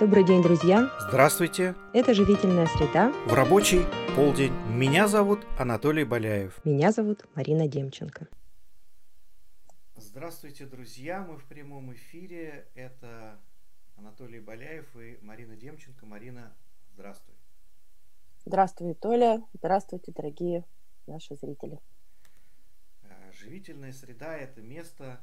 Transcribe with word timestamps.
Добрый 0.00 0.24
день, 0.24 0.42
друзья! 0.42 0.90
Здравствуйте! 0.98 1.74
Это 1.92 2.14
«Живительная 2.14 2.66
среда». 2.68 3.12
В 3.26 3.34
рабочий 3.34 3.84
полдень. 4.16 4.54
Меня 4.70 5.06
зовут 5.06 5.46
Анатолий 5.58 6.04
Боляев. 6.04 6.58
Меня 6.64 6.90
зовут 6.90 7.26
Марина 7.34 7.68
Демченко. 7.68 8.26
Здравствуйте, 9.96 10.64
друзья! 10.64 11.20
Мы 11.20 11.36
в 11.36 11.44
прямом 11.44 11.92
эфире. 11.92 12.66
Это 12.74 13.38
Анатолий 13.98 14.40
Боляев 14.40 14.86
и 14.96 15.18
Марина 15.20 15.54
Демченко. 15.54 16.06
Марина, 16.06 16.50
здравствуй. 16.94 17.34
Здравствуй, 18.46 18.94
Толя. 18.94 19.46
Здравствуйте, 19.52 20.12
дорогие 20.12 20.64
наши 21.06 21.34
зрители. 21.34 21.78
Э, 23.02 23.32
живительная 23.34 23.92
среда– 23.92 24.34
это 24.38 24.62
место 24.62 25.20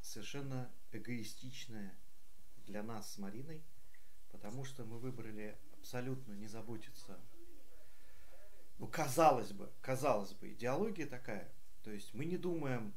совершенно 0.00 0.68
эгоистичное 0.90 1.94
для 2.66 2.82
нас 2.82 3.12
с 3.12 3.18
Мариной, 3.18 3.62
потому 4.34 4.64
что 4.64 4.84
мы 4.84 4.98
выбрали 4.98 5.56
абсолютно 5.78 6.32
не 6.32 6.48
заботиться. 6.48 7.16
Ну, 8.78 8.88
казалось 8.88 9.52
бы, 9.52 9.70
казалось 9.80 10.32
бы, 10.32 10.52
идеология 10.52 11.06
такая. 11.06 11.48
То 11.84 11.92
есть 11.92 12.12
мы 12.14 12.24
не 12.24 12.36
думаем 12.36 12.92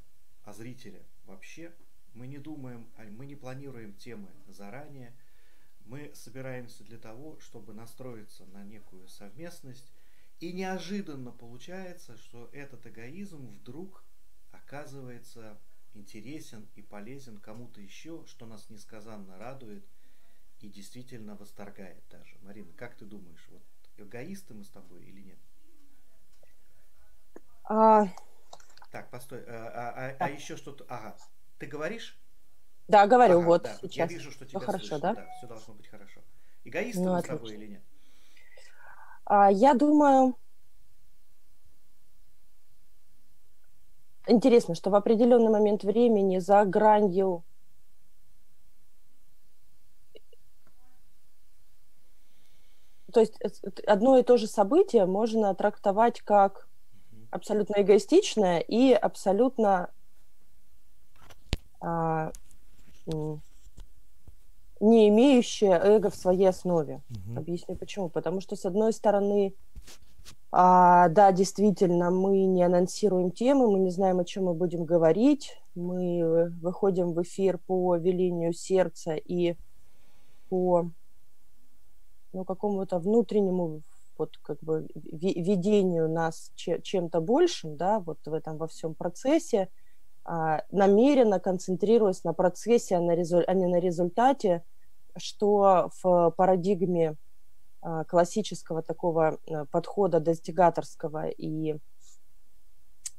о 0.46 0.54
зрителе 0.54 1.06
вообще, 1.26 1.72
мы 2.16 2.26
не 2.26 2.40
думаем, 2.40 2.90
мы 3.12 3.28
не 3.28 3.36
планируем 3.36 3.94
темы 3.94 4.30
заранее, 4.48 5.16
мы 5.86 6.12
собираемся 6.16 6.84
для 6.84 6.98
того, 6.98 7.40
чтобы 7.40 7.76
настроиться 7.76 8.48
на 8.48 8.64
некую 8.64 9.08
совместность, 9.08 9.94
и 10.40 10.52
неожиданно 10.54 11.32
получается, 11.32 12.18
что 12.18 12.50
этот 12.52 12.88
эгоизм 12.88 13.48
вдруг 13.50 14.04
оказывается 14.50 15.62
интересен 15.94 16.68
и 16.76 16.82
полезен 16.82 17.38
кому-то 17.38 17.80
еще, 17.80 18.26
что 18.26 18.48
нас 18.48 18.72
несказанно 18.72 19.38
радует 19.38 19.86
и 20.60 20.70
действительно 20.70 21.36
восторгает 21.36 22.04
даже. 22.10 22.38
Марина, 22.42 22.72
как 22.74 22.96
ты 22.96 23.06
думаешь, 23.06 23.46
вот 23.50 23.62
эгоисты 23.98 24.54
мы 24.54 24.64
с 24.64 24.70
тобой 24.70 25.04
или 25.04 25.22
нет? 25.22 25.40
А... 27.66 28.08
Так, 28.92 29.10
постой. 29.10 29.44
А, 29.48 29.68
а, 29.68 30.10
а, 30.10 30.16
а 30.20 30.30
еще 30.30 30.56
что-то. 30.56 30.86
Ага. 30.88 31.18
Ты 31.60 31.66
говоришь? 31.66 32.18
Да, 32.88 33.06
говорю, 33.06 33.40
ага, 33.40 33.46
вот 33.46 33.64
да. 33.64 33.78
сейчас. 33.82 34.10
Я 34.10 34.18
вижу, 34.18 34.32
что 34.32 34.46
тебя 34.46 34.60
все 34.60 34.66
хорошо, 34.66 34.88
слышно. 34.88 35.00
да? 35.00 35.14
да? 35.16 35.28
Все 35.38 35.48
должно 35.48 35.74
быть 35.74 35.88
хорошо. 35.88 36.22
Эгоисты 36.64 37.02
ну, 37.02 37.12
мы 37.12 37.18
отлично. 37.20 37.36
с 37.36 37.40
тобой 37.40 37.56
или 37.56 37.68
нет? 37.68 37.84
А, 39.26 39.52
я 39.52 39.74
думаю, 39.74 40.38
интересно, 44.26 44.74
что 44.74 44.90
в 44.90 44.96
определенный 44.96 45.50
момент 45.50 45.84
времени 45.84 46.40
за 46.40 46.64
гранью 46.64 47.44
то 53.18 53.22
есть 53.22 53.64
одно 53.88 54.20
и 54.20 54.24
то 54.24 54.38
же 54.38 54.46
событие 54.46 55.08
можно 55.08 55.56
трактовать 55.56 56.22
как 56.22 56.68
абсолютно 57.32 57.82
эгоистичное 57.82 58.60
и 58.60 58.94
абсолютно 58.94 59.90
а, 61.82 62.32
не 64.80 65.10
имеющее 65.10 65.72
эго 65.72 66.12
в 66.12 66.16
своей 66.16 66.48
основе. 66.48 67.02
Угу. 67.10 67.40
Объясню 67.40 67.76
почему. 67.76 68.10
Потому 68.10 68.40
что, 68.40 68.56
с 68.56 68.66
одной 68.66 68.94
стороны, 68.94 69.56
а, 70.52 71.10
да, 71.10 71.32
действительно, 71.32 72.12
мы 72.12 72.46
не 72.46 72.62
анонсируем 72.62 73.32
темы, 73.32 73.72
мы 73.72 73.80
не 73.80 73.90
знаем, 73.90 74.20
о 74.20 74.26
чем 74.26 74.46
мы 74.46 74.54
будем 74.54 74.86
говорить. 74.86 75.60
Мы 75.74 76.52
выходим 76.62 77.14
в 77.14 77.24
эфир 77.24 77.58
по 77.66 77.96
велению 77.96 78.54
сердца 78.54 79.16
и 79.16 79.56
по 80.50 80.92
ну, 82.38 82.46
какому-то 82.46 83.00
внутреннему 83.00 83.82
вот 84.18 84.38
как 84.42 84.60
бы 84.62 84.88
видению 84.94 86.10
нас 86.10 86.52
чем-то 86.56 87.20
большим, 87.20 87.78
да, 87.78 88.00
вот 88.00 88.20
в 88.26 88.34
этом 88.34 88.58
во 88.58 88.68
всем 88.68 88.94
процессе, 88.94 89.70
а, 90.24 90.64
намеренно 90.72 91.40
концентрируясь 91.40 92.24
на 92.24 92.34
процессе, 92.34 92.96
а, 92.96 93.00
а 93.00 93.54
не 93.54 93.68
на 93.68 93.80
результате, 93.80 94.64
что 95.16 95.90
в 96.02 96.32
парадигме 96.38 97.16
а, 97.82 98.04
классического 98.04 98.82
такого 98.82 99.40
э, 99.48 99.66
подхода 99.72 100.20
достигаторского 100.20 101.28
и 101.28 101.78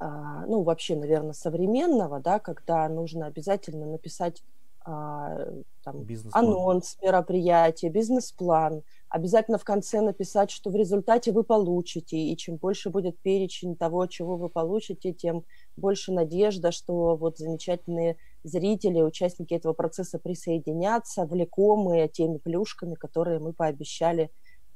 ну, 0.00 0.62
вообще, 0.62 0.94
наверное, 0.94 1.32
современного, 1.32 2.20
да, 2.20 2.38
когда 2.38 2.88
нужно 2.88 3.26
обязательно 3.26 3.84
написать 3.84 4.44
там, 4.88 6.06
анонс 6.32 6.96
мероприятия, 7.02 7.90
бизнес-план, 7.90 8.82
обязательно 9.10 9.58
в 9.58 9.64
конце 9.64 10.00
написать, 10.00 10.50
что 10.50 10.70
в 10.70 10.76
результате 10.76 11.32
вы 11.32 11.44
получите, 11.44 12.16
и 12.16 12.36
чем 12.36 12.56
больше 12.56 12.88
будет 12.88 13.18
перечень 13.20 13.76
того, 13.76 14.06
чего 14.06 14.36
вы 14.36 14.48
получите, 14.48 15.12
тем 15.12 15.44
больше 15.76 16.12
надежда, 16.12 16.72
что 16.72 17.16
вот 17.16 17.36
замечательные 17.36 18.16
зрители, 18.44 19.02
участники 19.02 19.54
этого 19.54 19.74
процесса 19.74 20.18
присоединятся, 20.18 21.26
влекомые 21.26 22.08
теми 22.08 22.38
плюшками, 22.38 22.94
которые 22.94 23.40
мы 23.40 23.52
пообещали 23.52 24.30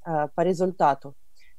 э, 0.05 0.29
по 0.35 0.43
результату. 0.43 1.15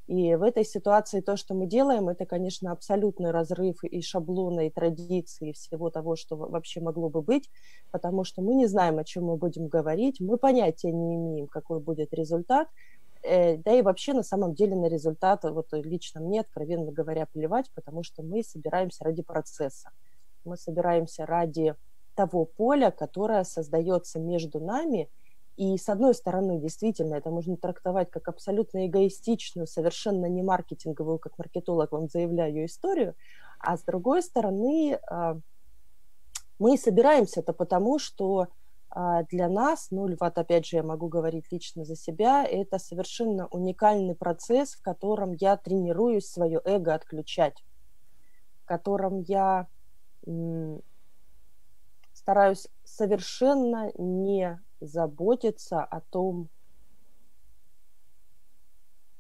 И 0.08 0.36
в 0.36 0.44
этой 0.44 0.66
ситуации 0.66 1.22
то, 1.22 1.38
что 1.38 1.54
мы 1.54 1.66
делаем, 1.66 2.10
это, 2.10 2.26
конечно, 2.26 2.72
абсолютный 2.72 3.32
разрыв 3.32 3.84
и 3.84 4.02
шаблона, 4.02 4.68
и 4.68 4.70
традиции, 4.70 5.50
и 5.50 5.54
всего 5.54 5.90
того, 5.90 6.18
что 6.18 6.36
вообще 6.36 6.82
могло 6.82 7.10
бы 7.10 7.22
быть, 7.22 7.50
потому 7.92 8.26
что 8.26 8.42
мы 8.42 8.54
не 8.54 8.68
знаем, 8.68 9.00
о 9.00 9.06
чем 9.06 9.26
мы 9.26 9.38
будем 9.38 9.68
говорить, 9.68 10.20
мы 10.20 10.38
понятия 10.38 10.92
не 10.92 11.16
имеем, 11.16 11.48
какой 11.48 11.80
будет 11.80 12.14
результат, 12.14 12.68
э, 13.22 13.56
да 13.58 13.72
и 13.72 13.82
вообще 13.82 14.12
на 14.12 14.24
самом 14.24 14.56
деле 14.56 14.76
на 14.76 14.88
результат, 14.88 15.46
вот 15.46 15.68
лично 15.72 16.20
мне, 16.20 16.42
откровенно 16.42 16.92
говоря, 16.92 17.26
плевать, 17.26 17.72
потому 17.74 18.04
что 18.04 18.24
мы 18.24 18.44
собираемся 18.44 19.06
ради 19.06 19.24
процесса, 19.24 19.92
мы 20.44 20.58
собираемся 20.58 21.26
ради 21.26 21.76
того 22.14 22.44
поля, 22.44 22.92
которое 22.92 23.46
создается 23.46 24.20
между 24.20 24.60
нами– 24.60 25.10
и 25.56 25.78
с 25.78 25.88
одной 25.88 26.16
стороны, 26.16 26.60
действительно, 26.60 27.16
это 27.16 27.30
можно 27.30 27.58
трактовать 27.58 28.10
как 28.10 28.28
абсолютно 28.28 28.88
эгоистичную, 28.88 29.68
совершенно 29.68 30.26
не 30.26 30.42
маркетинговую, 30.42 31.20
как 31.20 31.38
маркетолог 31.38 31.92
вам 31.92 32.10
заявляю, 32.10 32.66
историю, 32.66 33.16
а 33.60 33.78
с 33.78 33.84
другой 33.84 34.24
стороны, 34.24 35.00
а, 35.08 35.38
мы 36.58 36.78
собираемся 36.78 37.42
это 37.42 37.54
потому, 37.54 38.00
что 38.00 38.48
а, 38.90 39.24
для 39.24 39.48
нас, 39.48 39.88
ну, 39.92 40.08
вот 40.20 40.38
опять 40.38 40.66
же 40.66 40.78
я 40.78 40.84
могу 40.84 41.08
говорить 41.08 41.52
лично 41.52 41.86
за 41.86 41.96
себя, 41.96 42.44
это 42.44 42.80
совершенно 42.80 43.48
уникальный 43.48 44.16
процесс, 44.16 44.74
в 44.74 44.82
котором 44.82 45.34
я 45.34 45.56
тренируюсь 45.56 46.28
свое 46.28 46.62
эго 46.66 46.96
отключать, 46.96 47.64
в 48.64 48.66
котором 48.66 49.22
я 49.22 49.68
стараюсь 52.14 52.68
совершенно 52.84 53.92
не 53.98 54.62
заботиться 54.86 55.84
о 55.84 56.02
том, 56.02 56.50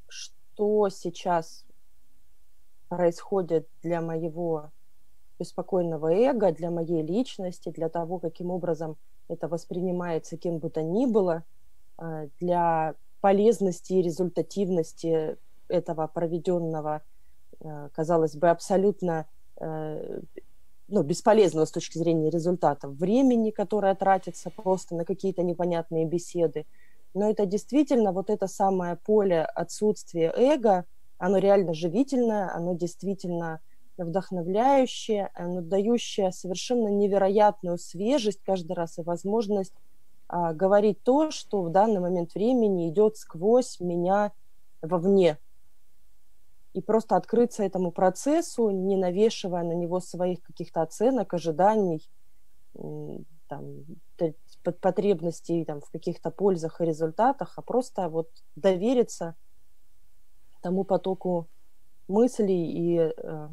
что 0.07 0.89
сейчас 0.89 1.65
происходит 2.89 3.67
для 3.81 4.01
моего 4.01 4.71
беспокойного 5.39 6.13
эго, 6.13 6.51
для 6.51 6.69
моей 6.69 7.01
личности, 7.01 7.69
для 7.69 7.89
того, 7.89 8.19
каким 8.19 8.51
образом 8.51 8.97
это 9.27 9.47
воспринимается 9.47 10.37
кем 10.37 10.59
бы 10.59 10.69
то 10.69 10.83
ни 10.83 11.05
было, 11.05 11.43
а, 11.97 12.27
для 12.39 12.95
полезности 13.21 13.93
и 13.93 14.01
результативности 14.01 15.37
этого 15.69 16.07
проведенного, 16.07 17.01
а, 17.63 17.89
казалось 17.89 18.35
бы, 18.35 18.49
абсолютно 18.49 19.25
а, 19.57 20.21
ну, 20.87 21.03
бесполезного 21.03 21.65
с 21.65 21.71
точки 21.71 21.97
зрения 21.97 22.29
результата, 22.29 22.87
времени, 22.87 23.51
которое 23.51 23.95
тратится 23.95 24.49
просто 24.49 24.95
на 24.95 25.05
какие-то 25.05 25.43
непонятные 25.43 26.05
беседы. 26.05 26.65
Но 27.13 27.29
это 27.29 27.45
действительно 27.45 28.11
вот 28.11 28.29
это 28.29 28.47
самое 28.47 28.95
поле 28.95 29.43
отсутствия 29.43 30.33
эго, 30.35 30.85
оно 31.17 31.37
реально 31.37 31.73
живительное, 31.73 32.53
оно 32.53 32.73
действительно 32.73 33.61
вдохновляющее, 33.97 35.29
оно 35.35 35.61
дающее 35.61 36.31
совершенно 36.31 36.87
невероятную 36.87 37.77
свежесть 37.77 38.41
каждый 38.43 38.73
раз 38.73 38.97
и 38.97 39.03
возможность 39.03 39.73
а, 40.27 40.53
говорить 40.53 41.03
то, 41.03 41.29
что 41.31 41.61
в 41.61 41.69
данный 41.69 41.99
момент 41.99 42.33
времени 42.33 42.89
идет 42.89 43.17
сквозь 43.17 43.79
меня 43.79 44.31
вовне, 44.81 45.37
и 46.73 46.81
просто 46.81 47.15
открыться 47.15 47.63
этому 47.63 47.91
процессу, 47.91 48.69
не 48.71 48.97
навешивая 48.97 49.63
на 49.63 49.73
него 49.73 49.99
своих 49.99 50.41
каких-то 50.41 50.81
оценок, 50.81 51.33
ожиданий, 51.33 52.09
там, 53.47 53.85
потребностей 54.81 55.65
там, 55.65 55.81
в 55.81 55.89
каких-то 55.91 56.31
пользах 56.31 56.81
и 56.81 56.85
результатах, 56.85 57.53
а 57.57 57.61
просто 57.61 58.09
вот 58.09 58.29
довериться 58.55 59.35
тому 60.61 60.83
потоку 60.83 61.47
мыслей 62.07 62.71
и 62.71 63.13
э, 63.15 63.49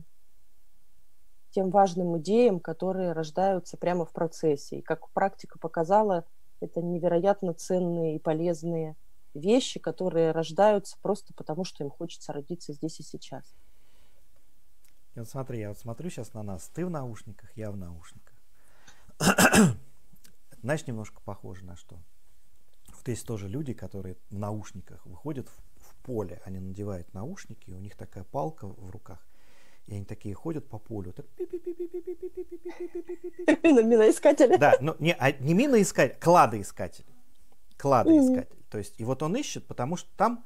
тем 1.51 1.71
важным 1.71 2.19
идеям, 2.19 2.61
которые 2.61 3.13
рождаются 3.13 3.77
прямо 3.77 4.05
в 4.05 4.13
процессе. 4.13 4.79
И 4.79 4.83
как 4.83 5.11
практика 5.11 5.59
показала, 5.59 6.25
это 6.61 6.81
невероятно 6.81 7.53
ценные 7.53 8.17
и 8.17 8.19
полезные 8.21 8.97
вещи, 9.35 9.81
которые 9.81 10.33
рождаются 10.33 10.97
просто 11.03 11.33
потому, 11.35 11.65
что 11.65 11.85
им 11.85 11.91
хочется 11.91 12.33
родиться 12.33 12.73
здесь 12.73 13.01
и 13.01 13.03
сейчас. 13.03 13.55
И 15.15 15.19
вот 15.19 15.29
смотри, 15.29 15.61
я 15.61 15.69
вот 15.69 15.79
смотрю 15.79 16.11
сейчас 16.11 16.35
на 16.35 16.43
нас. 16.43 16.69
Ты 16.69 16.87
в 16.87 16.91
наушниках, 16.91 17.51
я 17.57 17.71
в 17.71 17.77
наушниках. 17.77 18.35
Знаешь, 20.63 20.87
немножко 20.87 21.21
похоже 21.25 21.65
на 21.65 21.77
что? 21.77 21.99
Вот 23.01 23.09
есть 23.09 23.27
тоже 23.27 23.49
люди, 23.49 23.73
которые 23.73 24.17
в 24.31 24.39
наушниках 24.39 25.05
выходят 25.07 25.49
в, 25.49 25.57
в 25.83 25.95
поле, 26.03 26.41
они 26.45 26.61
надевают 26.61 27.13
наушники, 27.15 27.71
и 27.71 27.73
у 27.73 27.79
них 27.79 27.97
такая 27.97 28.25
палка 28.25 28.67
в 28.67 28.91
руках, 28.91 29.27
и 29.87 29.95
они 29.95 30.05
такие 30.05 30.35
ходят 30.35 30.69
по 30.69 30.79
полю, 30.79 31.13
так 31.13 31.25
Миноискатели. 33.63 34.57
Да, 34.57 34.77
но 34.81 34.97
не, 34.99 35.15
а, 35.15 35.33
не 35.33 35.55
миноискатель, 35.55 37.07
кладоискатель. 37.81 38.33
Кладоискатель. 38.33 38.69
То 38.71 38.79
есть, 38.79 38.95
и 38.99 39.05
вот 39.05 39.23
он 39.23 39.37
ищет, 39.37 39.67
потому 39.67 39.97
что 39.97 40.09
там, 40.17 40.45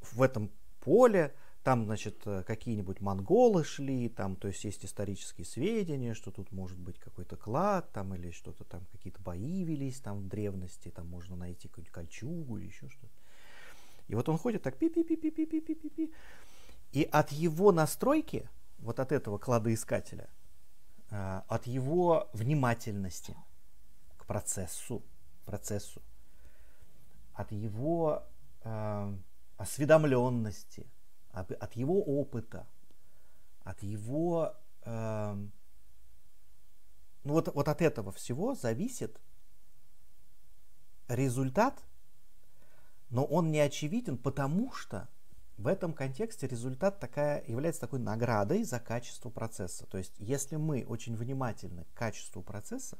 в, 0.00 0.16
в 0.16 0.22
этом 0.22 0.50
поле, 0.80 1.34
там, 1.62 1.84
значит, 1.84 2.22
какие-нибудь 2.46 3.00
монголы 3.00 3.64
шли, 3.64 4.08
там, 4.08 4.36
то 4.36 4.48
есть 4.48 4.64
есть 4.64 4.84
исторические 4.84 5.44
сведения, 5.44 6.14
что 6.14 6.30
тут 6.30 6.52
может 6.52 6.78
быть 6.78 6.98
какой-то 6.98 7.36
клад, 7.36 7.90
там, 7.92 8.14
или 8.14 8.30
что-то 8.30 8.64
там, 8.64 8.86
какие-то 8.92 9.20
бои 9.20 9.64
велись 9.64 10.00
там 10.00 10.20
в 10.20 10.28
древности, 10.28 10.90
там 10.90 11.06
можно 11.08 11.36
найти 11.36 11.68
какую-нибудь 11.68 11.92
кольчугу 11.92 12.58
или 12.58 12.66
еще 12.66 12.88
что-то. 12.88 13.12
И 14.08 14.14
вот 14.14 14.28
он 14.28 14.38
ходит 14.38 14.62
так 14.62 14.78
пи-пи-пи-пи-пи-пи-пи-пи. 14.78 16.12
И 16.92 17.02
от 17.02 17.32
его 17.32 17.72
настройки, 17.72 18.48
вот 18.78 19.00
от 19.00 19.12
этого 19.12 19.36
кладоискателя, 19.36 20.30
а, 21.10 21.44
от 21.48 21.66
его 21.66 22.30
внимательности 22.32 23.36
к 24.16 24.24
процессу, 24.24 25.02
процессу, 25.44 26.00
от 27.38 27.52
его 27.52 28.24
э, 28.64 29.16
осведомленности, 29.56 30.90
от, 31.30 31.52
от 31.52 31.76
его 31.76 32.02
опыта, 32.02 32.66
от 33.62 33.80
его... 33.84 34.56
Э, 34.82 35.36
ну 37.22 37.32
вот, 37.32 37.54
вот 37.54 37.68
от 37.68 37.80
этого 37.80 38.10
всего 38.10 38.56
зависит 38.56 39.20
результат, 41.06 41.80
но 43.08 43.24
он 43.24 43.52
не 43.52 43.60
очевиден, 43.60 44.18
потому 44.18 44.72
что 44.72 45.08
в 45.58 45.68
этом 45.68 45.92
контексте 45.92 46.48
результат 46.48 46.98
такая, 46.98 47.44
является 47.46 47.82
такой 47.82 48.00
наградой 48.00 48.64
за 48.64 48.80
качество 48.80 49.30
процесса. 49.30 49.86
То 49.86 49.98
есть, 49.98 50.14
если 50.18 50.56
мы 50.56 50.84
очень 50.88 51.14
внимательны 51.14 51.84
к 51.84 51.98
качеству 51.98 52.42
процесса, 52.42 52.98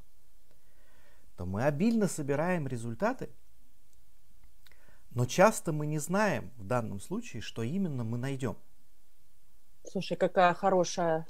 то 1.36 1.44
мы 1.44 1.64
обильно 1.64 2.06
собираем 2.06 2.68
результаты, 2.68 3.30
но 5.10 5.26
часто 5.26 5.72
мы 5.72 5.86
не 5.86 5.98
знаем 5.98 6.50
в 6.56 6.64
данном 6.64 7.00
случае, 7.00 7.42
что 7.42 7.62
именно 7.62 8.04
мы 8.04 8.18
найдем. 8.18 8.56
Слушай, 9.84 10.16
какая 10.16 10.54
хорошая 10.54 11.26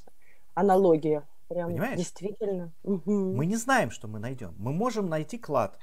аналогия. 0.55 1.27
Прям 1.49 1.71
Понимаешь? 1.71 1.97
действительно. 1.97 2.73
Мы 2.83 3.47
не 3.47 3.57
знаем, 3.57 3.91
что 3.91 4.07
мы 4.07 4.19
найдем. 4.19 4.55
Мы 4.59 4.73
можем 4.73 5.09
найти 5.09 5.39
клад, 5.39 5.79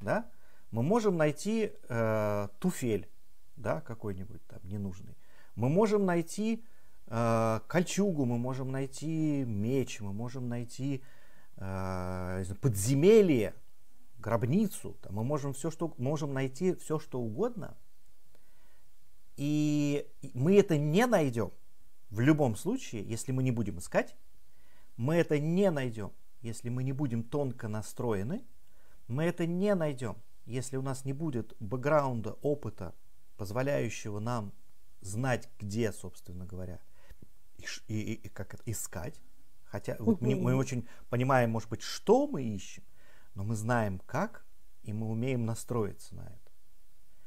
да? 0.00 0.28
Мы 0.72 0.82
можем 0.82 1.16
найти 1.16 1.72
э, 1.88 2.48
туфель, 2.58 3.08
да, 3.56 3.80
какой-нибудь 3.82 4.44
там 4.46 4.60
ненужный. 4.64 5.16
Мы 5.54 5.68
можем 5.68 6.06
найти 6.06 6.64
э, 7.06 7.60
кольчугу, 7.68 8.24
мы 8.24 8.38
можем 8.38 8.72
найти 8.72 9.44
меч, 9.44 10.00
мы 10.00 10.12
можем 10.12 10.48
найти 10.48 11.04
э, 11.58 12.44
подземелье, 12.60 13.54
гробницу. 14.22 14.96
Там 15.02 15.16
мы 15.16 15.24
можем 15.24 15.52
все, 15.52 15.70
что 15.70 15.92
можем 15.98 16.32
найти 16.32 16.74
все, 16.76 16.98
что 16.98 17.20
угодно. 17.20 17.76
И 19.36 20.06
мы 20.32 20.56
это 20.56 20.78
не 20.78 21.06
найдем 21.06 21.50
в 22.10 22.20
любом 22.20 22.56
случае, 22.56 23.02
если 23.02 23.32
мы 23.32 23.42
не 23.42 23.50
будем 23.50 23.78
искать. 23.78 24.16
Мы 24.96 25.16
это 25.16 25.38
не 25.38 25.70
найдем, 25.70 26.12
если 26.40 26.70
мы 26.70 26.84
не 26.84 26.92
будем 26.92 27.24
тонко 27.24 27.68
настроены. 27.68 28.44
Мы 29.08 29.24
это 29.24 29.46
не 29.46 29.74
найдем, 29.74 30.16
если 30.46 30.76
у 30.76 30.82
нас 30.82 31.04
не 31.04 31.12
будет 31.12 31.54
бэкграунда, 31.60 32.38
опыта, 32.42 32.94
позволяющего 33.36 34.20
нам 34.20 34.52
знать, 35.00 35.48
где, 35.58 35.92
собственно 35.92 36.46
говоря, 36.46 36.78
и, 37.56 37.64
и, 37.88 38.14
и 38.14 38.28
как 38.28 38.54
это 38.54 38.62
искать. 38.66 39.20
Хотя 39.64 39.96
вот 39.98 40.20
мы, 40.20 40.36
мы 40.36 40.54
очень 40.54 40.86
понимаем, 41.08 41.50
может 41.50 41.70
быть, 41.70 41.82
что 41.82 42.26
мы 42.26 42.42
ищем, 42.42 42.84
но 43.34 43.44
мы 43.44 43.54
знаем 43.54 44.00
как, 44.06 44.44
и 44.82 44.92
мы 44.92 45.08
умеем 45.08 45.44
настроиться 45.46 46.14
на 46.14 46.22
это. 46.22 46.38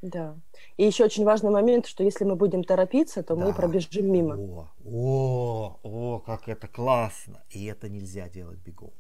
Да. 0.02 0.40
И 0.78 0.86
еще 0.86 1.06
очень 1.06 1.24
важный 1.24 1.50
момент, 1.50 1.88
что 1.88 2.04
если 2.04 2.26
мы 2.26 2.36
будем 2.36 2.64
торопиться, 2.64 3.24
то 3.24 3.36
да. 3.36 3.46
мы 3.46 3.54
пробежим 3.54 4.12
мимо. 4.12 4.36
О, 4.36 4.70
о, 4.84 5.80
о, 5.84 6.20
как 6.20 6.48
это 6.48 6.68
классно! 6.68 7.44
И 7.50 7.66
это 7.66 7.90
нельзя 7.90 8.30
делать 8.30 8.60
бегом. 8.60 8.94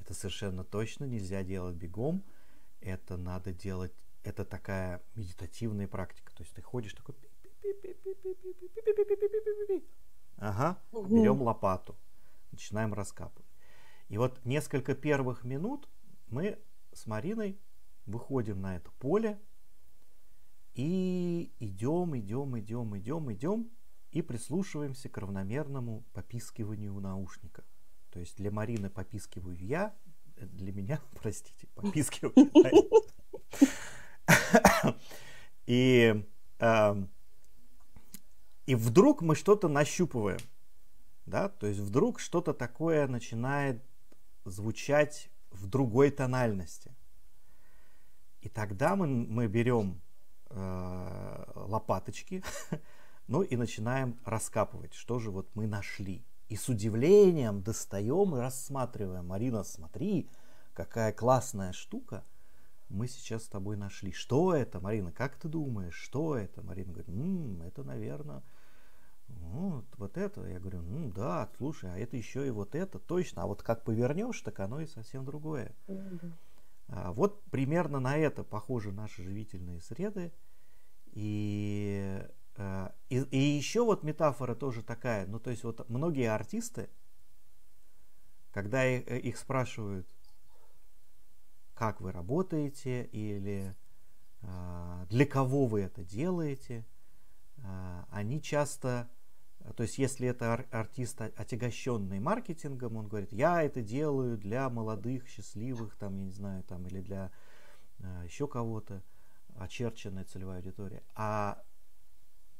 Это 0.00 0.12
совершенно 0.14 0.64
точно 0.64 1.04
нельзя 1.04 1.42
делать 1.42 1.76
бегом. 1.76 2.22
Это 2.80 3.16
надо 3.16 3.52
делать 3.52 3.92
это 4.24 4.44
такая 4.44 5.02
медитативная 5.14 5.86
практика. 5.86 6.32
То 6.34 6.42
есть 6.42 6.54
ты 6.54 6.62
ходишь 6.62 6.94
такой... 6.94 7.14
Ага, 10.38 10.78
берем 10.92 11.42
лопату, 11.42 11.94
начинаем 12.50 12.92
раскапывать. 12.92 13.43
И 14.08 14.18
вот 14.18 14.44
несколько 14.44 14.94
первых 14.94 15.44
минут 15.44 15.88
мы 16.28 16.58
с 16.92 17.06
Мариной 17.06 17.58
выходим 18.06 18.60
на 18.60 18.76
это 18.76 18.90
поле 18.98 19.40
и 20.74 21.52
идем, 21.58 22.16
идем, 22.16 22.58
идем, 22.58 22.98
идем, 22.98 23.32
идем 23.32 23.70
и 24.10 24.22
прислушиваемся 24.22 25.08
к 25.08 25.18
равномерному 25.18 26.04
попискиванию 26.12 26.98
наушника. 27.00 27.64
То 28.10 28.20
есть 28.20 28.36
для 28.36 28.50
Марины 28.50 28.90
попискиваю 28.90 29.56
я, 29.56 29.94
для 30.36 30.72
меня, 30.72 31.00
простите, 31.14 31.66
попискиваю. 31.74 32.34
И, 35.66 36.22
э, 36.58 37.04
и 38.66 38.74
вдруг 38.74 39.22
мы 39.22 39.34
что-то 39.34 39.68
нащупываем. 39.68 40.40
Да? 41.24 41.48
То 41.48 41.66
есть 41.66 41.80
вдруг 41.80 42.20
что-то 42.20 42.52
такое 42.52 43.08
начинает 43.08 43.82
звучать 44.44 45.30
в 45.50 45.66
другой 45.66 46.10
тональности. 46.10 46.94
И 48.40 48.48
тогда 48.48 48.96
мы, 48.96 49.06
мы 49.06 49.46
берем 49.46 50.00
э, 50.50 51.44
лопаточки, 51.54 52.42
ну 53.26 53.42
и 53.42 53.56
начинаем 53.56 54.18
раскапывать, 54.24 54.94
что 54.94 55.18
же 55.18 55.30
вот 55.30 55.48
мы 55.54 55.66
нашли. 55.66 56.24
И 56.48 56.56
с 56.56 56.68
удивлением 56.68 57.62
достаем 57.62 58.36
и 58.36 58.40
рассматриваем. 58.40 59.26
Марина, 59.26 59.64
смотри, 59.64 60.28
какая 60.74 61.12
классная 61.12 61.72
штука– 61.72 62.24
мы 62.88 63.08
сейчас 63.08 63.44
с 63.44 63.48
тобой 63.48 63.76
нашли. 63.76 64.12
Что 64.12 64.54
это, 64.54 64.80
Марина? 64.80 65.12
Как 65.12 65.36
ты 65.36 65.48
думаешь, 65.48 65.94
что 65.94 66.36
это? 66.36 66.62
Марина 66.62 66.92
говорит, 66.92 67.08
м-м, 67.08 67.62
это, 67.62 67.82
наверное, 67.82 68.42
вот, 69.28 69.86
вот 69.96 70.16
это. 70.16 70.44
Я 70.46 70.60
говорю, 70.60 70.82
ну 70.82 71.10
да, 71.10 71.50
слушай, 71.56 71.90
а 71.90 71.98
это 71.98 72.16
еще 72.16 72.46
и 72.46 72.50
вот 72.50 72.74
это, 72.74 72.98
точно. 72.98 73.42
А 73.42 73.46
вот 73.46 73.62
как 73.62 73.84
повернешь, 73.84 74.40
так 74.40 74.60
оно 74.60 74.80
и 74.80 74.86
совсем 74.86 75.24
другое. 75.24 75.74
Mm-hmm. 75.86 76.32
А, 76.88 77.12
вот 77.12 77.42
примерно 77.44 78.00
на 78.00 78.16
это 78.16 78.44
похожи 78.44 78.92
наши 78.92 79.22
живительные 79.22 79.80
среды. 79.80 80.32
И, 81.12 82.22
а, 82.56 82.94
и, 83.08 83.20
и 83.20 83.38
еще 83.38 83.84
вот 83.84 84.02
метафора 84.02 84.54
тоже 84.54 84.82
такая. 84.82 85.26
Ну, 85.26 85.38
то 85.38 85.50
есть 85.50 85.64
вот 85.64 85.88
многие 85.88 86.30
артисты, 86.30 86.90
когда 88.50 88.84
их, 88.84 89.06
их 89.08 89.38
спрашивают, 89.38 90.08
как 91.74 92.00
вы 92.00 92.12
работаете 92.12 93.04
или 93.06 93.74
а, 94.42 95.06
для 95.06 95.26
кого 95.26 95.66
вы 95.66 95.82
это 95.82 96.04
делаете. 96.04 96.84
А, 97.64 98.06
они 98.10 98.42
часто, 98.42 99.10
то 99.76 99.82
есть 99.82 99.98
если 99.98 100.28
это 100.28 100.54
артист 100.70 101.20
отягощенный 101.20 102.20
маркетингом, 102.20 102.96
он 102.96 103.08
говорит, 103.08 103.32
я 103.32 103.62
это 103.62 103.82
делаю 103.82 104.36
для 104.36 104.68
молодых, 104.68 105.26
счастливых, 105.28 105.96
там, 105.96 106.16
я 106.18 106.24
не 106.24 106.32
знаю, 106.32 106.62
там, 106.64 106.86
или 106.86 107.00
для 107.00 107.32
а, 108.00 108.24
еще 108.24 108.46
кого-то, 108.46 109.02
очерченная 109.56 110.24
целевая 110.24 110.58
аудитория. 110.58 111.02
А 111.14 111.62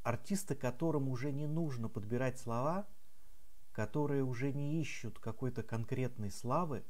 артисты, 0.03 0.55
которым 0.55 1.09
уже 1.09 1.33
не 1.33 1.47
нужно 1.47 1.89
подбирать 1.89 2.39
слова, 2.39 2.87
которые 3.73 4.23
уже 4.23 4.53
не 4.53 4.81
ищут 4.81 5.19
какой-то 5.19 5.63
конкретной 5.63 6.31
славы, 6.31 6.85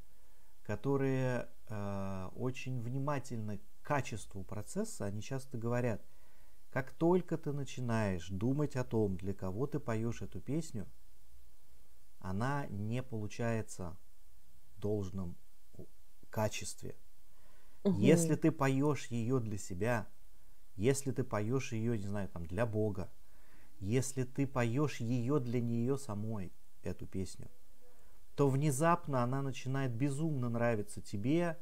которые 0.65 1.49
э, 1.69 2.31
очень 2.35 2.81
внимательны 2.81 3.59
к 3.59 3.87
качеству 3.87 4.45
процесса, 4.45 5.07
они 5.07 5.23
часто 5.23 5.57
говорят, 5.57 6.03
как 6.75 6.91
только 6.91 7.39
ты 7.39 7.53
начинаешь 7.53 8.29
думать 8.31 8.75
о 8.75 8.83
том, 8.83 9.17
для 9.17 9.33
кого 9.33 9.69
ты 9.69 9.79
поешь 9.79 10.23
эту 10.23 10.41
песню, 10.41 10.89
она 12.19 12.67
не 12.67 13.01
получается 13.01 13.97
должным 14.79 15.37
качестве. 16.31 16.97
Угу. 17.85 18.01
Если 18.01 18.35
ты 18.35 18.51
поешь 18.51 19.07
ее 19.07 19.39
для 19.39 19.57
себя, 19.57 20.09
если 20.75 21.13
ты 21.13 21.23
поешь 21.23 21.71
ее, 21.71 21.97
не 21.97 22.09
знаю, 22.09 22.29
там, 22.29 22.45
для 22.45 22.67
Бога, 22.67 23.09
если 23.79 24.25
ты 24.25 24.45
поешь 24.45 24.99
ее 24.99 25.39
для 25.39 25.61
нее 25.61 25.97
самой, 25.97 26.53
эту 26.83 27.07
песню, 27.07 27.53
то 28.35 28.49
внезапно 28.49 29.23
она 29.23 29.43
начинает 29.43 29.93
безумно 29.93 30.49
нравиться 30.49 31.01
тебе, 31.01 31.57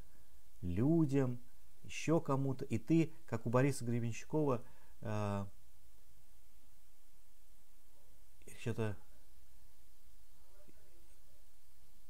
людям, 0.63 1.39
еще 1.83 2.19
кому-то. 2.19 2.65
И 2.65 2.79
ты, 2.79 3.13
как 3.27 3.45
у 3.45 3.51
Бориса 3.51 3.85
Гребенщикова, 3.85 4.65
э, 5.03 5.47
что-то 8.61 8.97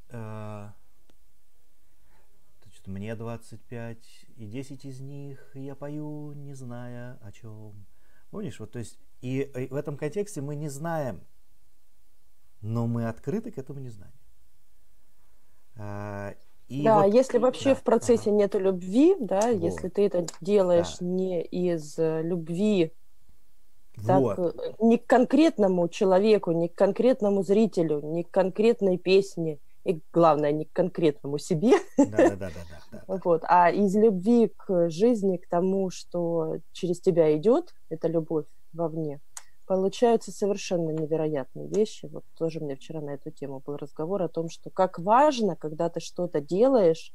э, 0.08 0.70
что 2.82 2.90
мне 2.90 3.14
25, 3.14 4.26
и 4.36 4.46
10 4.46 4.84
из 4.84 5.00
них 5.00 5.50
я 5.54 5.76
пою, 5.76 6.32
не 6.32 6.54
зная 6.54 7.16
о 7.22 7.30
чем. 7.30 7.86
Помнишь, 8.30 8.58
вот 8.58 8.72
то 8.72 8.80
есть, 8.80 8.98
и, 9.20 9.42
и 9.42 9.68
в 9.68 9.74
этом 9.76 9.96
контексте 9.96 10.40
мы 10.40 10.56
не 10.56 10.68
знаем, 10.68 11.22
но 12.60 12.88
мы 12.88 13.06
открыты 13.06 13.52
к 13.52 13.58
этому 13.58 13.78
незнанию. 13.78 14.18
И 16.68 16.82
да, 16.82 17.02
вот, 17.02 17.14
если 17.14 17.38
вообще 17.38 17.70
да, 17.70 17.74
в 17.74 17.82
процессе 17.82 18.30
ага. 18.30 18.38
нет 18.38 18.54
любви, 18.54 19.16
да, 19.20 19.40
вот. 19.40 19.62
если 19.62 19.88
ты 19.88 20.06
это 20.06 20.26
делаешь 20.40 20.96
да. 20.98 21.06
не 21.06 21.42
из 21.42 21.98
э, 21.98 22.22
любви 22.22 22.92
вот. 23.96 24.36
так, 24.36 24.54
э, 24.56 24.72
не 24.80 24.98
к 24.98 25.06
конкретному 25.06 25.88
человеку, 25.88 26.52
не 26.52 26.68
к 26.68 26.74
конкретному 26.74 27.42
зрителю, 27.42 28.00
не 28.00 28.24
к 28.24 28.30
конкретной 28.30 28.98
песне, 28.98 29.58
и 29.84 30.00
главное, 30.12 30.52
не 30.52 30.64
к 30.64 30.72
конкретному 30.72 31.38
себе, 31.38 31.74
вот, 33.06 33.42
а 33.44 33.70
из 33.70 33.94
любви 33.96 34.52
к 34.56 34.90
жизни, 34.90 35.36
к 35.36 35.48
тому, 35.48 35.90
что 35.90 36.58
через 36.72 37.00
тебя 37.00 37.36
идет, 37.36 37.74
это 37.88 38.08
любовь 38.08 38.46
вовне, 38.72 39.20
получаются 39.66 40.32
совершенно 40.32 40.90
невероятные 40.90 41.68
вещи. 41.68 42.08
Вот 42.12 42.24
тоже 42.36 42.60
мне 42.60 42.76
вчера 42.76 43.00
на 43.00 43.10
эту 43.10 43.30
тему 43.30 43.62
был 43.64 43.76
разговор 43.76 44.22
о 44.22 44.28
том, 44.28 44.48
что 44.48 44.70
как 44.70 44.98
важно, 44.98 45.56
когда 45.56 45.88
ты 45.88 46.00
что-то 46.00 46.40
делаешь, 46.40 47.12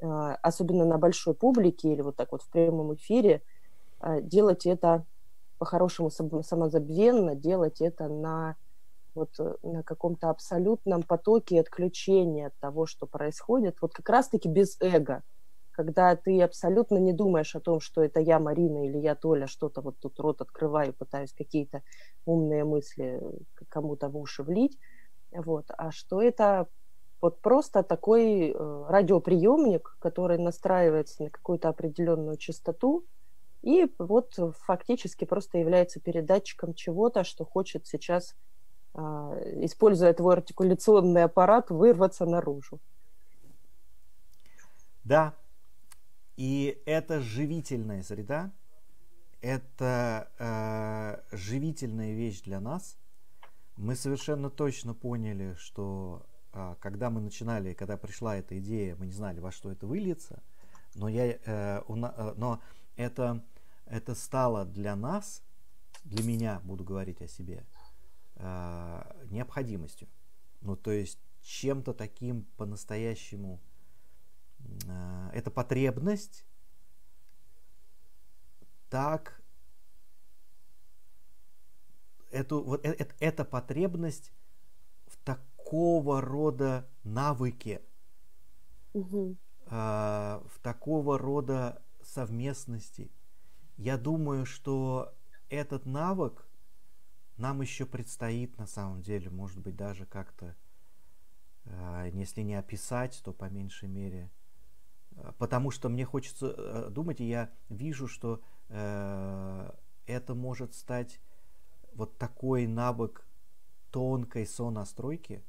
а, 0.00 0.34
особенно 0.42 0.84
на 0.84 0.98
большой 0.98 1.34
публике 1.34 1.92
или 1.92 2.02
вот 2.02 2.16
так 2.16 2.32
вот 2.32 2.42
в 2.42 2.48
прямом 2.50 2.94
эфире, 2.94 3.42
а, 4.00 4.20
делать 4.20 4.66
это 4.66 5.04
по-хорошему 5.58 6.10
самозабвенно, 6.10 7.34
делать 7.34 7.80
это 7.80 8.08
на 8.08 8.56
вот 9.14 9.30
э, 9.40 9.54
на 9.62 9.82
каком-то 9.82 10.30
абсолютном 10.30 11.02
потоке 11.02 11.60
отключения 11.60 12.48
от 12.48 12.56
того, 12.60 12.86
что 12.86 13.06
происходит, 13.06 13.76
вот 13.80 13.92
как 13.92 14.08
раз-таки 14.08 14.48
без 14.48 14.76
эго 14.80 15.22
когда 15.78 16.16
ты 16.16 16.42
абсолютно 16.42 16.98
не 16.98 17.12
думаешь 17.12 17.54
о 17.54 17.60
том, 17.60 17.78
что 17.78 18.02
это 18.02 18.18
я, 18.18 18.40
Марина, 18.40 18.84
или 18.84 18.98
я, 18.98 19.14
Толя, 19.14 19.46
что-то 19.46 19.80
вот 19.80 19.96
тут 20.00 20.18
рот 20.18 20.40
открываю, 20.40 20.92
пытаюсь 20.92 21.32
какие-то 21.32 21.82
умные 22.26 22.64
мысли 22.64 23.22
кому-то 23.68 24.08
в 24.08 24.16
уши 24.16 24.42
влить, 24.42 24.76
вот, 25.30 25.66
а 25.68 25.92
что 25.92 26.20
это 26.20 26.66
вот 27.20 27.40
просто 27.40 27.84
такой 27.84 28.50
э, 28.50 28.84
радиоприемник, 28.88 29.96
который 30.00 30.38
настраивается 30.38 31.22
на 31.22 31.30
какую-то 31.30 31.68
определенную 31.68 32.38
частоту, 32.38 33.04
и 33.62 33.86
вот 33.98 34.34
фактически 34.58 35.26
просто 35.26 35.58
является 35.58 36.00
передатчиком 36.00 36.74
чего-то, 36.74 37.22
что 37.22 37.44
хочет 37.44 37.86
сейчас, 37.86 38.34
э, 38.94 39.00
используя 39.64 40.12
твой 40.12 40.34
артикуляционный 40.34 41.22
аппарат, 41.22 41.70
вырваться 41.70 42.26
наружу. 42.26 42.80
Да, 45.04 45.34
и 46.38 46.80
это 46.86 47.20
живительная 47.20 48.04
среда, 48.04 48.52
это 49.40 50.30
э, 50.38 51.36
живительная 51.36 52.14
вещь 52.14 52.42
для 52.42 52.60
нас. 52.60 52.96
Мы 53.76 53.96
совершенно 53.96 54.48
точно 54.48 54.94
поняли, 54.94 55.56
что 55.58 56.24
э, 56.52 56.76
когда 56.78 57.10
мы 57.10 57.20
начинали, 57.20 57.74
когда 57.74 57.96
пришла 57.96 58.36
эта 58.36 58.56
идея, 58.60 58.94
мы 58.94 59.06
не 59.06 59.12
знали, 59.12 59.40
во 59.40 59.50
что 59.50 59.72
это 59.72 59.88
выльется, 59.88 60.40
но, 60.94 61.08
я, 61.08 61.26
э, 61.26 61.82
у, 61.88 61.96
э, 61.96 62.34
но 62.36 62.62
это, 62.94 63.44
это 63.86 64.14
стало 64.14 64.64
для 64.64 64.94
нас, 64.94 65.42
для 66.04 66.22
меня, 66.22 66.60
буду 66.60 66.84
говорить 66.84 67.20
о 67.20 67.26
себе, 67.26 67.66
э, 68.36 69.24
необходимостью. 69.32 70.06
Ну, 70.60 70.76
то 70.76 70.92
есть 70.92 71.18
чем-то 71.42 71.94
таким 71.94 72.44
по-настоящему 72.56 73.60
эта 75.32 75.50
потребность 75.50 76.44
так 78.88 79.38
эту, 82.30 82.62
вот, 82.62 82.84
э, 82.84 82.94
э, 82.98 83.06
эта 83.20 83.44
потребность 83.44 84.32
в 85.06 85.16
такого 85.18 86.20
рода 86.20 86.88
навыке, 87.04 87.82
угу. 88.92 89.36
э, 89.66 89.70
в 89.70 90.58
такого 90.62 91.18
рода 91.18 91.82
совместности. 92.02 93.10
Я 93.76 93.96
думаю, 93.96 94.44
что 94.44 95.14
этот 95.48 95.86
навык 95.86 96.46
нам 97.36 97.60
еще 97.60 97.86
предстоит 97.86 98.58
на 98.58 98.66
самом 98.66 99.02
деле, 99.02 99.30
может 99.30 99.58
быть, 99.60 99.76
даже 99.76 100.04
как-то, 100.06 100.56
э, 101.64 102.10
если 102.12 102.42
не 102.42 102.54
описать, 102.54 103.20
то 103.24 103.32
по 103.32 103.44
меньшей 103.44 103.88
мере 103.88 104.30
потому 105.38 105.70
что 105.70 105.88
мне 105.88 106.04
хочется 106.04 106.54
э, 106.56 106.90
думать, 106.90 107.20
и 107.20 107.28
я 107.28 107.50
вижу, 107.68 108.08
что 108.08 108.40
э, 108.68 109.70
это 110.06 110.34
может 110.34 110.74
стать 110.74 111.20
вот 111.94 112.16
такой 112.18 112.66
навык 112.66 113.26
тонкой 113.90 114.46
сонастройки 114.46 115.42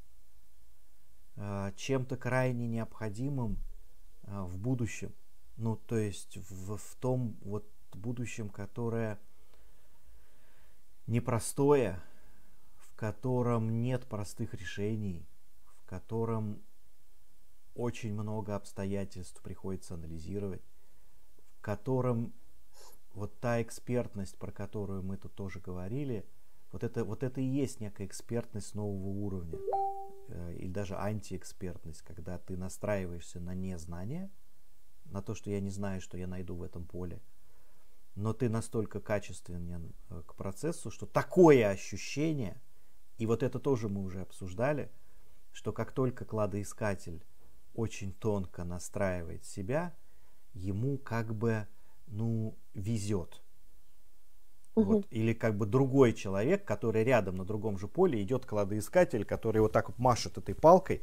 э, 1.35 1.71
чем-то 1.75 2.17
крайне 2.17 2.67
необходимым 2.67 3.57
э, 4.23 4.41
в 4.41 4.57
будущем. 4.57 5.13
Ну, 5.57 5.75
то 5.75 5.97
есть 5.97 6.37
в, 6.37 6.77
в 6.77 6.95
том 6.95 7.37
вот 7.41 7.69
будущем, 7.93 8.49
которое 8.49 9.19
непростое, 11.07 12.01
в 12.77 12.95
котором 12.95 13.81
нет 13.81 14.05
простых 14.07 14.53
решений, 14.53 15.27
в 15.65 15.85
котором 15.89 16.61
очень 17.79 18.13
много 18.13 18.55
обстоятельств 18.55 19.41
приходится 19.41 19.93
анализировать, 19.93 20.61
в 21.57 21.61
котором 21.61 22.33
вот 23.13 23.39
та 23.39 23.61
экспертность, 23.61 24.37
про 24.37 24.51
которую 24.51 25.01
мы 25.01 25.17
тут 25.17 25.33
тоже 25.33 25.59
говорили, 25.59 26.25
вот 26.71 26.83
это, 26.83 27.03
вот 27.03 27.23
это 27.23 27.41
и 27.41 27.45
есть 27.45 27.79
некая 27.79 28.05
экспертность 28.05 28.75
нового 28.75 29.07
уровня, 29.07 29.57
э, 30.27 30.55
или 30.55 30.71
даже 30.71 30.95
антиэкспертность, 30.97 32.01
когда 32.03 32.37
ты 32.37 32.57
настраиваешься 32.57 33.39
на 33.39 33.55
незнание, 33.55 34.29
на 35.05 35.21
то, 35.21 35.33
что 35.33 35.49
я 35.49 35.59
не 35.59 35.71
знаю, 35.71 36.01
что 36.01 36.17
я 36.17 36.27
найду 36.27 36.55
в 36.55 36.63
этом 36.63 36.85
поле, 36.85 37.21
но 38.15 38.33
ты 38.33 38.49
настолько 38.49 38.99
качественен 38.99 39.93
э, 40.09 40.21
к 40.27 40.35
процессу, 40.35 40.91
что 40.91 41.05
такое 41.05 41.69
ощущение, 41.69 42.61
и 43.17 43.25
вот 43.25 43.41
это 43.41 43.59
тоже 43.59 43.89
мы 43.89 44.03
уже 44.03 44.21
обсуждали, 44.21 44.91
что 45.51 45.73
как 45.73 45.91
только 45.93 46.25
кладоискатель 46.25 47.23
очень 47.73 48.13
тонко 48.13 48.63
настраивает 48.63 49.45
себя, 49.45 49.93
ему 50.53 50.97
как 50.97 51.33
бы, 51.33 51.67
ну, 52.07 52.57
везет. 52.73 53.41
Угу. 54.75 54.83
Вот. 54.83 55.07
Или 55.11 55.33
как 55.33 55.57
бы 55.57 55.65
другой 55.65 56.13
человек, 56.13 56.65
который 56.65 57.03
рядом 57.03 57.35
на 57.35 57.45
другом 57.45 57.77
же 57.77 57.87
поле 57.87 58.21
идет 58.21 58.45
кладоискатель, 58.45 59.25
который 59.25 59.61
вот 59.61 59.71
так 59.71 59.89
вот 59.89 59.97
машет 59.97 60.37
этой 60.37 60.55
палкой, 60.55 61.01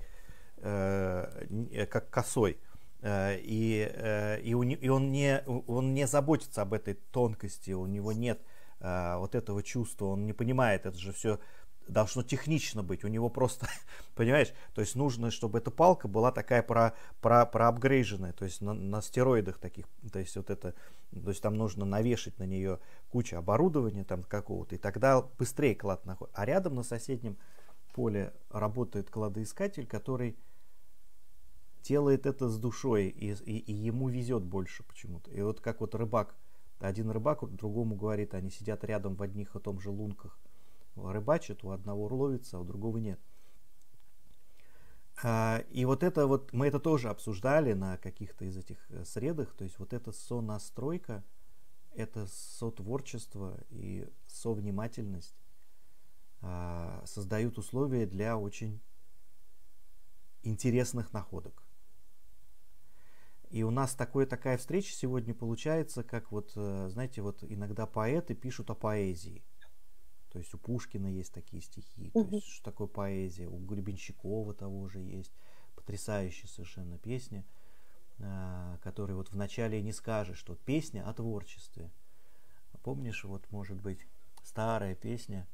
э, 0.58 1.46
э 1.72 1.86
как 1.86 2.10
косой. 2.10 2.58
Э, 3.02 3.38
и, 3.38 3.88
э, 3.92 4.40
и, 4.40 4.54
у, 4.54 4.62
и 4.62 4.88
он, 4.88 5.12
не, 5.12 5.42
он 5.46 5.94
не 5.94 6.06
заботится 6.06 6.62
об 6.62 6.72
этой 6.72 6.94
тонкости, 6.94 7.72
у 7.72 7.86
него 7.86 8.12
нет 8.12 8.40
э, 8.80 9.16
вот 9.18 9.34
этого 9.34 9.62
чувства, 9.62 10.06
он 10.06 10.26
не 10.26 10.32
понимает, 10.32 10.86
это 10.86 10.98
же 10.98 11.12
все 11.12 11.38
должно 11.88 12.22
технично 12.22 12.82
быть. 12.82 13.04
У 13.04 13.08
него 13.08 13.28
просто, 13.28 13.68
понимаешь, 14.14 14.52
то 14.74 14.80
есть 14.80 14.94
нужно, 14.94 15.30
чтобы 15.30 15.58
эта 15.58 15.70
палка 15.70 16.08
была 16.08 16.32
такая 16.32 16.62
про, 16.62 16.94
про, 17.20 17.46
проапгрейженная, 17.46 18.32
то 18.32 18.44
есть 18.44 18.60
на, 18.60 18.74
на 18.74 19.00
стероидах 19.02 19.58
таких, 19.58 19.86
то 20.12 20.18
есть 20.18 20.36
вот 20.36 20.50
это, 20.50 20.74
то 21.12 21.28
есть 21.28 21.42
там 21.42 21.54
нужно 21.54 21.84
навешать 21.84 22.38
на 22.38 22.44
нее 22.44 22.80
кучу 23.10 23.36
оборудования 23.36 24.04
там 24.04 24.22
какого-то, 24.22 24.74
и 24.74 24.78
тогда 24.78 25.22
быстрее 25.22 25.74
клад 25.74 26.04
находит. 26.06 26.34
А 26.36 26.44
рядом 26.44 26.74
на 26.74 26.82
соседнем 26.82 27.36
поле 27.94 28.32
работает 28.50 29.10
кладоискатель, 29.10 29.86
который 29.86 30.36
делает 31.82 32.26
это 32.26 32.48
с 32.48 32.58
душой, 32.58 33.06
и, 33.08 33.32
и, 33.32 33.58
и 33.58 33.72
ему 33.72 34.08
везет 34.08 34.42
больше 34.42 34.82
почему-то. 34.82 35.30
И 35.30 35.40
вот 35.40 35.60
как 35.60 35.80
вот 35.80 35.94
рыбак, 35.94 36.34
один 36.80 37.10
рыбак 37.10 37.48
другому 37.54 37.94
говорит, 37.94 38.34
они 38.34 38.50
сидят 38.50 38.84
рядом 38.84 39.14
в 39.14 39.22
одних 39.22 39.54
и 39.54 39.60
том 39.60 39.80
же 39.80 39.90
лунках, 39.90 40.38
рыбачит, 40.96 41.64
у 41.64 41.70
одного 41.70 42.06
ловится, 42.06 42.56
а 42.56 42.60
у 42.60 42.64
другого 42.64 42.98
нет. 42.98 43.20
А, 45.22 45.64
и 45.70 45.84
вот 45.84 46.02
это 46.02 46.26
вот, 46.26 46.52
мы 46.52 46.66
это 46.66 46.78
тоже 46.78 47.08
обсуждали 47.08 47.72
на 47.72 47.96
каких-то 47.96 48.44
из 48.44 48.56
этих 48.56 48.78
э, 48.90 49.04
средах, 49.04 49.54
то 49.54 49.64
есть 49.64 49.78
вот 49.78 49.92
эта 49.92 50.12
сонастройка, 50.12 51.24
это 51.94 52.26
сотворчество 52.26 53.58
и 53.70 54.06
совнимательность 54.26 55.34
а, 56.42 57.02
создают 57.06 57.56
условия 57.56 58.04
для 58.04 58.36
очень 58.36 58.80
интересных 60.42 61.14
находок. 61.14 61.62
И 63.50 63.62
у 63.62 63.70
нас 63.70 63.94
такое, 63.94 64.26
такая 64.26 64.58
встреча 64.58 64.92
сегодня 64.92 65.32
получается, 65.32 66.02
как 66.02 66.30
вот, 66.32 66.52
э, 66.56 66.88
знаете, 66.90 67.22
вот 67.22 67.42
иногда 67.42 67.86
поэты 67.86 68.34
пишут 68.34 68.70
о 68.70 68.74
поэзии. 68.74 69.42
То 70.36 70.40
есть 70.40 70.52
у 70.52 70.58
Пушкина 70.58 71.06
есть 71.06 71.32
такие 71.32 71.62
стихи. 71.62 72.10
То 72.10 72.20
есть 72.20 72.46
что 72.46 72.64
такое 72.66 72.88
поэзия? 72.88 73.48
У 73.48 73.56
Гребенщикова 73.56 74.52
того 74.52 74.86
же 74.86 75.00
есть. 75.00 75.32
Потрясающая 75.74 76.46
совершенно 76.46 76.98
песня, 76.98 77.42
э, 78.18 78.76
которая 78.82 79.16
вот 79.16 79.30
вначале 79.30 79.80
не 79.80 79.92
скажешь, 79.92 80.36
что 80.36 80.54
песня 80.54 81.08
о 81.08 81.14
творчестве. 81.14 81.90
Помнишь, 82.82 83.24
вот 83.24 83.50
может 83.50 83.80
быть 83.80 84.06
старая 84.42 84.94
песня 84.94 85.48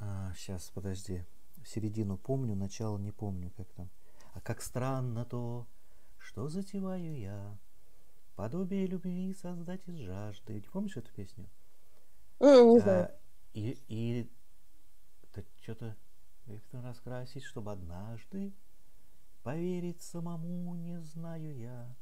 а, 0.00 0.32
сейчас, 0.34 0.70
подожди. 0.70 1.26
Середину 1.62 2.16
помню, 2.16 2.56
начало 2.56 2.96
не 2.96 3.12
помню, 3.12 3.50
как 3.54 3.70
там. 3.72 3.90
А 4.32 4.40
как 4.40 4.62
странно 4.62 5.26
то, 5.26 5.66
что 6.24 6.48
затеваю 6.48 7.18
я, 7.18 7.56
подобие 8.34 8.86
любви 8.86 9.34
создать 9.34 9.86
из 9.86 9.98
жажды. 9.98 10.54
Не 10.54 10.60
помнишь 10.60 10.96
эту 10.96 11.12
песню? 11.12 11.48
Mm, 12.40 12.72
не 12.72 12.80
знаю. 12.80 13.04
А, 13.04 13.14
и, 13.52 13.78
и 13.88 14.30
это 15.22 15.44
что-то 15.62 15.96
их 16.46 16.62
раскрасить, 16.72 17.44
чтобы 17.44 17.72
однажды 17.72 18.52
поверить 19.42 20.02
самому 20.02 20.74
не 20.74 20.98
знаю 21.00 21.56
я. 21.56 21.94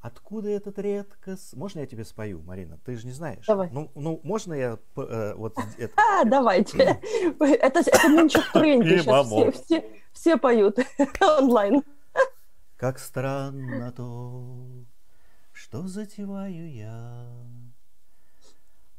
Откуда 0.00 0.48
этот 0.48 0.80
редкость? 0.80 1.54
Можно 1.54 1.80
я 1.80 1.86
тебе 1.86 2.04
спою, 2.04 2.42
Марина? 2.42 2.76
Ты 2.84 2.96
же 2.96 3.06
не 3.06 3.12
знаешь. 3.12 3.46
Давай. 3.46 3.70
Ну, 3.70 3.88
ну 3.94 4.20
можно 4.24 4.52
я 4.52 4.78
э, 4.96 5.34
вот 5.36 5.56
это... 5.78 5.94
А, 6.12 6.24
давайте. 6.24 6.76
Это, 7.38 7.80
это 7.80 8.08
нынче 8.08 8.40
в 8.40 8.52
тренде 8.52 8.98
сейчас. 8.98 9.26
Все, 9.28 9.52
все, 9.52 9.90
все 10.12 10.36
поют 10.36 10.78
онлайн. 11.20 11.84
Как 12.82 12.98
странно 12.98 13.92
то, 13.92 14.84
что 15.52 15.86
затеваю 15.86 16.68
я, 16.68 17.32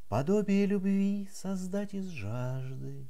Подобие 0.08 0.66
любви 0.66 1.28
создать 1.34 1.94
из 1.94 2.06
жажды. 2.06 3.10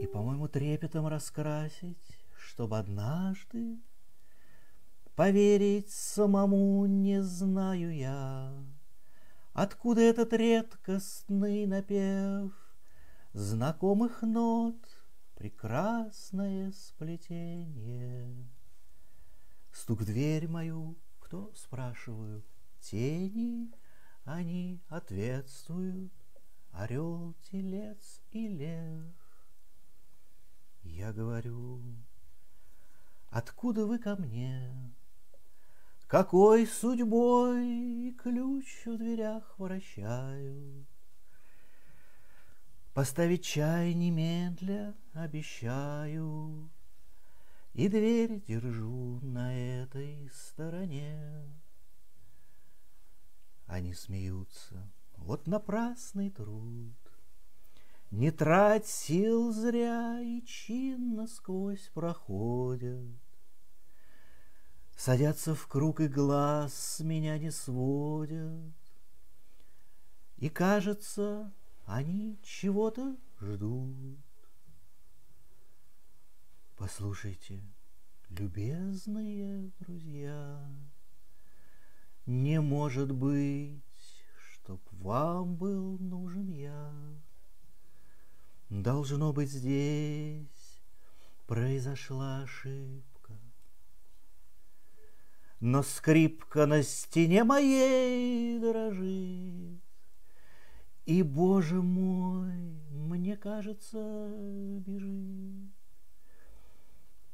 И, 0.00 0.08
по-моему, 0.08 0.48
трепетом 0.48 1.06
раскрасить, 1.06 2.18
Чтобы 2.36 2.78
однажды 2.78 3.78
Поверить 5.14 5.92
самому 5.92 6.84
не 6.86 7.22
знаю 7.22 7.94
я, 7.94 8.52
Откуда 9.52 10.00
этот 10.00 10.32
редкостный 10.32 11.64
напев 11.66 12.50
Знакомых 13.34 14.22
нот, 14.22 14.84
прекрасное 15.36 16.72
сплетение. 16.72 18.34
Стук 19.70 20.00
в 20.00 20.06
дверь 20.06 20.48
мою, 20.48 20.96
кто, 21.20 21.52
спрашиваю, 21.54 22.42
тени, 22.80 23.70
Они 24.24 24.80
ответствуют, 24.88 26.12
орел, 26.72 27.36
телец 27.48 28.20
и 28.32 28.48
лев. 28.48 29.14
Я 30.82 31.12
говорю, 31.12 31.80
откуда 33.30 33.86
вы 33.86 34.00
ко 34.00 34.16
мне? 34.16 34.92
Какой 36.08 36.66
судьбой 36.66 38.16
ключ 38.20 38.86
в 38.86 38.96
дверях 38.96 39.56
вращаю? 39.58 40.86
Поставить 42.94 43.44
чай 43.44 43.94
немедля 43.94 44.94
обещаю, 45.22 46.70
И 47.72 47.88
дверь 47.88 48.42
держу 48.46 49.20
на 49.22 49.54
этой 49.54 50.30
стороне. 50.30 51.44
Они 53.66 53.92
смеются, 53.92 54.90
вот 55.16 55.46
напрасный 55.46 56.30
труд. 56.30 56.94
Не 58.10 58.30
трать 58.30 58.86
сил 58.86 59.52
зря 59.52 60.20
и 60.20 60.42
чинно 60.44 61.26
сквозь 61.26 61.90
проходят. 61.92 63.20
Садятся 64.96 65.54
в 65.54 65.66
круг 65.66 66.00
и 66.00 66.08
глаз 66.08 66.72
с 66.72 67.00
меня 67.00 67.38
не 67.38 67.50
сводят. 67.50 68.74
И 70.38 70.48
кажется, 70.48 71.52
они 71.84 72.38
чего-то 72.42 73.16
ждут. 73.40 74.25
Послушайте, 76.78 77.62
любезные 78.28 79.70
друзья, 79.80 80.62
Не 82.26 82.60
может 82.60 83.12
быть, 83.12 83.80
чтоб 84.36 84.78
вам 84.92 85.56
был 85.56 85.98
нужен 85.98 86.50
я. 86.50 86.92
Должно 88.68 89.32
быть, 89.32 89.50
здесь 89.50 90.82
произошла 91.46 92.42
ошибка. 92.42 93.32
Но 95.60 95.82
скрипка 95.82 96.66
на 96.66 96.82
стене 96.82 97.44
моей 97.44 98.60
дрожит. 98.60 99.80
И, 101.06 101.22
Боже 101.22 101.80
мой, 101.80 102.52
мне 102.90 103.38
кажется, 103.38 104.28
бежит 104.84 105.72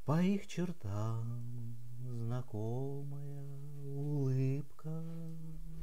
По 0.05 0.21
их 0.21 0.47
чертам 0.49 1.77
знакомая 2.05 3.63
улыбка. 3.85 5.03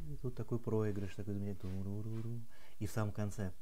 И 0.10 0.16
тут 0.22 0.36
такой 0.36 0.60
проигрыш, 0.60 1.16
такой 1.16 1.36
меня 1.36 1.56
И 2.80 2.88
в 2.88 2.92
самом 2.92 3.14
конце. 3.14 3.54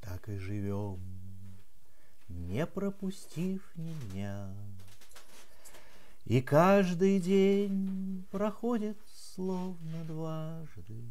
Так 0.00 0.28
и 0.28 0.38
живем, 0.38 1.00
не 2.28 2.64
пропустив 2.66 3.62
ни 3.76 3.92
дня. 4.10 4.54
И 6.24 6.40
каждый 6.40 7.20
день 7.20 8.24
проходит 8.30 8.98
словно 9.14 10.04
дважды. 10.04 11.04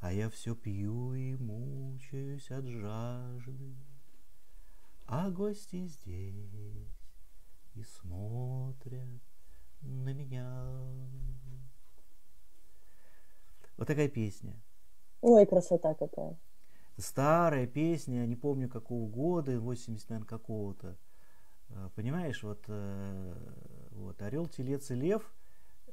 А 0.00 0.12
я 0.12 0.30
все 0.30 0.54
пью 0.54 1.14
и 1.14 1.36
мучаюсь 1.36 2.50
от 2.50 2.66
жажды, 2.66 3.74
А 5.06 5.30
гости 5.30 5.86
здесь 5.86 6.88
и 7.74 7.82
смотрят 7.82 9.22
на 9.80 10.12
меня. 10.12 10.80
Вот 13.76 13.86
такая 13.86 14.08
песня. 14.08 14.54
Ой, 15.20 15.46
красота 15.46 15.94
какая. 15.94 16.38
Старая 16.98 17.66
песня, 17.66 18.26
не 18.26 18.36
помню 18.36 18.68
какого 18.68 19.08
года, 19.08 19.58
80, 19.58 20.10
наверное, 20.10 20.28
какого-то. 20.28 20.96
Э, 21.70 21.88
понимаешь, 21.94 22.42
вот, 22.42 22.64
э, 22.68 23.34
вот 23.92 24.20
орел, 24.22 24.46
телец 24.46 24.90
и 24.90 24.94
лев 24.94 25.34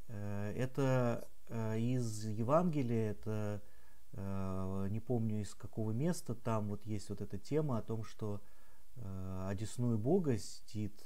э, 0.08 0.54
это 0.56 1.28
из 1.78 2.26
Евангелия, 2.26 3.10
это 3.10 3.60
не 4.14 5.00
помню 5.00 5.42
из 5.42 5.56
какого 5.56 5.90
места, 5.90 6.36
там 6.36 6.68
вот 6.68 6.86
есть 6.86 7.10
вот 7.10 7.22
эта 7.22 7.40
тема 7.40 7.80
о 7.80 7.82
том, 7.82 8.04
что 8.04 8.40
одесную 9.48 9.98
Бога 9.98 10.38
сидит 10.38 11.02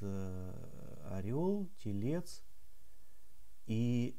орел, 1.12 1.70
телец 1.78 2.44
и, 3.66 4.18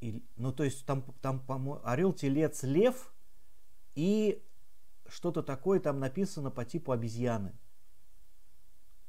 и 0.00 0.24
ну 0.36 0.52
то 0.52 0.64
есть 0.64 0.84
там, 0.86 1.02
там 1.20 1.44
орел, 1.84 2.12
телец, 2.12 2.62
лев 2.62 3.12
и 3.94 4.42
что-то 5.06 5.42
такое 5.42 5.80
там 5.80 6.00
написано 6.00 6.50
по 6.50 6.64
типу 6.64 6.92
обезьяны. 6.92 7.54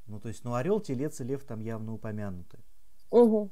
Ну, 0.08 0.20
то 0.20 0.28
есть, 0.28 0.44
ну, 0.44 0.54
орел, 0.54 0.80
телец 0.80 1.20
и 1.22 1.24
лев 1.24 1.44
там 1.44 1.60
явно 1.60 1.94
упомянуты. 1.94 2.60
Угу. 3.10 3.52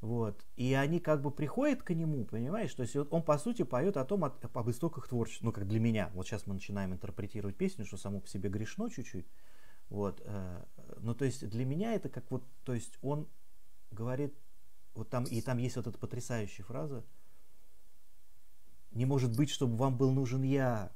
Вот. 0.00 0.46
И 0.56 0.74
они 0.74 1.00
как 1.00 1.22
бы 1.22 1.30
приходят 1.30 1.82
к 1.82 1.92
нему, 1.92 2.24
понимаешь? 2.24 2.72
То 2.74 2.82
есть 2.82 2.94
он, 2.94 3.22
по 3.22 3.36
сути, 3.38 3.62
поет 3.62 3.96
о 3.96 4.04
том, 4.04 4.24
от, 4.24 4.44
об 4.44 4.70
истоках 4.70 5.08
творчества. 5.08 5.46
Ну, 5.46 5.52
как 5.52 5.66
для 5.66 5.80
меня. 5.80 6.10
Вот 6.14 6.26
сейчас 6.26 6.46
мы 6.46 6.54
начинаем 6.54 6.92
интерпретировать 6.92 7.56
песню, 7.56 7.84
что 7.84 7.96
само 7.96 8.20
по 8.20 8.28
себе 8.28 8.48
грешно 8.48 8.90
чуть-чуть. 8.90 9.26
Вот. 9.88 10.22
Э, 10.24 10.64
ну, 11.00 11.14
то 11.14 11.24
есть 11.24 11.48
для 11.48 11.64
меня 11.64 11.94
это 11.94 12.08
как 12.08 12.30
вот, 12.30 12.44
то 12.64 12.74
есть 12.74 12.96
он 13.02 13.26
говорит 13.90 14.38
вот 14.94 15.08
там, 15.10 15.24
и 15.24 15.40
там 15.40 15.58
есть 15.58 15.76
вот 15.76 15.86
эта 15.86 15.98
потрясающая 15.98 16.64
фраза. 16.64 17.04
Не 18.92 19.04
может 19.04 19.36
быть, 19.36 19.50
чтобы 19.50 19.76
вам 19.76 19.96
был 19.96 20.12
нужен 20.12 20.42
я. 20.42 20.92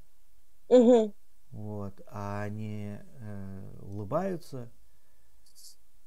Угу. 0.69 1.15
Вот. 1.51 2.01
А 2.07 2.43
они 2.43 2.99
э, 2.99 3.79
улыбаются, 3.81 4.71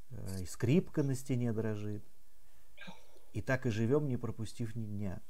э, 0.09 0.41
и 0.41 0.45
скрипка 0.45 1.03
на 1.03 1.15
стене 1.15 1.51
дрожит. 1.51 2.03
И 3.35 3.41
так 3.41 3.65
и 3.65 3.69
живем, 3.69 4.07
не 4.07 4.15
пропустив 4.15 4.77
ни 4.77 4.85
дня. 4.85 5.21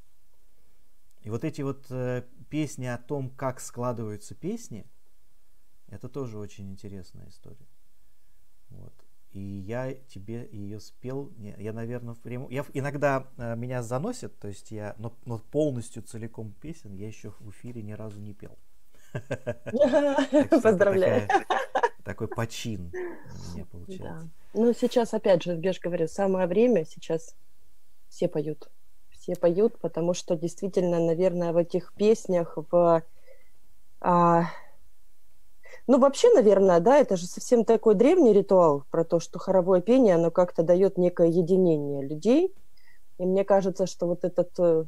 И 1.23 1.31
вот 1.31 1.43
эти 1.43 1.63
вот 1.63 1.87
э, 1.89 2.21
песни 2.51 2.85
о 2.85 2.99
том, 2.99 3.31
как 3.31 3.59
складываются 3.59 4.35
песни, 4.35 4.85
это 5.87 6.07
тоже 6.07 6.37
очень 6.37 6.69
интересная 6.69 7.27
история. 7.29 7.65
Вот. 8.69 8.93
И 9.31 9.39
я 9.39 9.95
тебе 9.95 10.47
ее 10.51 10.79
спел, 10.79 11.33
я, 11.39 11.73
наверное, 11.73 12.13
в 12.13 12.19
прямом... 12.19 12.47
Я 12.51 12.63
иногда 12.73 13.27
э, 13.37 13.55
меня 13.55 13.81
заносит, 13.81 14.37
то 14.37 14.49
есть 14.49 14.69
я, 14.69 14.93
но, 14.99 15.17
но 15.25 15.39
полностью 15.39 16.03
целиком 16.03 16.53
песен 16.61 16.93
я 16.93 17.07
еще 17.07 17.31
в 17.39 17.49
эфире 17.49 17.81
ни 17.81 17.93
разу 17.93 18.21
не 18.21 18.35
пел. 18.35 18.55
Поздравляю. 20.61 21.27
Такой 22.03 22.27
почин 22.27 22.91
у 22.93 23.55
меня 23.55 23.65
получается. 23.65 24.29
Ну, 24.53 24.73
сейчас, 24.73 25.15
опять 25.15 25.41
же, 25.41 25.55
Беж 25.55 25.79
говорю, 25.79 26.07
самое 26.07 26.45
время, 26.45 26.85
сейчас 26.85 27.35
все 28.15 28.29
поют. 28.29 28.69
Все 29.09 29.35
поют, 29.35 29.77
потому 29.79 30.13
что 30.13 30.37
действительно, 30.37 30.99
наверное, 30.99 31.51
в 31.51 31.57
этих 31.57 31.93
песнях, 31.93 32.57
в... 32.71 33.03
А, 33.99 34.43
ну, 35.87 35.99
вообще, 35.99 36.33
наверное, 36.33 36.79
да, 36.79 36.97
это 36.97 37.17
же 37.17 37.25
совсем 37.25 37.65
такой 37.65 37.95
древний 37.95 38.31
ритуал 38.31 38.85
про 38.89 39.03
то, 39.03 39.19
что 39.19 39.37
хоровое 39.37 39.81
пение, 39.81 40.15
оно 40.15 40.31
как-то 40.31 40.63
дает 40.63 40.97
некое 40.97 41.27
единение 41.27 42.07
людей. 42.07 42.53
И 43.17 43.25
мне 43.25 43.43
кажется, 43.43 43.85
что 43.85 44.07
вот 44.07 44.23
этот 44.23 44.51
э, 44.59 44.85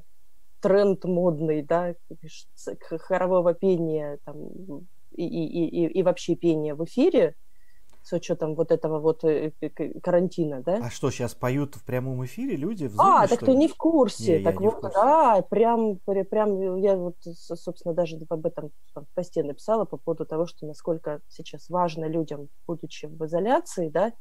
тренд 0.61 1.03
модный, 1.03 1.63
да, 1.63 1.95
хорового 2.79 3.53
пения 3.53 4.19
там, 4.23 4.37
и, 5.11 5.25
и, 5.25 5.67
и, 5.67 5.87
и 5.87 6.03
вообще 6.03 6.35
пения 6.35 6.75
в 6.75 6.83
эфире, 6.85 7.35
с 8.07 8.13
учетом 8.13 8.55
вот 8.55 8.71
этого 8.71 8.99
вот 8.99 9.25
э, 9.25 9.51
карантина, 10.01 10.63
да? 10.63 10.79
А 10.81 10.89
что, 10.89 11.11
сейчас 11.11 11.35
поют 11.35 11.75
в 11.75 11.83
прямом 11.83 12.23
эфире 12.23 12.55
люди 12.55 12.85
в 12.85 12.93
Zoom, 12.95 12.99
А, 12.99 13.27
так 13.27 13.39
ты 13.39 13.53
не 13.53 13.67
в 13.67 13.75
курсе. 13.75 14.37
Не, 14.37 14.43
так 14.45 14.61
вот, 14.61 14.75
курсе. 14.75 14.93
да, 14.95 15.41
прям, 15.49 15.97
прям, 16.29 16.77
я 16.77 16.95
вот, 16.95 17.17
собственно, 17.21 17.93
даже 17.93 18.17
об 18.29 18.45
этом 18.45 18.71
в 18.95 19.05
посте 19.13 19.43
написала 19.43 19.83
по 19.83 19.97
поводу 19.97 20.25
того, 20.25 20.45
что 20.45 20.65
насколько 20.65 21.19
сейчас 21.27 21.69
важно 21.69 22.05
людям, 22.05 22.47
будучи 22.65 23.07
в 23.07 23.25
изоляции, 23.25 23.89
да, 23.89 24.13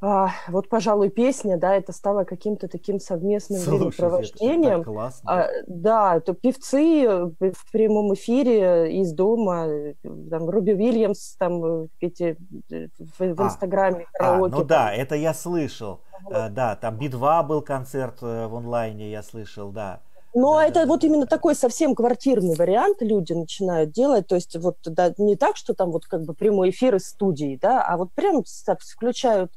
а, 0.00 0.32
вот, 0.48 0.68
пожалуй, 0.68 1.08
песня, 1.08 1.56
да, 1.56 1.74
это 1.74 1.92
стало 1.92 2.24
каким-то 2.24 2.68
таким 2.68 3.00
совместным 3.00 3.60
Слушай, 3.60 3.78
времяпровождением. 3.78 4.80
Это 4.80 4.84
классно. 4.84 5.32
А, 5.32 5.48
да, 5.66 6.20
то 6.20 6.34
певцы 6.34 7.04
э, 7.04 7.24
в 7.24 7.72
прямом 7.72 8.12
эфире 8.12 9.00
из 9.00 9.12
дома, 9.12 9.66
там, 10.02 10.50
Руби 10.50 10.74
Уильямс, 10.74 11.36
там, 11.36 11.64
э, 11.64 11.88
эти, 12.00 12.36
э, 12.70 12.88
в, 12.98 13.34
в 13.34 13.40
а, 13.40 13.44
Инстаграме, 13.46 14.06
а, 14.12 14.18
караоке. 14.18 14.54
А, 14.54 14.58
ну 14.58 14.64
да, 14.64 14.92
это 14.92 15.14
я 15.14 15.32
слышал. 15.32 16.00
Вот. 16.24 16.34
А, 16.34 16.48
да, 16.50 16.76
там 16.76 16.98
Би-2 16.98 17.46
был 17.46 17.62
концерт 17.62 18.20
в 18.20 18.54
онлайне, 18.54 19.10
я 19.10 19.22
слышал, 19.22 19.70
да. 19.70 20.00
Но 20.34 20.56
да, 20.56 20.66
это 20.66 20.80
да, 20.80 20.86
вот 20.86 21.00
да. 21.00 21.06
именно 21.06 21.26
такой 21.26 21.54
совсем 21.54 21.94
квартирный 21.94 22.56
вариант 22.56 23.00
люди 23.00 23.32
начинают 23.32 23.92
делать, 23.92 24.26
то 24.26 24.34
есть 24.34 24.56
вот 24.56 24.76
да, 24.84 25.14
не 25.16 25.36
так, 25.36 25.56
что 25.56 25.74
там 25.74 25.92
вот 25.92 26.06
как 26.06 26.24
бы 26.24 26.34
прямой 26.34 26.70
эфир 26.70 26.96
из 26.96 27.08
студии, 27.08 27.58
да, 27.62 27.82
а 27.86 27.96
вот 27.96 28.12
прям 28.12 28.42
включают 28.44 29.52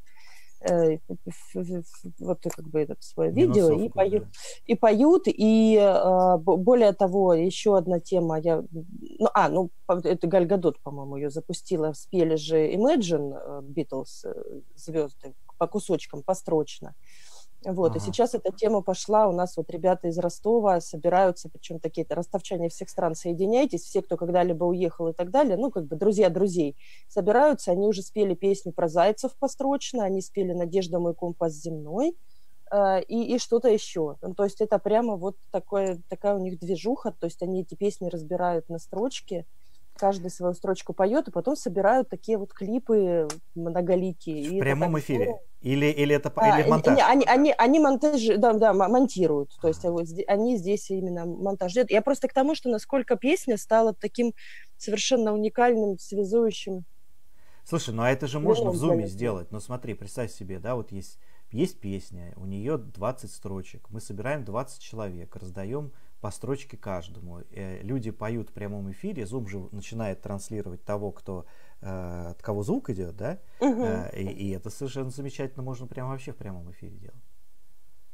вот 2.19 2.39
как 2.43 2.67
бы 2.67 2.81
этот 2.81 3.03
свое 3.03 3.31
видео 3.31 3.71
и 3.71 3.89
поют, 3.89 4.23
да. 4.23 4.29
и 4.65 4.75
поют, 4.75 5.23
и 5.27 5.77
э, 5.79 6.37
более 6.37 6.93
того, 6.93 7.33
еще 7.33 7.77
одна 7.77 7.99
тема, 7.99 8.39
я, 8.39 8.63
ну, 8.71 9.29
а, 9.33 9.49
ну, 9.49 9.69
это 9.87 10.27
Галь 10.27 10.45
Гадот, 10.45 10.79
по-моему, 10.79 11.17
ее 11.17 11.29
запустила, 11.29 11.93
спели 11.93 12.35
же 12.35 12.71
Imagine 12.73 13.63
Beatles, 13.63 14.25
э, 14.25 14.61
звезды, 14.75 15.33
по 15.57 15.67
кусочкам, 15.67 16.23
построчно. 16.23 16.93
Вот, 17.65 17.91
ага. 17.91 17.97
и 17.97 18.01
сейчас 18.01 18.35
эта 18.35 18.51
тема 18.51 18.81
пошла, 18.81 19.27
у 19.27 19.31
нас 19.31 19.57
вот 19.57 19.69
ребята 19.71 20.07
из 20.07 20.17
Ростова 20.19 20.79
собираются, 20.79 21.49
причем 21.49 21.79
такие-то 21.79 22.15
ростовчане 22.15 22.69
всех 22.69 22.89
стран, 22.89 23.15
соединяйтесь, 23.15 23.81
все, 23.81 24.01
кто 24.01 24.15
когда-либо 24.15 24.63
уехал 24.63 25.07
и 25.07 25.13
так 25.13 25.31
далее, 25.31 25.57
ну, 25.57 25.71
как 25.71 25.85
бы 25.85 25.95
друзья 25.95 26.29
друзей, 26.29 26.77
собираются, 27.07 27.71
они 27.71 27.87
уже 27.87 28.03
спели 28.03 28.35
песню 28.35 28.71
про 28.73 28.87
зайцев 28.87 29.35
построчно, 29.39 30.03
они 30.03 30.21
спели 30.21 30.53
«Надежда 30.53 30.99
мой 30.99 31.15
компас 31.15 31.53
земной», 31.53 32.15
э, 32.71 33.01
и, 33.03 33.35
и 33.35 33.39
что-то 33.39 33.69
еще. 33.69 34.17
Ну, 34.21 34.35
то 34.35 34.43
есть 34.43 34.61
это 34.61 34.77
прямо 34.77 35.15
вот 35.15 35.35
такое, 35.51 35.99
такая 36.09 36.35
у 36.35 36.39
них 36.39 36.59
движуха, 36.59 37.11
то 37.11 37.25
есть 37.25 37.41
они 37.41 37.61
эти 37.61 37.73
песни 37.73 38.07
разбирают 38.07 38.69
на 38.69 38.77
строчки, 38.77 39.45
каждый 39.97 40.29
свою 40.29 40.53
строчку 40.53 40.93
поет, 40.93 41.27
и 41.27 41.31
потом 41.31 41.55
собирают 41.55 42.07
такие 42.07 42.37
вот 42.37 42.53
клипы 42.53 43.27
многоликие. 43.55 44.57
В 44.57 44.59
прямом 44.59 44.97
эфире? 44.99 45.39
Или, 45.61 45.87
или 45.87 46.15
это 46.15 46.31
а, 46.35 46.59
или 46.59 46.69
монтаж? 46.69 46.95
Не, 46.95 47.03
они, 47.03 47.25
они, 47.25 47.53
они 47.57 47.79
монтаж, 47.79 48.21
да, 48.37 48.53
да, 48.53 48.73
монтируют. 48.73 49.57
То 49.59 49.67
есть 49.67 49.83
вот, 49.83 50.05
они 50.27 50.57
здесь 50.57 50.89
именно 50.91 51.25
монтаж 51.25 51.73
делают. 51.73 51.91
Я 51.91 52.01
просто 52.01 52.27
к 52.27 52.33
тому, 52.33 52.53
что 52.53 52.69
насколько 52.69 53.15
песня 53.15 53.57
стала 53.57 53.93
таким 53.93 54.33
совершенно 54.77 55.33
уникальным, 55.33 55.97
связующим. 55.97 56.85
Слушай, 57.63 57.93
ну 57.93 58.03
а 58.03 58.09
это 58.09 58.27
же 58.27 58.39
можно 58.39 58.69
в 58.69 58.75
зуме 58.75 59.07
сделать. 59.07 59.51
Ну 59.51 59.59
смотри, 59.59 59.93
представь 59.93 60.31
себе, 60.31 60.59
да, 60.59 60.75
вот 60.75 60.91
есть, 60.91 61.19
есть 61.51 61.79
песня, 61.79 62.33
у 62.37 62.45
нее 62.45 62.77
20 62.77 63.29
строчек. 63.29 63.89
Мы 63.89 63.99
собираем 63.99 64.45
20 64.45 64.81
человек, 64.81 65.35
раздаем 65.35 65.91
по 66.21 66.31
строчке 66.31 66.77
каждому. 66.77 67.41
Э, 67.51 67.81
люди 67.81 68.11
поют 68.11 68.49
в 68.49 68.53
прямом 68.53 68.91
эфире, 68.91 69.23
Zoom 69.23 69.47
же 69.47 69.67
начинает 69.71 70.21
транслировать 70.21 70.83
того, 70.83 71.11
кто, 71.11 71.45
от 71.81 72.41
кого 72.41 72.63
звук 72.63 72.89
идет, 72.89 73.15
да? 73.15 73.39
Угу. 73.59 73.85
И, 74.15 74.23
и 74.23 74.51
это 74.51 74.69
совершенно 74.69 75.09
замечательно, 75.09 75.63
можно 75.63 75.87
прямо 75.87 76.11
вообще 76.11 76.31
в 76.31 76.37
прямом 76.37 76.71
эфире 76.71 76.97
делать. 76.97 77.23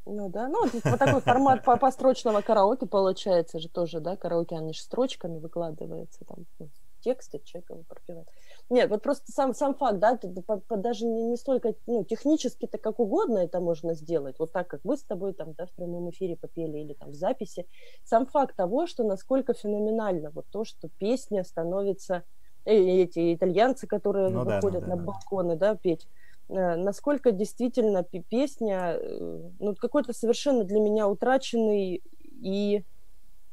Ну 0.05 0.29
да, 0.29 0.49
ну 0.49 0.65
вот 0.65 0.99
такой 0.99 1.21
формат 1.21 1.63
по 1.63 1.77
построчного 1.77 2.41
караоке 2.41 2.85
получается 2.85 3.59
же 3.59 3.69
тоже, 3.69 4.01
да, 4.01 4.17
караоке, 4.17 4.57
они 4.57 4.73
же 4.73 4.81
строчками 4.81 5.39
выкладываются, 5.39 6.25
там 6.25 6.45
ну, 6.59 6.69
тексты 6.99 7.39
человек 7.43 7.87
пропевает. 7.87 8.27
Нет, 8.69 8.89
вот 8.89 9.01
просто 9.01 9.31
сам, 9.31 9.53
сам 9.53 9.75
факт, 9.75 9.99
да, 9.99 10.17
ты, 10.17 10.29
по, 10.41 10.57
по, 10.57 10.75
даже 10.75 11.05
не, 11.05 11.23
не 11.23 11.37
столько, 11.37 11.75
ну, 11.85 12.03
технически-то 12.03 12.77
как 12.77 12.99
угодно 12.99 13.39
это 13.39 13.61
можно 13.61 13.93
сделать, 13.93 14.39
вот 14.39 14.51
так, 14.51 14.67
как 14.67 14.81
мы 14.83 14.97
с 14.97 15.03
тобой 15.03 15.33
там, 15.33 15.53
да, 15.53 15.67
в 15.67 15.71
прямом 15.71 16.09
эфире 16.09 16.35
попели 16.35 16.79
или 16.79 16.93
там 16.93 17.11
в 17.11 17.15
записи. 17.15 17.65
Сам 18.03 18.25
факт 18.25 18.55
того, 18.55 18.87
что 18.87 19.03
насколько 19.03 19.53
феноменально 19.53 20.31
вот 20.31 20.47
то, 20.49 20.65
что 20.65 20.89
песня 20.89 21.43
становится, 21.43 22.15
э, 22.15 22.21
эти 22.65 23.33
итальянцы, 23.33 23.87
которые 23.87 24.29
ну, 24.29 24.43
выходят 24.43 24.81
да, 24.81 24.87
ну, 24.87 24.95
на 24.95 24.97
да. 24.97 25.03
балконы, 25.03 25.55
да, 25.55 25.75
петь, 25.75 26.07
э, 26.49 26.75
насколько 26.75 27.31
действительно 27.31 28.03
песня, 28.03 28.97
э, 28.99 29.49
ну, 29.59 29.75
какой-то 29.75 30.13
совершенно 30.13 30.63
для 30.63 30.79
меня 30.79 31.07
утраченный 31.07 32.01
и 32.41 32.83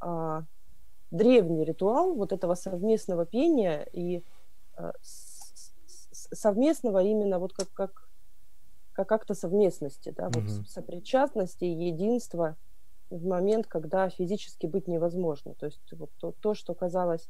а, 0.00 0.42
древний 1.10 1.64
ритуал 1.64 2.14
вот 2.14 2.32
этого 2.32 2.54
совместного 2.54 3.26
пения 3.26 3.86
и 3.92 4.22
Э, 4.80 4.92
совместного 6.32 7.02
именно 7.02 7.38
вот 7.38 7.52
как, 7.52 7.72
как, 7.72 8.08
как 8.92 9.10
акта 9.12 9.34
совместности, 9.34 10.10
да, 10.16 10.26
вот 10.26 10.44
угу. 10.44 10.64
сопричастности, 10.64 11.64
единства 11.64 12.56
в 13.10 13.26
момент, 13.26 13.66
когда 13.66 14.08
физически 14.08 14.66
быть 14.66 14.86
невозможно. 14.86 15.54
То 15.54 15.66
есть 15.66 15.80
вот 15.92 16.10
то, 16.18 16.32
то, 16.40 16.54
что 16.54 16.74
казалось 16.74 17.28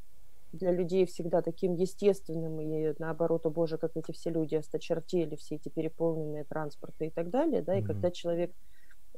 для 0.53 0.73
людей 0.73 1.07
всегда 1.07 1.43
таким 1.43 1.75
естественным, 1.75 2.61
и 2.61 2.95
наоборот, 2.99 3.47
о 3.47 3.51
боже, 3.51 3.79
как 3.79 3.97
эти 3.97 4.13
все 4.13 4.31
люди 4.31 4.57
осточертели, 4.57 5.37
все 5.37 5.57
эти 5.57 5.69
переполненные 5.69 6.45
транспорты 6.45 7.07
и 7.07 7.11
так 7.11 7.31
далее, 7.31 7.63
да, 7.63 7.77
и 7.77 7.83
когда 7.83 8.11
человек 8.11 8.53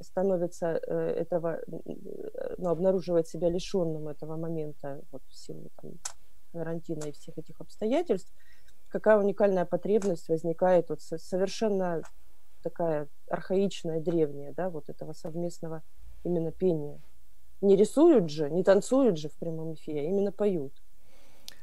становится 0.01 0.79
э, 0.85 0.93
этого, 1.19 1.59
э, 1.65 2.55
ну, 2.57 2.69
обнаруживает 2.69 3.27
себя 3.27 3.49
лишенным 3.49 4.07
этого 4.07 4.37
момента 4.37 5.01
вот 5.11 5.21
в 5.27 5.35
силу 5.35 5.69
там, 5.81 5.91
карантина 6.51 7.05
и 7.05 7.11
всех 7.11 7.37
этих 7.37 7.59
обстоятельств, 7.61 8.31
какая 8.89 9.17
уникальная 9.17 9.65
потребность 9.65 10.29
возникает 10.29 10.89
вот 10.89 11.01
совершенно 11.01 12.01
такая 12.61 13.07
архаичная, 13.27 13.99
древняя, 13.99 14.53
да, 14.53 14.69
вот 14.69 14.89
этого 14.89 15.13
совместного 15.13 15.81
именно 16.23 16.51
пения. 16.51 17.01
Не 17.61 17.75
рисуют 17.75 18.29
же, 18.29 18.49
не 18.49 18.63
танцуют 18.63 19.17
же 19.17 19.29
в 19.29 19.33
прямом 19.33 19.73
эфире, 19.73 20.01
а 20.01 20.03
именно 20.03 20.31
поют. 20.31 20.73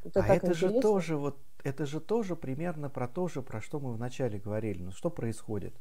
Это 0.03 0.23
а 0.23 0.27
это 0.27 0.49
интересно. 0.49 0.69
же 0.69 0.81
тоже 0.81 1.17
вот 1.17 1.39
это 1.63 1.87
же 1.87 2.01
тоже 2.01 2.37
примерно 2.37 2.89
про 2.89 3.07
то 3.07 3.29
же, 3.29 3.43
про 3.43 3.61
что 3.61 3.81
мы 3.81 3.93
вначале 3.93 4.39
говорили. 4.39 4.83
Ну 4.83 4.93
что 4.93 5.11
происходит? 5.11 5.75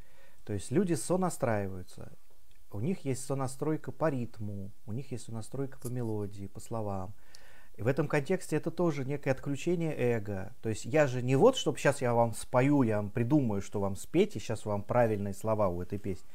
То 0.43 0.53
есть 0.53 0.71
люди 0.71 0.93
сонастраиваются. 0.93 2.11
У 2.71 2.79
них 2.79 3.05
есть 3.05 3.25
сонастройка 3.25 3.91
по 3.91 4.09
ритму, 4.09 4.71
у 4.85 4.91
них 4.91 5.11
есть 5.11 5.25
сонастройка 5.25 5.79
по 5.79 5.87
мелодии, 5.87 6.47
по 6.47 6.59
словам. 6.59 7.13
И 7.77 7.81
в 7.81 7.87
этом 7.87 8.07
контексте 8.07 8.57
это 8.57 8.71
тоже 8.71 9.05
некое 9.05 9.31
отключение 9.31 9.95
эго. 9.95 10.53
То 10.61 10.69
есть 10.69 10.85
я 10.85 11.07
же 11.07 11.21
не 11.21 11.35
вот, 11.35 11.55
чтобы 11.55 11.77
сейчас 11.77 12.01
я 12.01 12.13
вам 12.13 12.33
спою, 12.33 12.83
я 12.83 12.97
вам 12.97 13.09
придумаю, 13.09 13.61
что 13.61 13.79
вам 13.79 13.95
спеть, 13.95 14.35
и 14.35 14.39
сейчас 14.39 14.65
вам 14.65 14.83
правильные 14.83 15.33
слова 15.33 15.69
у 15.69 15.81
этой 15.81 15.97
песни. 15.97 16.27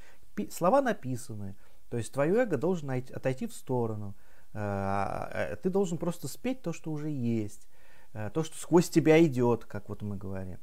слова 0.51 0.81
написаны, 0.81 1.55
то 1.91 1.99
есть 1.99 2.13
твое 2.13 2.35
эго 2.35 2.57
должен 2.57 2.91
отойти 2.91 3.47
в 3.47 3.53
сторону. 3.53 4.15
Э, 4.55 5.57
ты 5.63 5.69
должен 5.71 5.99
просто 5.99 6.29
спеть 6.29 6.63
то, 6.63 6.73
что 6.73 6.91
уже 6.91 7.11
есть, 7.11 7.69
то, 8.15 8.45
что 8.45 8.57
сквозь 8.57 8.89
тебя 8.89 9.23
идет, 9.25 9.65
как 9.65 9.89
вот 9.89 10.03
мы 10.03 10.17
говорим. 10.17 10.59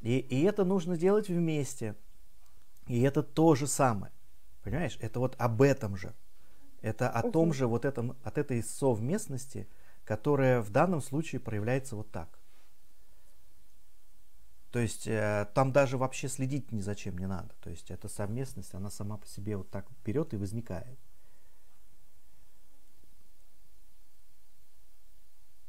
И, 0.00 0.18
и 0.18 0.42
это 0.42 0.64
нужно 0.64 0.96
делать 0.96 1.28
вместе. 1.28 1.94
И 2.86 3.00
это 3.02 3.22
то 3.22 3.54
же 3.54 3.66
самое. 3.66 4.12
Понимаешь? 4.62 4.98
Это 5.00 5.20
вот 5.20 5.34
об 5.38 5.62
этом 5.62 5.96
же. 5.96 6.14
Это 6.80 7.08
о 7.10 7.30
том 7.30 7.52
же 7.52 7.66
вот 7.66 7.84
этом, 7.84 8.16
от 8.22 8.38
этой 8.38 8.62
совместности, 8.62 9.68
которая 10.04 10.60
в 10.60 10.70
данном 10.70 11.00
случае 11.00 11.40
проявляется 11.40 11.96
вот 11.96 12.10
так. 12.10 12.38
То 14.70 14.78
есть 14.78 15.06
э, 15.06 15.48
там 15.54 15.72
даже 15.72 15.96
вообще 15.96 16.28
следить 16.28 16.72
ни 16.72 16.80
зачем 16.80 17.16
не 17.16 17.26
надо. 17.26 17.54
То 17.60 17.70
есть 17.70 17.90
эта 17.90 18.08
совместность, 18.08 18.74
она 18.74 18.90
сама 18.90 19.16
по 19.16 19.26
себе 19.26 19.56
вот 19.56 19.70
так 19.70 19.86
берет 20.04 20.34
и 20.34 20.36
возникает. 20.36 20.98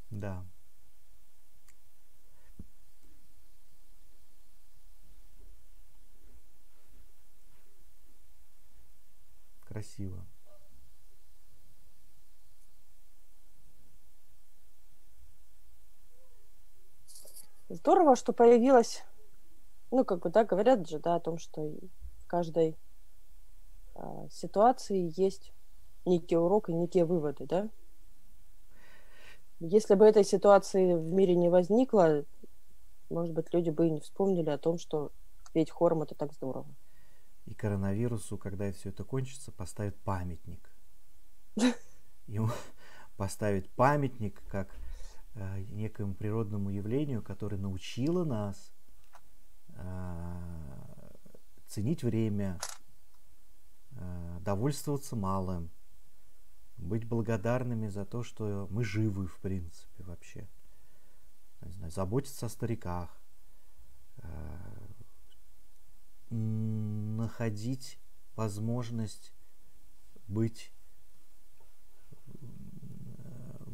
Да. 0.09 0.43
Красиво. 9.69 10.25
Здорово, 17.69 18.15
что 18.15 18.33
появилась, 18.33 19.05
ну, 19.91 20.03
как 20.03 20.21
бы, 20.21 20.31
да, 20.31 20.43
говорят 20.43 20.89
же, 20.89 20.97
да, 20.97 21.15
о 21.15 21.19
том, 21.19 21.37
что 21.37 21.61
в 22.17 22.25
каждой 22.25 22.75
э, 23.93 24.27
ситуации 24.31 25.13
есть 25.15 25.53
некий 26.03 26.35
урок 26.35 26.69
и 26.69 26.73
некие 26.73 27.05
выводы, 27.05 27.45
да? 27.45 27.69
Если 29.59 29.93
бы 29.93 30.05
этой 30.05 30.23
ситуации 30.23 30.95
в 30.95 31.13
мире 31.13 31.35
не 31.35 31.49
возникло, 31.49 32.25
может 33.11 33.35
быть, 33.35 33.53
люди 33.53 33.69
бы 33.69 33.85
и 33.85 33.91
не 33.91 33.99
вспомнили 33.99 34.49
о 34.49 34.57
том, 34.57 34.79
что 34.79 35.11
петь 35.53 35.69
хором 35.69 36.01
это 36.01 36.15
так 36.15 36.33
здорово. 36.33 36.65
И 37.49 37.55
коронавирусу, 37.55 38.37
когда 38.37 38.71
все 38.71 38.89
это 38.89 39.03
кончится, 39.03 39.51
поставят 39.51 39.97
памятник. 40.01 40.69
Ему 42.27 42.51
поставить 43.17 43.67
памятник 43.71 44.39
как 44.49 44.69
э, 45.33 45.61
некоему 45.71 46.13
природному 46.13 46.69
явлению, 46.69 47.23
которое 47.23 47.57
научило 47.57 48.23
нас 48.23 48.71
э, 49.69 51.09
ценить 51.65 52.03
время, 52.03 52.59
э, 53.93 54.37
довольствоваться 54.41 55.15
малым, 55.15 55.71
быть 56.77 57.07
благодарными 57.07 57.87
за 57.87 58.05
то, 58.05 58.21
что 58.21 58.67
мы 58.69 58.83
живы, 58.83 59.25
в 59.25 59.39
принципе, 59.39 60.03
вообще. 60.03 60.47
Не 61.61 61.71
знаю, 61.71 61.91
заботиться 61.91 62.45
о 62.45 62.49
стариках, 62.49 63.09
э, 64.17 64.68
находить 66.29 67.99
возможность 68.35 69.33
быть 70.27 70.71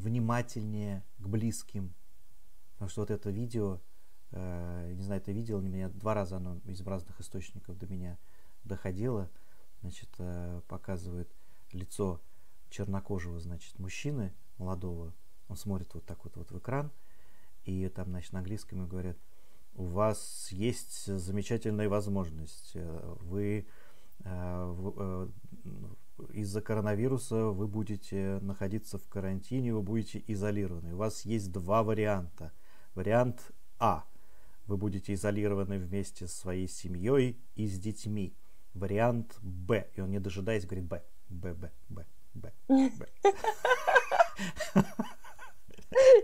внимательнее 0.06 1.04
к 1.18 1.28
близким. 1.28 1.94
Потому 2.74 2.89
что 2.89 3.02
вот 3.02 3.12
это 3.12 3.32
видео, 3.32 3.82
э, 4.32 4.94
не 4.94 5.04
знаю, 5.04 5.22
это 5.22 5.32
видео, 5.32 5.60
меня 5.60 5.89
два 5.89 6.13
раза 6.13 6.38
оно 6.38 6.60
из 6.65 6.82
разных 6.82 7.20
источников 7.20 7.78
до 7.78 7.88
меня 7.88 8.18
доходило. 8.63 9.30
Значит, 9.82 10.10
э, 10.20 10.62
показывает 10.68 11.34
лицо 11.72 12.22
чернокожего, 12.70 13.39
значит, 13.39 13.80
мужчины 13.80 14.34
молодого. 14.58 15.13
Он 15.48 15.58
смотрит 15.58 15.94
вот 15.94 16.06
так 16.06 16.24
вот, 16.24 16.36
вот 16.38 16.52
в 16.52 16.60
экран, 16.60 16.91
и 17.63 17.88
там, 17.89 18.10
значит, 18.10 18.34
на 18.34 18.39
английском 18.39 18.88
говорят, 18.88 19.18
у 19.76 19.86
вас 19.86 20.48
есть 20.52 21.06
замечательная 21.06 21.90
возможность. 21.90 22.72
Э, 22.76 23.16
вы 23.22 23.68
из-за 26.34 26.62
коронавируса 26.62 27.48
вы 27.48 27.68
будете 27.68 28.40
находиться 28.42 28.98
в 28.98 29.08
карантине, 29.08 29.74
вы 29.74 29.82
будете 29.82 30.24
изолированы. 30.28 30.94
У 30.94 30.98
вас 30.98 31.26
есть 31.26 31.52
два 31.52 31.84
варианта. 31.84 32.52
Вариант 32.96 33.52
А. 33.80 34.06
Вы 34.66 34.78
будете 34.78 35.14
изолированы 35.14 35.78
вместе 35.78 36.28
со 36.28 36.36
своей 36.36 36.68
семьей 36.68 37.38
и 37.56 37.68
с 37.68 37.78
детьми. 37.78 38.34
Вариант 38.74 39.38
Б. 39.42 39.88
И 39.96 40.02
он 40.02 40.10
не 40.12 40.20
дожидаясь 40.20 40.66
говорит 40.66 40.86
Б. 40.86 41.04
Б, 41.30 41.54
Б, 41.54 41.72
Б, 41.90 42.06
Б, 42.34 42.52
Б. 42.68 43.08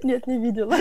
Нет, 0.04 0.28
не 0.28 0.42
видела. 0.42 0.78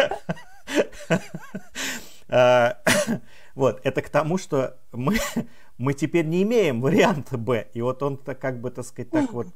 А, 2.31 2.79
вот, 3.55 3.81
это 3.83 4.03
к 4.03 4.09
тому, 4.09 4.39
что 4.39 4.79
мы, 4.93 5.19
мы 5.79 5.95
теперь 5.95 6.27
не 6.27 6.43
имеем 6.45 6.81
варианта 6.81 7.37
Б. 7.37 7.69
И 7.75 7.83
вот 7.83 8.03
он 8.03 8.17
так 8.17 8.39
как 8.39 8.61
бы, 8.61 8.71
так 8.71 8.85
сказать, 8.85 9.11
так 9.11 9.33
вот, 9.33 9.49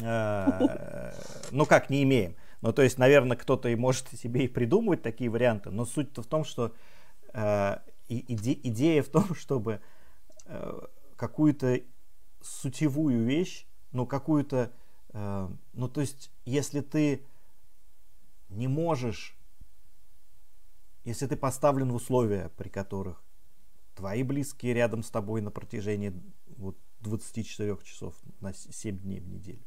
э, 0.00 1.12
ну 1.52 1.64
как 1.66 1.88
не 1.88 2.02
имеем. 2.02 2.34
Ну, 2.62 2.72
то 2.72 2.82
есть, 2.82 2.98
наверное, 2.98 3.36
кто-то 3.36 3.68
и 3.68 3.74
может 3.74 4.08
себе 4.08 4.44
и 4.44 4.48
придумывать 4.48 5.02
такие 5.02 5.30
варианты, 5.30 5.70
но 5.70 5.84
суть-то 5.84 6.22
в 6.22 6.26
том, 6.26 6.44
что 6.44 6.74
э, 7.32 7.78
иде, 8.08 8.52
идея 8.52 9.02
в 9.02 9.08
том, 9.08 9.34
чтобы 9.34 9.80
э, 10.46 10.80
какую-то 11.16 11.80
сутевую 12.40 13.24
вещь, 13.24 13.66
ну, 13.92 14.06
какую-то, 14.06 14.72
э, 15.12 15.48
ну, 15.72 15.88
то 15.88 16.00
есть, 16.00 16.30
если 16.44 16.80
ты 16.80 17.24
не 18.48 18.68
можешь 18.68 19.36
если 21.04 21.26
ты 21.26 21.36
поставлен 21.36 21.90
в 21.90 21.94
условия, 21.94 22.50
при 22.56 22.68
которых 22.68 23.22
твои 23.94 24.22
близкие 24.22 24.74
рядом 24.74 25.02
с 25.02 25.10
тобой 25.10 25.40
на 25.40 25.50
протяжении 25.50 26.12
вот 26.56 26.76
24 27.00 27.76
часов 27.84 28.14
на 28.40 28.52
7 28.54 28.98
дней 28.98 29.20
в 29.20 29.28
неделю, 29.28 29.64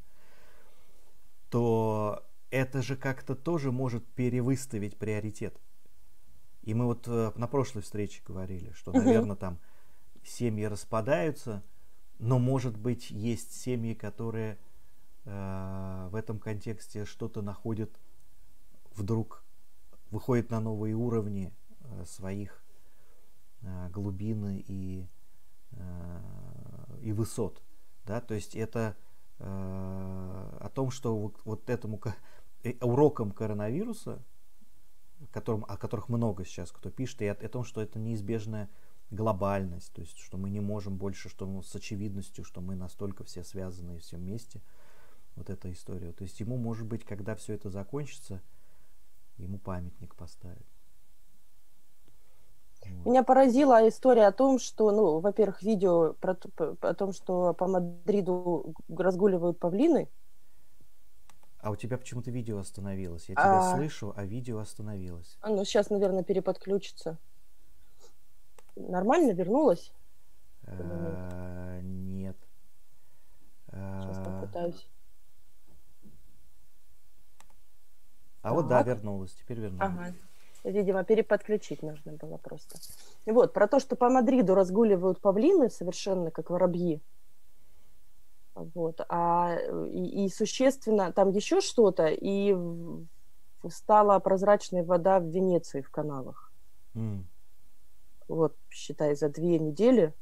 то 1.50 2.26
это 2.50 2.82
же 2.82 2.96
как-то 2.96 3.36
тоже 3.36 3.72
может 3.72 4.06
перевыставить 4.14 4.98
приоритет. 4.98 5.60
И 6.64 6.74
мы 6.74 6.86
вот 6.86 7.08
э, 7.08 7.32
на 7.36 7.48
прошлой 7.48 7.84
встрече 7.84 8.24
говорили, 8.26 8.72
что, 8.72 8.92
наверное, 8.92 9.36
там 9.36 9.60
семьи 10.24 10.66
распадаются, 10.66 11.64
но, 12.18 12.40
может 12.40 12.78
быть, 12.78 13.12
есть 13.12 13.54
семьи, 13.54 13.94
которые 13.94 14.58
э, 15.26 16.08
в 16.12 16.16
этом 16.16 16.40
контексте 16.40 17.06
что-то 17.06 17.42
находят 17.42 18.00
вдруг 18.96 19.45
выходит 20.16 20.50
на 20.50 20.62
новые 20.62 20.96
уровни 20.96 21.52
э, 21.82 22.06
своих 22.06 22.64
э, 23.62 23.90
глубин 23.90 24.64
и, 24.66 25.06
э, 25.72 26.20
и 27.02 27.12
высот. 27.12 27.62
Да? 28.06 28.22
То 28.22 28.34
есть 28.34 28.56
это 28.56 28.96
о 29.38 30.70
том, 30.74 30.92
что 30.92 31.34
вот, 31.44 31.70
этому 31.70 32.00
уроком 32.80 33.32
коронавируса, 33.32 34.24
которым, 35.32 35.66
о 35.68 35.76
которых 35.76 36.08
много 36.08 36.46
сейчас 36.46 36.72
кто 36.72 36.90
пишет, 36.90 37.22
и 37.22 37.26
о, 37.26 37.34
о 37.34 37.50
том, 37.50 37.66
что 37.66 37.82
это 37.82 38.00
неизбежная 38.00 38.70
глобальность, 39.12 39.92
то 39.92 40.00
есть 40.00 40.18
что 40.20 40.38
мы 40.38 40.50
не 40.50 40.62
можем 40.62 40.96
больше, 40.96 41.28
что 41.28 41.46
ну, 41.46 41.62
с 41.62 41.76
очевидностью, 41.76 42.46
что 42.46 42.62
мы 42.62 42.78
настолько 42.78 43.26
все 43.26 43.44
связаны 43.44 43.98
и 43.98 44.00
все 44.00 44.16
вместе, 44.16 44.62
вот 45.36 45.50
эта 45.50 45.70
история. 45.70 46.14
То 46.14 46.24
есть 46.24 46.40
ему, 46.40 46.56
может 46.56 46.88
быть, 46.88 47.04
когда 47.04 47.36
все 47.36 47.56
это 47.56 47.70
закончится, 47.70 48.42
ему 49.38 49.58
памятник 49.58 50.16
поставят. 50.16 50.66
Вот. 52.88 53.06
Меня 53.08 53.24
поразила 53.24 53.88
история 53.88 54.28
о 54.28 54.32
том, 54.32 54.60
что, 54.60 54.92
ну, 54.92 55.20
во-первых, 55.20 55.64
видео 55.64 56.14
про, 56.14 56.38
о 56.82 56.94
том, 56.94 57.14
что 57.14 57.54
по 57.54 57.68
Мадриду 57.68 58.76
разгуливают 58.88 59.60
павлины. 59.60 60.08
А 61.60 61.72
у 61.72 61.76
тебя 61.76 61.98
почему-то 61.98 62.30
видео 62.30 62.60
остановилось. 62.60 63.28
Я 63.28 63.36
тебя 63.36 63.60
а... 63.60 63.76
слышу, 63.76 64.14
а 64.16 64.24
видео 64.26 64.60
остановилось. 64.60 65.38
А, 65.42 65.50
ну, 65.50 65.66
сейчас, 65.66 65.90
наверное, 65.90 66.24
переподключится. 66.24 67.18
Нормально 68.76 69.32
вернулась? 69.32 69.92
А, 70.68 71.80
нет. 71.82 72.38
Сейчас 73.72 74.18
а, 74.20 74.24
попытаюсь. 74.24 74.88
А 78.46 78.54
вот 78.54 78.68
да, 78.68 78.84
вернулась, 78.84 79.34
теперь 79.34 79.60
вернулась. 79.60 79.90
Ага. 79.92 80.14
Видимо, 80.64 81.04
переподключить 81.04 81.82
нужно 81.82 82.12
было 82.14 82.38
просто. 82.38 82.78
Вот, 83.26 83.54
про 83.54 83.68
то, 83.68 83.80
что 83.80 83.96
по 83.96 84.08
Мадриду 84.08 84.54
разгуливают 84.54 85.20
павлины 85.20 85.72
совершенно 85.72 86.30
как 86.30 86.52
воробьи. 86.52 87.02
Вот. 88.54 89.02
А, 89.10 89.58
и, 89.88 90.26
и 90.26 90.30
существенно, 90.30 91.12
там 91.12 91.32
еще 91.32 91.60
что-то, 91.60 92.06
и 92.08 92.56
стала 93.68 94.20
прозрачная 94.20 94.84
вода 94.84 95.20
в 95.20 95.26
Венеции 95.26 95.82
в 95.82 95.90
каналах. 95.90 96.52
Mm. 96.94 97.24
Вот, 98.28 98.56
считай, 98.70 99.16
за 99.16 99.30
две 99.30 99.58
недели. 99.58 100.14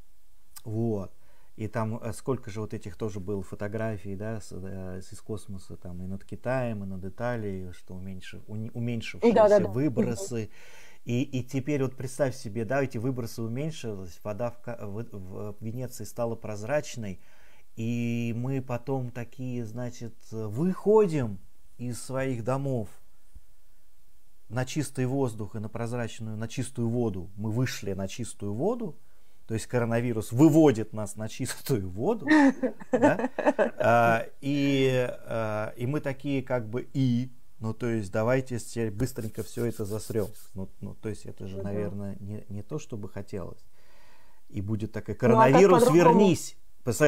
Вот. 0.64 1.12
И 1.56 1.68
там 1.68 1.98
э, 2.02 2.14
сколько 2.14 2.50
же 2.50 2.62
вот 2.62 2.74
этих 2.74 2.96
тоже 2.96 3.20
было 3.20 3.44
фотографий, 3.44 4.16
да, 4.16 4.42
с, 4.42 4.52
э, 4.52 5.02
из 5.12 5.22
космоса, 5.22 5.78
там 5.78 6.02
и 6.02 6.08
над 6.08 6.24
Китаем, 6.26 6.84
и 6.84 6.88
над 6.88 7.06
Италией, 7.06 7.72
что 7.74 7.96
уменьшив, 7.96 8.42
уменьшившиеся 8.48 9.36
да, 9.36 9.48
да, 9.48 9.60
да. 9.60 9.68
выбросы. 9.68 10.50
И, 11.06 11.22
и 11.22 11.44
теперь 11.44 11.84
вот 11.84 11.96
представь 11.96 12.36
себе, 12.36 12.66
да, 12.66 12.82
эти 12.82 12.98
выбросы 12.98 13.42
уменьшились, 13.42 14.20
вода 14.24 14.52
в, 14.52 14.66
в, 14.66 15.12
в 15.12 15.56
Венеции 15.60 16.06
стала 16.06 16.36
прозрачной, 16.36 17.20
и 17.76 18.34
мы 18.36 18.62
потом 18.62 19.12
такие, 19.12 19.66
значит, 19.66 20.16
выходим 20.32 21.40
из 21.78 22.02
своих 22.02 22.44
домов 22.44 22.90
на 24.50 24.66
чистый 24.66 25.06
воздух 25.06 25.56
и 25.56 25.60
на 25.60 25.70
прозрачную, 25.70 26.38
на 26.38 26.48
чистую 26.48 26.90
воду. 26.90 27.30
Мы 27.36 27.52
вышли 27.52 27.94
на 27.94 28.08
чистую 28.08 28.54
воду, 28.54 28.98
то 29.48 29.54
есть 29.54 29.68
коронавирус 29.68 30.32
выводит 30.32 30.94
нас 30.94 31.16
на 31.16 31.28
чистую 31.28 31.90
воду, 31.90 32.28
да? 32.92 33.30
а, 33.78 34.26
и, 34.42 35.08
а, 35.26 35.74
и 35.76 35.86
мы 35.86 36.00
такие 36.00 36.42
как 36.42 36.70
бы 36.70 36.88
и, 36.94 37.30
ну 37.60 37.74
то 37.74 37.88
есть 37.88 38.12
давайте 38.12 38.60
теперь 38.60 38.92
быстренько 38.92 39.44
все 39.44 39.66
это 39.66 39.86
засрем. 39.86 40.28
Ну, 40.54 40.70
ну 40.80 40.96
то 40.96 41.10
есть 41.10 41.26
это 41.26 41.48
же, 41.48 41.62
наверное, 41.62 42.16
не, 42.20 42.46
не 42.50 42.64
то, 42.64 42.80
что 42.80 42.96
бы 42.96 43.10
хотелось. 43.10 43.64
И 44.50 44.62
будет 44.62 44.92
такой 44.92 45.16
коронавирус, 45.16 45.86
ну, 45.86 45.92
а 45.92 45.94
вернись. 45.94 46.56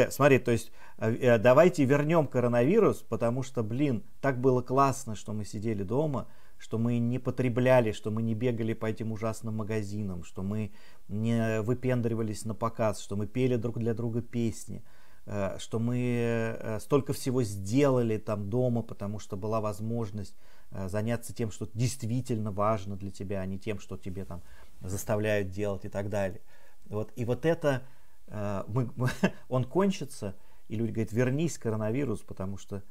Смотри, 0.10 0.40
то 0.40 0.52
есть 0.52 0.72
э, 0.98 1.38
давайте 1.38 1.84
вернем 1.84 2.28
коронавирус, 2.28 2.98
потому 3.08 3.44
что, 3.44 3.62
блин, 3.62 4.04
так 4.22 4.40
было 4.40 4.62
классно, 4.62 5.16
что 5.16 5.34
мы 5.34 5.46
сидели 5.46 5.84
дома, 5.84 6.28
что 6.58 6.78
мы 6.78 7.00
не 7.00 7.20
потребляли, 7.20 7.92
что 7.92 8.12
мы 8.12 8.22
не 8.22 8.34
бегали 8.34 8.74
по 8.74 8.86
этим 8.86 9.12
ужасным 9.12 9.56
магазинам, 9.56 10.24
что 10.24 10.44
мы 10.44 10.72
не 11.08 11.62
выпендривались 11.62 12.46
на 12.46 12.56
показ, 12.56 13.00
что 13.00 13.16
мы 13.16 13.28
пели 13.28 13.56
друг 13.56 13.78
для 13.78 13.94
друга 13.94 14.22
песни, 14.22 14.84
э, 15.26 15.58
что 15.60 15.80
мы 15.80 15.98
э, 15.98 16.80
столько 16.80 17.14
всего 17.14 17.44
сделали 17.44 18.18
там 18.18 18.50
дома, 18.50 18.82
потому 18.82 19.20
что 19.20 19.38
была 19.38 19.62
возможность 19.62 20.36
э, 20.72 20.88
заняться 20.88 21.34
тем, 21.34 21.52
что 21.52 21.70
действительно 21.74 22.52
важно 22.52 22.96
для 22.96 23.12
тебя, 23.12 23.42
а 23.42 23.46
не 23.46 23.60
тем, 23.60 23.80
что 23.80 23.98
тебе 23.98 24.26
там 24.26 24.42
заставляют 24.82 25.50
делать 25.50 25.86
и 25.86 25.90
так 25.90 26.10
далее. 26.10 26.42
Вот. 26.86 27.12
И 27.16 27.26
вот 27.26 27.46
это, 27.46 27.84
мы, 28.28 28.90
он 29.50 29.64
кончится, 29.64 30.36
и 30.68 30.76
люди 30.76 30.92
говорят, 30.92 31.14
вернись, 31.14 31.58
коронавирус, 31.58 32.22
потому 32.22 32.58
что 32.58 32.84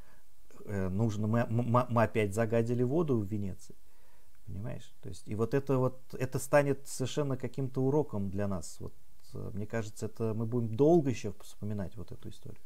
нужно, 0.67 1.27
мы, 1.27 1.47
мы, 1.49 2.03
опять 2.03 2.35
загадили 2.35 2.83
воду 2.83 3.19
в 3.19 3.25
Венеции. 3.25 3.75
Понимаешь? 4.47 4.93
То 5.03 5.09
есть, 5.09 5.27
и 5.27 5.35
вот 5.35 5.55
это 5.55 5.79
вот, 5.79 5.99
это 6.13 6.39
станет 6.39 6.87
совершенно 6.87 7.37
каким-то 7.37 7.83
уроком 7.83 8.31
для 8.31 8.47
нас. 8.47 8.77
Вот, 8.79 8.93
э, 9.35 9.51
мне 9.55 9.67
кажется, 9.67 10.07
это 10.07 10.35
мы 10.35 10.45
будем 10.45 10.77
долго 10.77 11.11
еще 11.11 11.33
вспоминать 11.41 11.97
вот 11.97 12.13
эту 12.13 12.29
историю. 12.29 12.61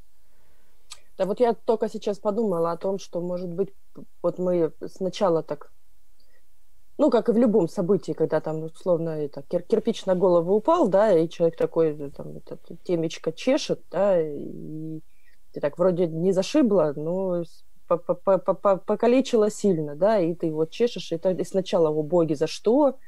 Да 1.16 1.24
вот 1.24 1.40
я 1.40 1.54
только 1.54 1.88
сейчас 1.88 2.18
подумала 2.18 2.72
о 2.72 2.76
том, 2.76 2.98
что, 2.98 3.20
может 3.20 3.52
быть, 3.52 3.72
вот 4.22 4.38
мы 4.38 4.72
сначала 4.86 5.42
так, 5.42 5.72
ну, 6.96 7.10
как 7.10 7.28
и 7.28 7.32
в 7.32 7.36
любом 7.36 7.68
событии, 7.68 8.12
когда 8.12 8.40
там, 8.40 8.62
условно, 8.62 9.10
это, 9.10 9.42
кир 9.42 9.62
кирпич 9.62 10.06
на 10.06 10.14
голову 10.14 10.54
упал, 10.54 10.88
да, 10.88 11.16
и 11.16 11.28
человек 11.28 11.56
такой, 11.56 12.10
там, 12.10 12.36
это, 12.36 12.58
темечко 12.84 13.32
чешет, 13.32 13.82
да, 13.90 14.20
и 14.20 15.00
ты 15.52 15.60
так 15.60 15.78
вроде 15.78 16.06
не 16.06 16.32
зашибло, 16.32 16.92
но 16.94 17.42
покалечила 17.88 19.50
сильно, 19.50 19.96
да, 19.96 20.18
и 20.18 20.34
ты 20.34 20.52
вот 20.52 20.70
чешешь, 20.70 21.12
и, 21.12 21.16
и 21.16 21.44
сначала, 21.44 21.88
о 21.88 22.02
боги, 22.02 22.34
за 22.34 22.46
что, 22.46 22.98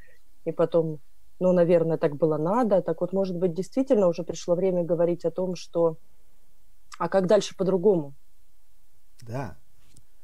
и 0.45 0.51
потом, 0.51 0.99
ну, 1.39 1.51
наверное, 1.53 1.97
так 1.97 2.15
было 2.15 2.37
надо, 2.37 2.81
так 2.81 3.01
вот, 3.01 3.13
может 3.13 3.37
быть, 3.37 3.53
действительно 3.53 4.07
уже 4.07 4.23
пришло 4.23 4.55
время 4.55 4.83
говорить 4.83 5.25
о 5.25 5.31
том, 5.31 5.55
что, 5.55 5.97
а 6.97 7.09
как 7.09 7.27
дальше 7.27 7.55
по-другому? 7.55 8.13
Да. 9.21 9.57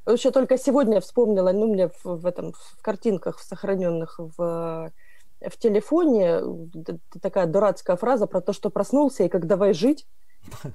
Вообще 0.05 0.31
только 0.31 0.57
сегодня 0.57 1.01
вспомнила, 1.01 1.51
ну, 1.51 1.67
мне 1.67 1.89
в, 1.89 2.03
в 2.03 2.25
этом, 2.25 2.53
в 2.53 2.81
картинках, 2.81 3.39
сохраненных 3.39 4.19
в, 4.19 4.91
в 5.41 5.57
телефоне, 5.59 6.41
такая 7.21 7.45
дурацкая 7.45 7.97
фраза 7.97 8.25
про 8.25 8.41
то, 8.41 8.53
что 8.53 8.69
проснулся, 8.69 9.23
и 9.23 9.29
как 9.29 9.45
давай 9.45 9.73
жить, 9.73 10.07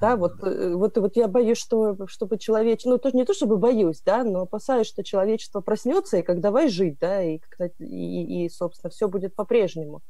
Да, 0.00 0.16
вот, 0.16 0.42
э, 0.42 0.74
вот, 0.74 0.96
вот 0.98 1.16
я 1.16 1.28
боюсь, 1.28 1.58
что 1.58 1.96
чтобы 2.06 2.38
человечество, 2.38 2.90
ну, 2.90 2.98
тоже 2.98 3.16
не 3.16 3.24
то 3.24 3.34
чтобы 3.34 3.56
боюсь, 3.56 4.00
да, 4.04 4.24
но 4.24 4.42
опасаюсь, 4.42 4.86
что 4.86 5.04
человечество 5.04 5.60
проснется, 5.60 6.18
и 6.18 6.22
как 6.22 6.40
давай 6.40 6.68
жить, 6.68 6.98
да, 7.00 7.22
и, 7.22 7.40
и, 7.78 8.44
и 8.44 8.48
собственно, 8.48 8.90
все 8.90 9.08
будет 9.08 9.34
по-прежнему. 9.34 10.02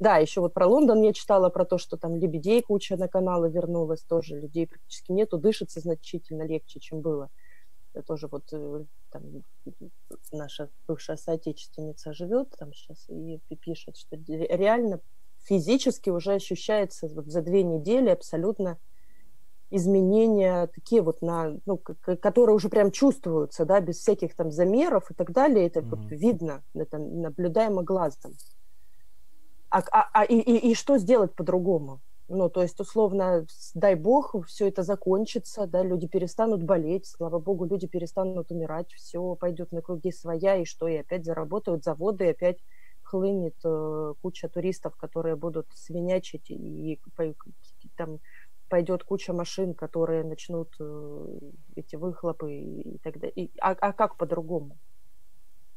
Да, 0.00 0.18
еще 0.18 0.40
вот 0.40 0.52
про 0.52 0.66
Лондон 0.66 1.02
я 1.02 1.12
читала 1.12 1.50
про 1.50 1.64
то, 1.64 1.78
что 1.78 1.96
там 1.96 2.16
лебедей 2.16 2.62
куча 2.62 2.96
на 2.96 3.08
каналы 3.08 3.50
вернулась, 3.50 4.02
тоже 4.02 4.40
людей 4.40 4.66
практически 4.66 5.12
нету, 5.12 5.38
дышится 5.38 5.80
значительно 5.80 6.42
легче, 6.42 6.80
чем 6.80 7.00
было. 7.00 7.30
Это 7.92 8.04
тоже 8.04 8.26
вот 8.26 8.52
э, 8.52 8.84
там, 9.10 9.22
наша 10.32 10.68
бывшая 10.88 11.16
соотечественница 11.16 12.12
живет 12.12 12.50
там 12.58 12.72
сейчас 12.72 13.08
и 13.08 13.38
пишет, 13.60 13.96
что 13.96 14.16
реально 14.16 15.00
физически 15.44 16.10
уже 16.10 16.34
ощущается 16.34 17.08
вот 17.08 17.26
за 17.26 17.42
две 17.42 17.62
недели 17.62 18.08
абсолютно 18.08 18.78
изменения 19.76 20.66
такие 20.68 21.02
вот 21.02 21.22
на, 21.22 21.56
ну, 21.66 21.78
которые 21.78 22.54
уже 22.54 22.68
прям 22.68 22.90
чувствуются, 22.90 23.64
да, 23.64 23.80
без 23.80 23.98
всяких 23.98 24.34
там 24.34 24.50
замеров 24.50 25.10
и 25.10 25.14
так 25.14 25.32
далее, 25.32 25.66
это 25.66 25.80
mm-hmm. 25.80 25.90
вот 25.90 26.10
видно, 26.10 26.62
это 26.74 26.98
наблюдаемо 26.98 27.82
глазом. 27.82 28.32
А, 29.70 29.82
а, 29.90 30.08
а 30.12 30.24
и, 30.24 30.38
и, 30.38 30.70
и 30.70 30.74
что 30.74 30.98
сделать 30.98 31.34
по-другому? 31.34 32.00
Ну, 32.28 32.48
то 32.48 32.62
есть, 32.62 32.80
условно, 32.80 33.46
дай 33.74 33.96
бог, 33.96 34.34
все 34.46 34.68
это 34.68 34.82
закончится, 34.82 35.66
да, 35.66 35.82
люди 35.82 36.06
перестанут 36.06 36.62
болеть, 36.62 37.06
слава 37.06 37.38
богу, 37.38 37.66
люди 37.66 37.86
перестанут 37.86 38.50
умирать, 38.50 38.90
все 38.92 39.34
пойдет 39.34 39.72
на 39.72 39.82
круги 39.82 40.10
своя, 40.10 40.56
и 40.56 40.64
что, 40.64 40.88
и 40.88 40.96
опять 40.96 41.24
заработают 41.24 41.84
заводы, 41.84 42.24
и 42.24 42.30
опять 42.30 42.58
хлынет 43.02 43.56
э, 43.64 44.14
куча 44.22 44.48
туристов, 44.48 44.96
которые 44.96 45.36
будут 45.36 45.66
свинячить, 45.74 46.50
и, 46.50 46.94
и 46.94 47.00
там 47.96 48.20
пойдет 48.68 49.04
куча 49.04 49.32
машин, 49.32 49.74
которые 49.74 50.24
начнут 50.24 50.74
э, 50.80 51.26
эти 51.76 51.96
выхлопы 51.96 52.52
и, 52.54 52.98
так 52.98 53.18
далее. 53.18 53.50
а, 53.60 53.70
а 53.70 53.92
как 53.92 54.16
по-другому? 54.16 54.78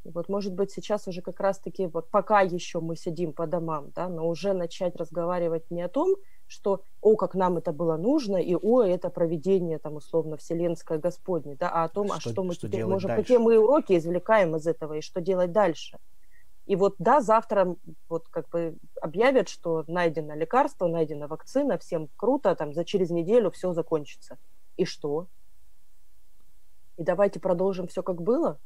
Вот, 0.03 0.29
может 0.29 0.53
быть, 0.53 0.71
сейчас 0.71 1.07
уже 1.07 1.21
как 1.21 1.39
раз-таки, 1.39 1.87
вот 1.87 2.09
пока 2.09 2.39
еще 2.41 2.79
мы 2.79 2.95
сидим 2.95 3.33
по 3.33 3.45
домам, 3.45 3.91
да, 3.93 4.07
но 4.07 4.27
уже 4.27 4.53
начать 4.53 4.95
разговаривать 4.95 5.69
не 5.69 5.81
о 5.81 5.89
том, 5.89 6.15
что, 6.47 6.83
о, 7.01 7.17
как 7.17 7.35
нам 7.35 7.57
это 7.57 7.73
было 7.73 7.97
нужно, 7.97 8.37
и, 8.37 8.55
о, 8.55 8.83
это 8.83 9.09
проведение, 9.09 9.79
там, 9.79 9.95
условно, 9.95 10.37
вселенское 10.37 10.97
Господне, 10.97 11.57
да, 11.59 11.69
а 11.69 11.83
о 11.83 11.89
том, 11.89 12.07
что, 12.07 12.15
а 12.15 12.19
что 12.19 12.43
мы 12.43 12.53
что 12.53 12.67
теперь 12.69 12.85
можем, 12.85 13.09
дальше? 13.09 13.21
какие 13.21 13.37
мы 13.37 13.59
уроки 13.59 13.97
извлекаем 13.97 14.55
из 14.55 14.65
этого, 14.65 14.93
и 14.93 15.01
что 15.01 15.19
делать 15.19 15.51
дальше. 15.51 15.97
И 16.67 16.75
вот 16.75 16.95
да, 16.99 17.21
завтра 17.21 17.75
вот 18.09 18.27
как 18.29 18.49
бы 18.49 18.77
объявят, 19.01 19.49
что 19.49 19.83
найдено 19.87 20.35
лекарство, 20.35 20.87
найдена 20.87 21.27
вакцина, 21.27 21.77
всем 21.77 22.09
круто, 22.15 22.55
там 22.55 22.73
за 22.73 22.85
через 22.85 23.09
неделю 23.09 23.49
все 23.51 23.73
закончится. 23.73 24.37
И 24.75 24.85
что? 24.85 25.27
И 26.97 27.03
давайте 27.03 27.39
продолжим 27.39 27.87
все 27.87 28.03
как 28.03 28.21
было? 28.21 28.59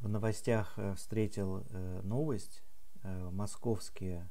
В 0.00 0.08
новостях 0.08 0.74
э, 0.76 0.94
встретил 0.94 1.64
э, 1.70 2.00
новость. 2.02 2.62
Э, 3.02 3.30
московские, 3.30 4.28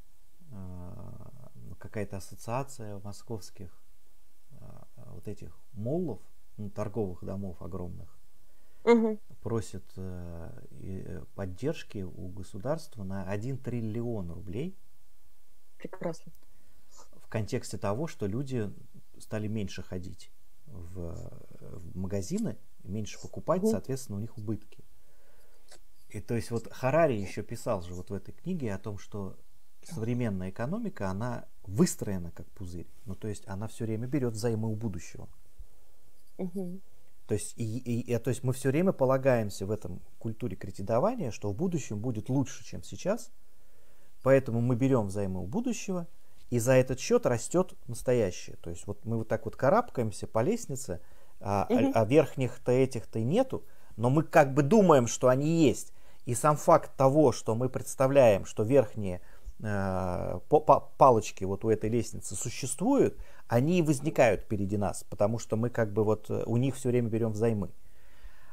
какая-то 1.80 2.18
ассоциация 2.18 3.00
московских 3.00 3.70
вот 4.96 5.28
этих 5.28 5.58
моллов, 5.74 6.22
ну, 6.58 6.70
торговых 6.70 7.24
домов 7.24 7.62
огромных, 7.62 8.18
угу. 8.84 9.20
Просит 9.42 9.84
э, 9.96 10.52
э, 10.82 11.24
поддержки 11.36 12.00
у 12.04 12.28
государства 12.30 13.04
на 13.04 13.30
1 13.30 13.58
триллион 13.58 14.32
рублей. 14.32 14.78
Прекрасно. 15.78 16.32
В 16.90 17.28
контексте 17.28 17.78
того, 17.78 18.08
что 18.08 18.26
люди 18.26 18.72
стали 19.20 19.48
меньше 19.48 19.84
ходить 19.84 20.32
в, 20.66 21.16
в 21.60 21.98
магазины, 21.98 22.58
меньше 22.84 23.20
покупать, 23.22 23.64
угу. 23.64 23.72
соответственно, 23.72 24.18
у 24.18 24.22
них 24.22 24.38
убытки. 24.38 24.84
И 26.10 26.22
то 26.22 26.36
есть 26.36 26.52
вот 26.52 26.72
Харари 26.72 27.14
еще 27.14 27.44
писал 27.44 27.82
же 27.82 27.94
вот 27.94 28.10
в 28.10 28.14
этой 28.14 28.34
книге 28.34 28.74
о 28.74 28.80
том, 28.80 28.98
что 28.98 29.38
современная 29.84 30.50
экономика, 30.50 31.10
она 31.10 31.46
выстроена 31.64 32.32
как 32.32 32.48
пузырь. 32.52 32.88
Ну, 33.06 33.16
то 33.16 33.28
есть 33.28 33.48
она 33.48 33.68
все 33.68 33.86
время 33.86 34.08
берет 34.08 34.34
взаймы 34.34 34.70
у 34.70 34.76
будущего. 34.76 35.28
Угу. 36.38 36.80
То 37.28 37.34
есть, 37.34 37.54
и, 37.58 37.78
и, 37.78 38.14
и, 38.14 38.18
то 38.18 38.30
есть 38.30 38.44
мы 38.44 38.54
все 38.54 38.70
время 38.70 38.94
полагаемся 38.94 39.66
в 39.66 39.72
этом 39.72 40.02
культуре 40.18 40.56
кредитования, 40.56 41.32
что 41.32 41.52
в 41.52 41.56
будущем 41.56 42.00
будет 42.00 42.30
лучше, 42.30 42.64
чем 42.64 42.84
сейчас. 42.84 43.32
Поэтому 44.24 44.62
мы 44.62 44.76
берем 44.76 45.08
взаймы 45.08 45.42
у 45.42 45.46
будущего, 45.46 46.08
и 46.50 46.60
за 46.60 46.74
этот 46.74 47.00
счет 47.00 47.26
растет 47.26 47.74
настоящее. 47.88 48.56
То 48.62 48.70
есть 48.70 48.88
вот 48.88 49.04
мы 49.06 49.18
вот 49.18 49.28
так 49.28 49.46
вот 49.46 49.58
карабкаемся 49.58 50.26
по 50.26 50.42
лестнице, 50.42 51.02
а, 51.42 51.68
угу. 51.70 51.92
а, 51.94 52.02
а 52.02 52.06
верхних-то 52.06 52.72
этих-то 52.72 53.20
и 53.20 53.24
нету, 53.24 53.66
но 53.98 54.10
мы 54.10 54.24
как 54.24 54.54
бы 54.54 54.64
думаем, 54.64 55.08
что 55.08 55.28
они 55.28 55.66
есть. 55.66 55.94
И 56.26 56.34
сам 56.34 56.56
факт 56.56 56.96
того, 56.96 57.32
что 57.32 57.56
мы 57.56 57.70
представляем, 57.70 58.46
что 58.46 58.64
верхние 58.64 59.22
э, 59.60 60.40
по, 60.50 60.60
по, 60.60 60.82
палочки 60.98 61.44
вот 61.46 61.64
у 61.64 61.70
этой 61.70 61.90
лестницы 61.90 62.36
существуют, 62.36 63.18
они 63.48 63.82
возникают 63.82 64.42
впереди 64.42 64.78
нас, 64.78 65.04
потому 65.10 65.40
что 65.40 65.56
мы 65.56 65.70
как 65.70 65.94
бы 65.94 66.04
вот 66.04 66.30
э, 66.30 66.44
у 66.46 66.58
них 66.58 66.76
все 66.76 66.90
время 66.90 67.10
берем 67.10 67.32
взаймы. 67.32 67.72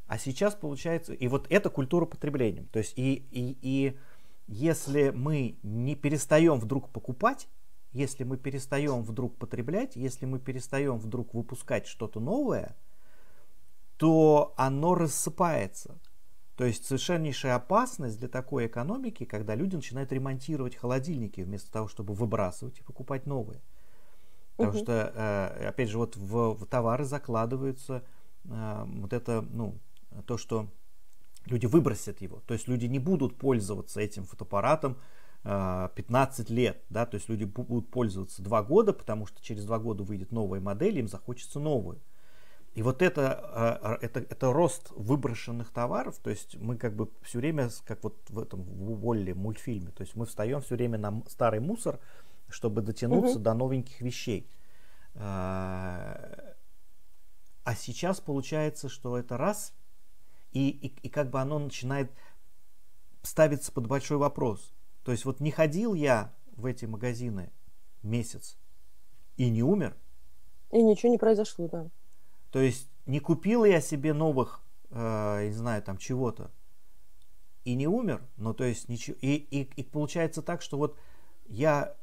А 0.07 0.19
сейчас 0.19 0.55
получается, 0.55 1.13
и 1.13 1.29
вот 1.29 1.47
это 1.51 1.71
культура 1.71 2.07
потребления. 2.07 2.67
То 2.73 2.79
есть 2.79 2.93
и, 2.97 3.27
и, 3.31 3.59
и 3.63 3.99
если 4.47 5.11
мы 5.11 5.57
не 5.63 5.95
перестаем 5.95 6.59
вдруг 6.59 6.91
покупать, 6.91 7.49
если 7.93 8.25
мы 8.25 8.37
перестаем 8.37 9.03
вдруг 9.03 9.37
потреблять, 9.37 9.97
если 9.97 10.27
мы 10.27 10.39
перестаем 10.39 10.99
вдруг 10.99 11.33
выпускать 11.33 11.87
что-то 11.87 12.21
новое, 12.21 12.77
то 13.97 14.53
оно 14.57 14.95
рассыпается. 14.95 15.99
То 16.57 16.65
есть 16.65 16.85
совершеннейшая 16.87 17.57
опасность 17.57 18.19
для 18.19 18.29
такой 18.29 18.67
экономики, 18.67 19.25
когда 19.25 19.55
люди 19.55 19.77
начинают 19.77 20.13
ремонтировать 20.13 20.77
холодильники 20.77 21.41
вместо 21.41 21.73
того, 21.73 21.89
чтобы 21.89 22.15
выбрасывать 22.15 22.79
и 22.79 22.83
покупать 22.83 23.27
новые. 23.27 23.61
Потому 24.57 24.77
угу. 24.77 24.85
что, 24.85 25.13
э, 25.15 25.69
опять 25.69 25.89
же, 25.89 25.99
вот 25.99 26.17
в, 26.17 26.55
в 26.55 26.67
товары 26.67 27.05
закладываются 27.05 28.05
э, 28.45 28.85
вот 28.87 29.13
это, 29.13 29.45
ну, 29.51 29.79
то, 30.27 30.39
что 30.39 30.69
люди 31.47 31.67
выбросят 31.67 32.21
его. 32.21 32.41
То 32.47 32.55
есть 32.55 32.69
люди 32.69 32.87
не 32.87 33.01
будут 33.01 33.37
пользоваться 33.37 34.01
этим 34.01 34.25
фотоаппаратом 34.25 34.97
15 35.43 36.51
э, 36.51 36.55
лет, 36.55 36.83
да, 36.89 37.05
то 37.05 37.17
есть 37.17 37.29
люди 37.29 37.45
будут 37.45 37.91
пользоваться 37.91 38.43
2 38.43 38.63
года, 38.63 38.93
потому 38.93 39.27
что 39.27 39.43
через 39.43 39.65
2 39.67 39.79
года 39.81 40.03
выйдет 40.05 40.33
новая 40.33 40.61
модель, 40.61 40.99
им 40.99 41.09
захочется 41.09 41.61
новую. 41.61 42.01
И 42.75 42.83
вот 42.83 43.03
это, 43.03 43.99
это, 44.01 44.21
это 44.21 44.53
рост 44.53 44.91
выброшенных 44.97 45.71
товаров, 45.71 46.19
то 46.19 46.31
есть 46.31 46.57
мы 46.57 46.77
как 46.77 46.97
бы 46.97 47.09
все 47.23 47.39
время, 47.39 47.71
как 47.85 48.03
вот 48.03 48.17
в 48.31 48.39
этом 48.41 48.65
в 48.65 49.07
Уолле 49.07 49.33
мультфильме, 49.33 49.93
то 49.93 50.03
есть 50.03 50.17
мы 50.17 50.27
встаем 50.27 50.61
все 50.61 50.75
время 50.75 50.99
на 50.99 51.23
старый 51.29 51.61
мусор, 51.61 52.01
чтобы 52.55 52.83
дотянуться 52.83 53.37
угу. 53.37 53.43
до 53.43 53.55
новеньких 53.55 54.01
вещей. 54.01 54.49
А, 55.17 56.55
а 57.65 57.75
сейчас 57.75 58.21
получается, 58.21 58.89
что 58.89 59.19
это 59.19 59.37
раз, 59.37 59.75
и, 60.53 60.69
и, 60.69 60.87
и 61.03 61.09
как 61.09 61.31
бы 61.31 61.41
оно 61.41 61.59
начинает 61.59 62.13
ставиться 63.23 63.73
под 63.73 63.89
большой 63.89 64.19
вопрос. 64.19 64.73
То 65.03 65.11
есть 65.11 65.25
вот 65.25 65.41
не 65.41 65.51
ходил 65.51 65.95
я 65.95 66.33
в 66.53 66.67
эти 66.67 66.85
магазины 66.85 67.51
месяц 68.03 68.57
и 69.37 69.51
не 69.51 69.65
умер. 69.65 69.97
И 70.71 70.81
ничего 70.81 71.11
не 71.11 71.19
произошло, 71.19 71.67
да. 71.67 71.91
То 72.53 72.61
есть 72.61 72.89
не 73.05 73.19
купил 73.19 73.65
я 73.65 73.81
себе 73.81 74.13
новых, 74.13 74.63
э, 74.91 75.47
не 75.47 75.53
знаю, 75.53 75.83
там 75.83 75.99
чего-то 75.99 76.53
и 77.65 77.75
не 77.75 77.89
умер, 77.89 78.23
но 78.37 78.53
то 78.53 78.63
есть 78.63 78.89
ничего. 78.89 79.17
И, 79.21 79.35
и, 79.35 79.63
и 79.63 79.83
получается 79.83 80.41
так, 80.41 80.63
что 80.63 80.79
вот 80.79 80.97
я 81.47 81.97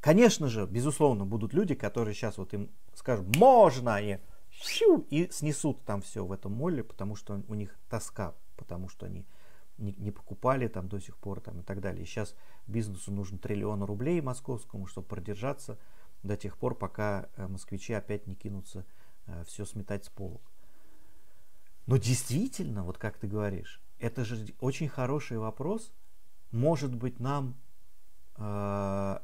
конечно 0.00 0.48
же, 0.48 0.66
безусловно, 0.66 1.26
будут 1.26 1.54
люди, 1.54 1.74
которые 1.74 2.14
сейчас 2.14 2.38
вот 2.38 2.54
им 2.54 2.70
скажут, 2.94 3.36
можно, 3.36 4.00
и, 4.00 4.18
и 5.10 5.28
снесут 5.30 5.84
там 5.84 6.02
все 6.02 6.24
в 6.24 6.32
этом 6.32 6.52
моле, 6.52 6.82
потому 6.82 7.16
что 7.16 7.42
у 7.48 7.54
них 7.54 7.78
тоска, 7.88 8.34
потому 8.56 8.88
что 8.88 9.06
они 9.06 9.26
не, 9.78 9.94
не 9.98 10.10
покупали 10.10 10.68
там 10.68 10.88
до 10.88 11.00
сих 11.00 11.16
пор 11.16 11.40
там 11.40 11.60
и 11.60 11.62
так 11.62 11.80
далее. 11.80 12.02
И 12.02 12.06
сейчас 12.06 12.34
бизнесу 12.66 13.12
нужно 13.12 13.38
триллион 13.38 13.82
рублей 13.84 14.20
московскому, 14.20 14.86
чтобы 14.86 15.06
продержаться 15.06 15.78
до 16.22 16.36
тех 16.36 16.58
пор, 16.58 16.74
пока 16.74 17.28
э, 17.36 17.46
москвичи 17.46 17.92
опять 17.92 18.26
не 18.26 18.34
кинутся 18.34 18.84
э, 19.26 19.44
все 19.46 19.64
сметать 19.64 20.04
с 20.04 20.08
полок. 20.08 20.42
Но 21.86 21.96
действительно, 21.96 22.84
вот 22.84 22.98
как 22.98 23.16
ты 23.16 23.26
говоришь, 23.26 23.80
это 23.98 24.24
же 24.24 24.54
очень 24.60 24.88
хороший 24.88 25.38
вопрос, 25.38 25.92
может 26.50 26.94
быть, 26.94 27.20
нам... 27.20 27.56
Э, 28.36 29.18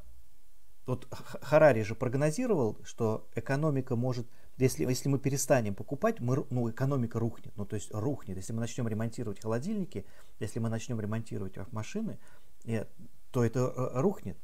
вот 0.86 1.06
Харари 1.10 1.82
же 1.82 1.94
прогнозировал, 1.94 2.78
что 2.84 3.28
экономика 3.34 3.96
может... 3.96 4.26
Если, 4.56 4.84
если 4.84 5.08
мы 5.08 5.18
перестанем 5.18 5.74
покупать, 5.74 6.20
мы, 6.20 6.46
ну, 6.50 6.70
экономика 6.70 7.18
рухнет. 7.18 7.56
Ну, 7.56 7.64
то 7.66 7.74
есть 7.74 7.92
рухнет. 7.92 8.36
Если 8.36 8.52
мы 8.52 8.60
начнем 8.60 8.86
ремонтировать 8.86 9.40
холодильники, 9.40 10.06
если 10.38 10.60
мы 10.60 10.68
начнем 10.68 11.00
ремонтировать 11.00 11.56
машины, 11.72 12.18
э, 12.64 12.84
то 13.30 13.44
это 13.44 13.60
э, 13.60 14.00
рухнет. 14.00 14.38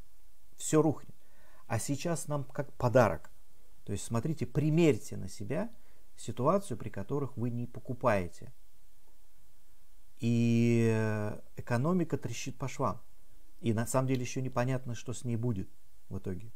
Все 0.57 0.83
рухнет. 0.83 1.15
А 1.67 1.79
сейчас 1.79 2.27
нам 2.27 2.45
как 2.45 2.73
подарок. 2.73 3.31
То 3.85 3.93
есть, 3.93 4.05
смотрите, 4.05 4.47
примерьте 4.47 5.17
на 5.17 5.29
себя 5.29 5.71
ситуацию, 6.17 6.77
при 6.77 6.89
которых 6.89 7.37
вы 7.37 7.51
не 7.51 7.67
покупаете 7.67 8.53
и 10.21 11.35
экономика 11.57 12.19
трещит 12.19 12.57
по 12.57 12.69
швам. 12.69 13.01
И 13.61 13.73
на 13.73 13.87
самом 13.87 14.09
деле 14.09 14.23
еще 14.23 14.41
непонятно, 14.43 14.95
что 14.95 15.13
с 15.13 15.25
ней 15.25 15.37
будет 15.37 15.69
в 16.09 16.19
итоге. 16.19 16.51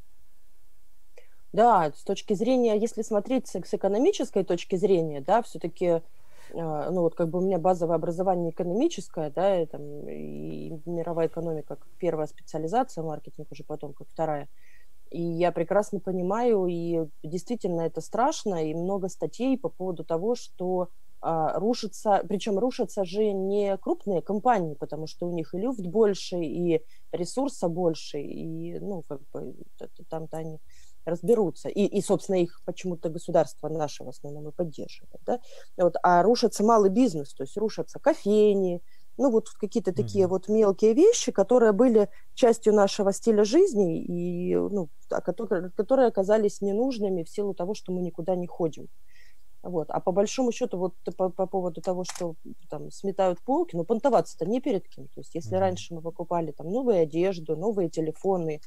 Да, 1.52 1.92
с 1.94 2.02
точки 2.02 2.34
зрения, 2.34 2.76
если 2.76 3.02
смотреть 3.02 3.46
с, 3.46 3.54
экономической 3.54 4.42
точки 4.42 4.74
зрения, 4.74 5.20
да, 5.20 5.40
все-таки, 5.42 5.86
э, 5.86 6.00
ну 6.50 7.02
вот 7.02 7.14
как 7.14 7.28
бы 7.28 7.38
у 7.38 7.42
меня 7.42 7.58
базовое 7.58 7.94
образование 7.94 8.50
экономическое, 8.50 9.30
да, 9.30 9.62
и, 9.62 9.66
там, 9.66 10.08
и 10.08 10.80
мировая 10.84 11.28
экономика 11.28 11.76
как 11.76 11.86
первая 11.98 12.26
специализация, 12.26 13.04
маркетинг 13.04 13.52
уже 13.52 13.62
потом 13.62 13.92
как 13.92 14.08
вторая. 14.08 14.48
И 15.10 15.22
я 15.22 15.52
прекрасно 15.52 16.00
понимаю, 16.00 16.66
и 16.66 17.06
действительно 17.22 17.82
это 17.82 18.00
страшно, 18.00 18.68
и 18.68 18.74
много 18.74 19.08
статей 19.08 19.56
по 19.56 19.68
поводу 19.68 20.02
того, 20.04 20.34
что 20.34 20.88
рушатся, 21.24 22.22
причем 22.28 22.58
рушатся 22.58 23.04
же 23.04 23.32
не 23.32 23.76
крупные 23.78 24.20
компании, 24.22 24.74
потому 24.74 25.06
что 25.06 25.26
у 25.26 25.32
них 25.32 25.54
и 25.54 25.58
люфт 25.58 25.80
больше, 25.80 26.36
и 26.40 26.82
ресурса 27.12 27.68
больше, 27.68 28.20
и, 28.20 28.78
ну, 28.80 29.02
как 29.08 29.20
бы, 29.32 29.54
там-то 30.10 30.36
они 30.36 30.58
разберутся. 31.06 31.68
И, 31.68 31.84
и, 31.84 32.02
собственно, 32.02 32.36
их 32.36 32.60
почему-то 32.64 33.08
государство 33.08 33.68
наше 33.68 34.04
в 34.04 34.08
основном 34.08 34.48
и 34.48 34.52
поддерживает, 34.52 35.20
да? 35.24 35.40
Вот, 35.76 35.96
а 36.02 36.22
рушится 36.22 36.64
малый 36.64 36.90
бизнес, 36.90 37.34
то 37.34 37.44
есть 37.44 37.56
рушатся 37.56 37.98
кофейни, 37.98 38.82
ну, 39.16 39.30
вот 39.30 39.48
какие-то 39.50 39.90
mm-hmm. 39.90 39.94
такие 39.94 40.26
вот 40.26 40.48
мелкие 40.48 40.92
вещи, 40.92 41.30
которые 41.30 41.72
были 41.72 42.08
частью 42.34 42.74
нашего 42.74 43.12
стиля 43.12 43.44
жизни, 43.44 44.02
и, 44.02 44.56
ну, 44.56 44.88
которые, 45.08 45.70
которые 45.70 46.08
оказались 46.08 46.60
ненужными 46.60 47.22
в 47.22 47.28
силу 47.28 47.54
того, 47.54 47.74
что 47.74 47.92
мы 47.92 48.02
никуда 48.02 48.34
не 48.34 48.46
ходим. 48.46 48.88
Вот. 49.64 49.90
А 49.90 49.98
по 49.98 50.12
большому 50.12 50.52
счету, 50.52 50.76
вот 50.76 50.94
по, 51.16 51.30
по 51.30 51.46
поводу 51.46 51.80
того, 51.80 52.04
что 52.04 52.34
там 52.68 52.90
сметают 52.90 53.40
полки, 53.40 53.74
ну, 53.74 53.84
понтоваться-то 53.84 54.44
не 54.44 54.60
перед 54.60 54.86
кем. 54.86 55.06
То 55.08 55.20
есть, 55.20 55.34
если 55.34 55.56
mm-hmm. 55.56 55.60
раньше 55.60 55.94
мы 55.94 56.02
покупали 56.02 56.52
там 56.52 56.70
новую 56.70 57.00
одежду, 57.00 57.56
новые 57.56 57.88
телефоны, 57.88 58.60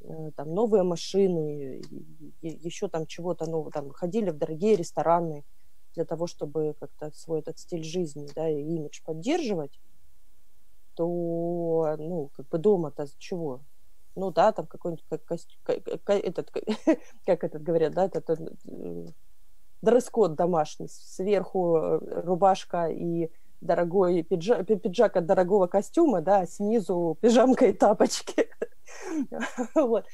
э, 0.00 0.30
там 0.34 0.52
новые 0.52 0.82
машины, 0.82 1.80
еще 2.42 2.88
там 2.88 3.06
чего-то 3.06 3.48
нового, 3.48 3.70
там 3.70 3.90
ходили 3.90 4.30
в 4.30 4.38
дорогие 4.38 4.74
рестораны 4.74 5.44
для 5.94 6.04
того, 6.04 6.26
чтобы 6.26 6.74
как-то 6.80 7.12
свой 7.14 7.40
этот 7.40 7.60
стиль 7.60 7.84
жизни, 7.84 8.28
да, 8.34 8.48
и 8.48 8.60
имидж 8.60 9.02
поддерживать, 9.04 9.78
то, 10.94 11.94
ну, 11.96 12.30
как 12.36 12.48
бы 12.48 12.58
дома-то 12.58 13.06
чего? 13.18 13.60
Ну 14.16 14.32
да, 14.32 14.50
там 14.50 14.66
какой-нибудь 14.66 15.04
как, 15.08 16.10
этот, 16.10 16.50
как 17.24 17.44
этот 17.44 17.62
говорят, 17.62 17.94
да, 17.94 18.06
этот 18.06 18.30
э, 18.30 19.06
дресс-код 19.82 20.34
домашний. 20.34 20.88
Сверху 20.88 21.76
э, 21.76 22.22
рубашка 22.22 22.86
и 22.86 23.30
дорогой 23.60 24.22
пиджак, 24.22 24.66
пиджак 24.66 25.16
от 25.16 25.26
дорогого 25.26 25.66
костюма, 25.66 26.20
да, 26.22 26.40
а 26.40 26.46
снизу 26.46 27.18
пижамка 27.20 27.66
и 27.66 27.72
тапочки. 27.72 28.48
вот. 29.74 30.04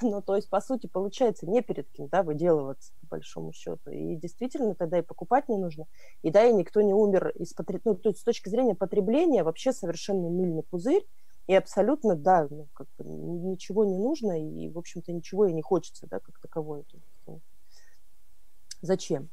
Ну, 0.00 0.22
то 0.22 0.36
есть, 0.36 0.48
по 0.48 0.60
сути, 0.60 0.86
получается, 0.86 1.48
не 1.48 1.62
перед 1.62 1.88
кем, 1.90 2.08
да, 2.08 2.22
выделываться, 2.22 2.92
по 3.00 3.16
большому 3.16 3.52
счету. 3.52 3.90
И 3.90 4.16
действительно, 4.16 4.74
тогда 4.74 4.98
и 4.98 5.02
покупать 5.02 5.48
не 5.48 5.56
нужно. 5.56 5.86
И 6.22 6.30
да, 6.30 6.44
и 6.44 6.52
никто 6.52 6.80
не 6.80 6.94
умер 6.94 7.30
из 7.36 7.52
потреб... 7.52 7.82
ну, 7.84 7.94
то 7.94 8.10
есть, 8.10 8.20
с 8.20 8.24
точки 8.24 8.48
зрения 8.48 8.74
потребления 8.74 9.42
вообще 9.42 9.72
совершенно 9.72 10.28
мыльный 10.28 10.62
пузырь. 10.62 11.06
И 11.46 11.54
абсолютно, 11.54 12.14
да, 12.14 12.46
ну, 12.48 12.68
как 12.74 12.86
бы 12.96 13.04
ничего 13.04 13.84
не 13.84 13.98
нужно, 13.98 14.40
и, 14.40 14.68
в 14.68 14.78
общем-то, 14.78 15.12
ничего 15.12 15.46
и 15.46 15.52
не 15.52 15.62
хочется, 15.62 16.06
да, 16.08 16.20
как 16.20 16.38
таковое. 16.38 16.84
Зачем? 18.82 19.28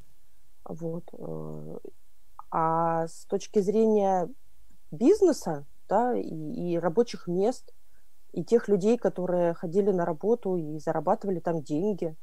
Вот. 0.66 1.04
Э, 1.14 1.78
а 2.52 3.08
с 3.08 3.26
точки 3.26 3.60
зрения 3.60 4.30
бизнеса, 4.92 5.66
да, 5.88 6.16
и, 6.16 6.26
и 6.26 6.78
рабочих 6.78 7.28
мест, 7.28 7.74
и 8.34 8.44
тех 8.44 8.68
людей, 8.68 8.98
которые 8.98 9.54
ходили 9.54 9.92
на 9.92 10.06
работу 10.06 10.58
и 10.58 10.80
зарабатывали 10.80 11.40
там 11.40 11.62
деньги, 11.62 12.16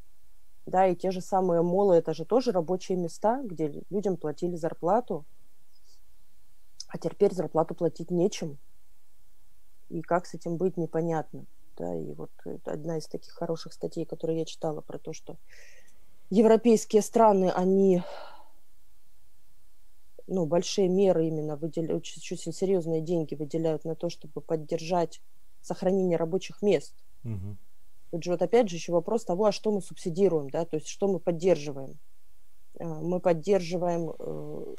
да, 0.66 0.87
и 0.87 0.97
те 0.97 1.11
же 1.11 1.20
самые 1.20 1.62
молы, 1.62 1.97
это 1.97 2.14
же 2.14 2.25
тоже 2.25 2.53
рабочие 2.53 2.97
места, 2.97 3.43
где 3.43 3.85
людям 3.91 4.16
платили 4.16 4.57
зарплату, 4.57 5.25
а 6.89 6.99
теперь 6.99 7.35
зарплату 7.35 7.75
платить 7.75 8.11
нечем. 8.11 8.59
И 9.89 10.01
как 10.01 10.27
с 10.27 10.35
этим 10.35 10.57
быть, 10.57 10.77
непонятно. 10.77 11.45
Да, 11.77 11.95
и 11.95 12.12
вот 12.12 12.31
одна 12.64 12.99
из 12.99 13.09
таких 13.09 13.33
хороших 13.33 13.72
статей, 13.72 14.07
которые 14.07 14.39
я 14.39 14.45
читала 14.45 14.81
про 14.81 14.99
то, 14.99 15.12
что 15.12 15.37
европейские 16.31 17.03
страны, 17.03 17.51
они 17.51 18.03
ну, 20.27 20.47
большие 20.47 20.89
меры 20.89 21.27
именно 21.27 21.57
выделяют, 21.57 22.03
очень, 22.03 22.22
очень 22.35 22.53
серьезные 22.53 23.01
деньги 23.01 23.35
выделяют 23.35 23.85
на 23.85 23.95
то, 23.95 24.09
чтобы 24.09 24.41
поддержать 24.41 25.20
сохранение 25.61 26.16
рабочих 26.16 26.62
мест. 26.62 26.95
Угу. 27.25 27.57
Тут 28.11 28.25
же 28.25 28.31
вот 28.31 28.43
опять 28.43 28.68
же 28.68 28.77
еще 28.77 28.93
вопрос 28.93 29.25
того, 29.25 29.47
а 29.47 29.53
что 29.53 29.70
мы 29.72 29.83
субсидируем, 29.83 30.51
да, 30.51 30.64
то 30.64 30.77
есть 30.77 30.89
что 30.89 31.09
мы 31.09 31.18
поддерживаем. 31.18 31.99
А, 32.79 32.85
мы 32.85 33.20
поддерживаем 33.20 34.12
э, 34.18 34.75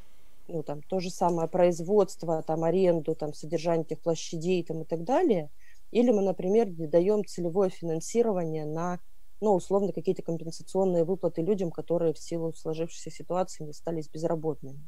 ну, 0.48 0.64
там, 0.64 0.82
то 0.84 1.00
же 1.00 1.10
самое 1.10 1.48
производство, 1.48 2.41
там, 2.43 2.64
аренду, 2.64 3.16
там, 3.16 3.34
содержание 3.34 3.86
этих 3.86 4.00
площадей 4.00 4.64
там, 4.64 4.82
и 4.82 4.86
так 4.86 5.04
далее, 5.04 5.50
или 5.91 6.12
мы, 6.12 6.22
например, 6.22 6.68
даем 6.70 7.26
целевое 7.26 7.70
финансирование 7.70 8.66
на, 8.66 9.00
ну, 9.42 9.54
условно, 9.54 9.92
какие-то 9.92 10.22
компенсационные 10.22 11.04
выплаты 11.04 11.42
людям, 11.42 11.72
которые 11.72 12.14
в 12.14 12.20
силу 12.20 12.54
сложившейся 12.54 13.12
ситуации 13.12 13.64
не 13.64 13.74
стались 13.74 14.10
безработными. 14.10 14.88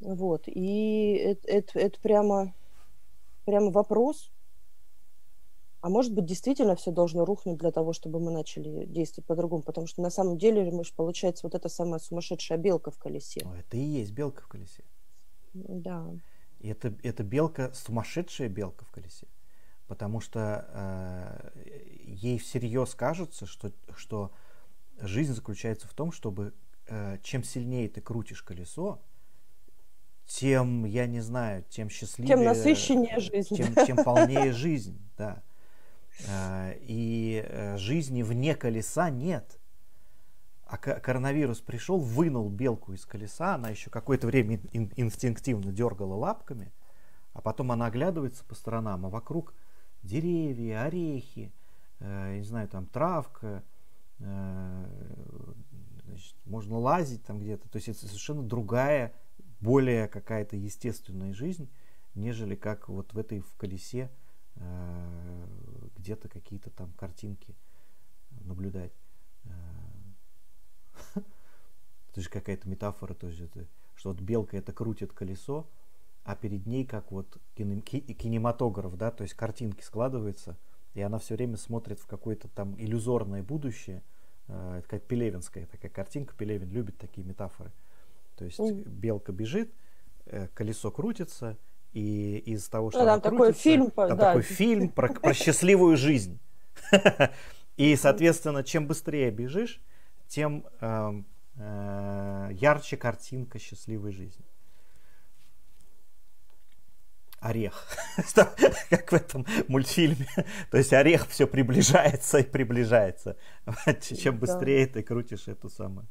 Вот, 0.00 0.44
и 0.46 1.12
это, 1.14 1.48
это, 1.48 1.78
это 1.78 2.00
прямо, 2.00 2.54
прямо 3.44 3.70
вопрос, 3.70 4.30
а 5.82 5.88
может 5.88 6.12
быть, 6.12 6.26
действительно 6.26 6.76
все 6.76 6.90
должно 6.90 7.24
рухнуть 7.24 7.58
для 7.58 7.70
того, 7.70 7.92
чтобы 7.92 8.20
мы 8.20 8.30
начали 8.30 8.84
действовать 8.84 9.26
по-другому. 9.26 9.62
Потому 9.62 9.86
что 9.86 10.02
на 10.02 10.10
самом 10.10 10.36
деле, 10.36 10.70
мы 10.70 10.84
же, 10.84 10.92
получается, 10.94 11.46
вот 11.46 11.54
эта 11.54 11.68
самая 11.68 11.98
сумасшедшая 11.98 12.58
белка 12.58 12.90
в 12.90 12.98
колесе. 12.98 13.40
О, 13.46 13.54
это 13.54 13.76
и 13.78 13.80
есть 13.80 14.12
белка 14.12 14.42
в 14.42 14.48
колесе. 14.48 14.84
Да. 15.54 16.06
И 16.60 16.68
это, 16.68 16.94
это 17.02 17.22
белка, 17.22 17.72
сумасшедшая 17.72 18.50
белка 18.50 18.84
в 18.84 18.90
колесе. 18.90 19.26
Потому 19.90 20.20
что 20.20 20.66
э, 20.72 21.50
ей 22.04 22.38
всерьез 22.38 22.94
кажется, 22.94 23.44
что, 23.44 23.72
что 23.96 24.30
жизнь 25.00 25.34
заключается 25.34 25.88
в 25.88 25.94
том, 25.94 26.12
чтобы 26.12 26.54
э, 26.86 27.18
чем 27.24 27.42
сильнее 27.42 27.88
ты 27.88 28.00
крутишь 28.00 28.44
колесо, 28.44 29.02
тем, 30.26 30.84
я 30.84 31.08
не 31.08 31.18
знаю, 31.18 31.64
тем 31.68 31.90
счастливее... 31.90 32.36
Тем 32.36 32.44
насыщеннее 32.44 33.18
жизнь. 33.18 33.56
Тем, 33.56 33.74
тем 33.84 33.96
полнее 33.96 34.52
жизнь, 34.64 34.96
да. 35.18 35.42
Э, 36.28 36.78
и 36.82 37.44
э, 37.44 37.76
жизни 37.76 38.22
вне 38.22 38.54
колеса 38.54 39.10
нет. 39.10 39.58
А 40.66 40.76
коронавирус 40.76 41.60
пришел, 41.62 41.98
вынул 41.98 42.48
белку 42.48 42.92
из 42.92 43.04
колеса, 43.06 43.56
она 43.56 43.70
еще 43.70 43.90
какое-то 43.90 44.28
время 44.28 44.60
инстинктивно 44.72 45.72
дергала 45.72 46.14
лапками, 46.14 46.70
а 47.32 47.40
потом 47.40 47.72
она 47.72 47.86
оглядывается 47.86 48.44
по 48.44 48.54
сторонам, 48.54 49.04
а 49.04 49.08
вокруг 49.08 49.52
деревья, 50.02 50.82
орехи, 50.82 51.52
э, 51.98 52.36
не 52.36 52.44
знаю, 52.44 52.68
там 52.68 52.86
травка, 52.86 53.64
значит, 54.18 56.36
можно 56.44 56.78
лазить 56.78 57.24
там 57.24 57.40
где-то. 57.40 57.68
То 57.68 57.76
есть 57.76 57.88
это 57.88 58.06
совершенно 58.06 58.42
другая, 58.42 59.14
более 59.60 60.08
какая-то 60.08 60.56
естественная 60.56 61.32
жизнь, 61.32 61.70
нежели 62.14 62.54
как 62.54 62.88
вот 62.88 63.14
в 63.14 63.18
этой 63.18 63.40
в 63.40 63.54
колесе 63.56 64.10
где-то 65.96 66.28
какие-то 66.28 66.70
там 66.70 66.92
картинки 66.92 67.56
наблюдать. 68.30 68.92
Это 71.14 72.20
же 72.20 72.28
какая-то 72.28 72.68
метафора 72.68 73.14
тоже, 73.14 73.48
что 73.94 74.10
вот 74.10 74.20
белка 74.20 74.56
это 74.56 74.72
крутит 74.72 75.12
колесо, 75.12 75.68
а 76.24 76.36
перед 76.36 76.66
ней 76.66 76.84
как 76.84 77.10
вот 77.10 77.38
кинематограф, 77.54 78.96
да, 78.96 79.10
то 79.10 79.22
есть 79.22 79.34
картинки 79.34 79.82
складываются, 79.82 80.56
и 80.94 81.00
она 81.00 81.18
все 81.18 81.34
время 81.36 81.56
смотрит 81.56 82.00
в 82.00 82.06
какое-то 82.06 82.48
там 82.48 82.74
иллюзорное 82.78 83.42
будущее. 83.42 84.02
Э, 84.48 84.78
это 84.78 84.88
как 84.88 85.02
Пелевинская 85.04 85.66
такая 85.66 85.90
картинка, 85.90 86.34
Пелевин 86.36 86.70
любит 86.70 86.98
такие 86.98 87.26
метафоры. 87.26 87.70
То 88.36 88.44
есть 88.44 88.58
mm. 88.58 88.88
белка 88.88 89.32
бежит, 89.32 89.72
э, 90.26 90.48
колесо 90.54 90.90
крутится, 90.90 91.56
и 91.92 92.38
из 92.46 92.68
того, 92.68 92.86
ну 92.86 92.90
что 92.90 93.00
ну, 93.00 93.06
там 93.06 93.20
такой 93.20 93.38
крутится, 93.38 93.62
фильм, 93.62 93.90
там 93.90 94.08
да. 94.08 94.16
такой 94.16 94.42
фильм 94.42 94.88
про, 94.88 95.12
про 95.12 95.34
счастливую 95.34 95.96
жизнь. 95.96 96.38
И, 97.76 97.96
соответственно, 97.96 98.62
чем 98.62 98.86
быстрее 98.86 99.30
бежишь, 99.30 99.80
тем 100.28 100.66
э, 100.80 101.22
э, 101.56 102.48
ярче 102.52 102.96
картинка 102.96 103.58
счастливой 103.58 104.12
жизни. 104.12 104.44
Орех, 107.40 107.86
как 108.90 109.12
в 109.12 109.14
этом 109.14 109.46
мультфильме. 109.66 110.28
То 110.70 110.76
есть 110.76 110.92
орех 110.92 111.26
все 111.28 111.46
приближается 111.46 112.38
и 112.38 112.42
приближается. 112.42 113.36
Чем 114.16 114.38
быстрее 114.38 114.86
ты 114.86 115.02
крутишь 115.02 115.48
эту 115.48 115.70
самую 115.70 116.06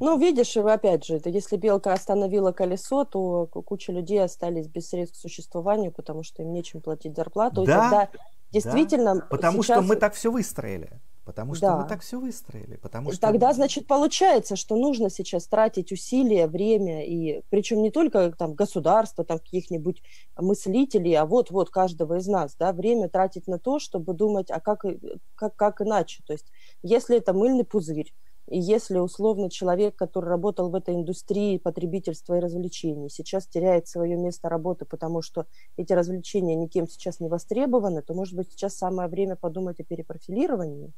ну, 0.00 0.18
видишь, 0.18 0.56
опять 0.56 1.04
же, 1.04 1.20
если 1.24 1.56
белка 1.56 1.92
остановила 1.92 2.52
колесо, 2.52 3.04
то 3.04 3.46
куча 3.46 3.92
людей 3.92 4.22
остались 4.22 4.68
без 4.68 4.88
средств 4.88 5.18
к 5.18 5.20
существованию, 5.20 5.92
потому 5.92 6.22
что 6.22 6.42
им 6.42 6.52
нечем 6.52 6.80
платить 6.80 7.16
зарплату. 7.16 7.64
Да, 7.64 7.72
и 7.72 7.76
тогда 7.76 8.08
действительно... 8.52 9.14
Да, 9.16 9.26
потому 9.28 9.62
сейчас... 9.62 9.78
что 9.78 9.86
мы 9.86 9.96
так 9.96 10.14
все 10.14 10.30
выстроили. 10.30 11.00
Потому 11.28 11.54
что 11.54 11.66
да. 11.66 11.76
мы 11.76 11.86
так 11.86 12.00
все 12.00 12.18
выстроили. 12.18 12.76
Потому 12.76 13.12
что... 13.12 13.20
Тогда, 13.20 13.52
значит, 13.52 13.86
получается, 13.86 14.56
что 14.56 14.76
нужно 14.76 15.10
сейчас 15.10 15.46
тратить 15.46 15.92
усилия, 15.92 16.46
время, 16.46 17.04
и 17.04 17.42
причем 17.50 17.82
не 17.82 17.90
только 17.90 18.32
там 18.32 18.54
государство, 18.54 19.24
там 19.24 19.38
каких-нибудь 19.38 20.02
мыслителей, 20.38 21.12
а 21.16 21.26
вот-вот 21.26 21.68
каждого 21.68 22.16
из 22.16 22.26
нас, 22.28 22.56
да, 22.58 22.72
время 22.72 23.10
тратить 23.10 23.46
на 23.46 23.58
то, 23.58 23.78
чтобы 23.78 24.14
думать, 24.14 24.50
а 24.50 24.58
как, 24.58 24.86
как, 25.34 25.54
как 25.54 25.82
иначе. 25.82 26.22
То 26.26 26.32
есть, 26.32 26.46
если 26.82 27.18
это 27.18 27.34
мыльный 27.34 27.64
пузырь, 27.64 28.10
и 28.46 28.58
если 28.58 28.96
условно 28.96 29.50
человек, 29.50 29.96
который 29.96 30.30
работал 30.30 30.70
в 30.70 30.74
этой 30.74 30.94
индустрии 30.94 31.58
потребительства 31.58 32.38
и 32.38 32.40
развлечений, 32.40 33.10
сейчас 33.10 33.46
теряет 33.46 33.86
свое 33.86 34.16
место 34.16 34.48
работы, 34.48 34.86
потому 34.86 35.20
что 35.20 35.44
эти 35.76 35.92
развлечения 35.92 36.54
никем 36.54 36.88
сейчас 36.88 37.20
не 37.20 37.28
востребованы, 37.28 38.00
то, 38.00 38.14
может 38.14 38.34
быть, 38.34 38.50
сейчас 38.50 38.78
самое 38.78 39.10
время 39.10 39.36
подумать 39.36 39.78
о 39.80 39.84
перепрофилировании 39.84 40.94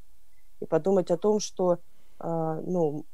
и 0.60 0.66
подумать 0.66 1.10
о 1.10 1.16
том, 1.16 1.40
что 1.40 1.78
э, 2.20 2.62
ну, 2.66 3.04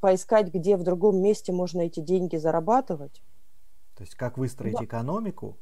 поискать, 0.00 0.52
где 0.52 0.76
в 0.76 0.82
другом 0.82 1.20
месте 1.22 1.52
можно 1.52 1.82
эти 1.82 2.00
деньги 2.00 2.36
зарабатывать. 2.36 3.22
То 3.96 4.02
есть 4.02 4.14
как 4.14 4.38
выстроить 4.38 4.78
да. 4.78 4.84
экономику, 4.84 5.56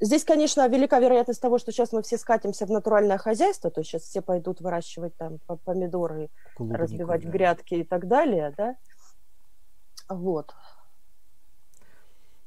Здесь, 0.00 0.24
конечно, 0.24 0.66
велика 0.68 0.98
вероятность 0.98 1.40
того, 1.40 1.58
что 1.58 1.70
сейчас 1.70 1.92
мы 1.92 2.02
все 2.02 2.18
скатимся 2.18 2.66
в 2.66 2.70
натуральное 2.70 3.16
хозяйство, 3.16 3.70
то 3.70 3.80
есть 3.80 3.90
сейчас 3.90 4.02
все 4.02 4.20
пойдут 4.22 4.60
выращивать 4.60 5.16
там 5.16 5.38
помидоры, 5.64 6.30
Клубнику, 6.56 6.80
разбивать 6.80 7.22
да. 7.22 7.30
грядки 7.30 7.74
и 7.74 7.84
так 7.84 8.08
далее, 8.08 8.52
да. 8.56 8.76
Вот. 10.08 10.54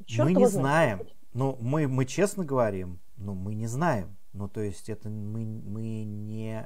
Черт 0.06 0.30
мы 0.30 0.34
не 0.36 0.48
знаем. 0.48 1.08
Ну, 1.34 1.58
мы, 1.62 1.88
мы 1.88 2.06
честно 2.06 2.44
говорим, 2.44 3.00
ну, 3.16 3.34
мы 3.34 3.56
не 3.56 3.68
знаем. 3.68 4.18
Ну, 4.34 4.50
то 4.50 4.62
есть 4.62 4.90
это 4.90 5.10
мы, 5.10 5.46
мы 5.46 6.04
не 6.04 6.57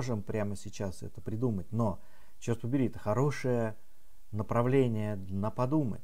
можем 0.00 0.22
прямо 0.22 0.56
сейчас 0.56 1.02
это 1.02 1.20
придумать. 1.20 1.70
Но, 1.72 2.00
черт 2.38 2.62
побери, 2.62 2.86
это 2.86 2.98
хорошее 2.98 3.76
направление 4.32 5.16
на 5.16 5.50
подумать. 5.50 6.00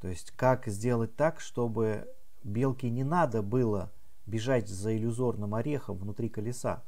То 0.00 0.08
есть 0.08 0.30
как 0.30 0.66
сделать 0.68 1.14
так, 1.16 1.38
чтобы 1.38 2.08
белке 2.42 2.88
не 2.88 3.04
надо 3.04 3.42
было 3.42 3.92
бежать 4.24 4.68
за 4.68 4.96
иллюзорным 4.96 5.54
орехом 5.54 5.98
внутри 5.98 6.30
колеса, 6.30 6.82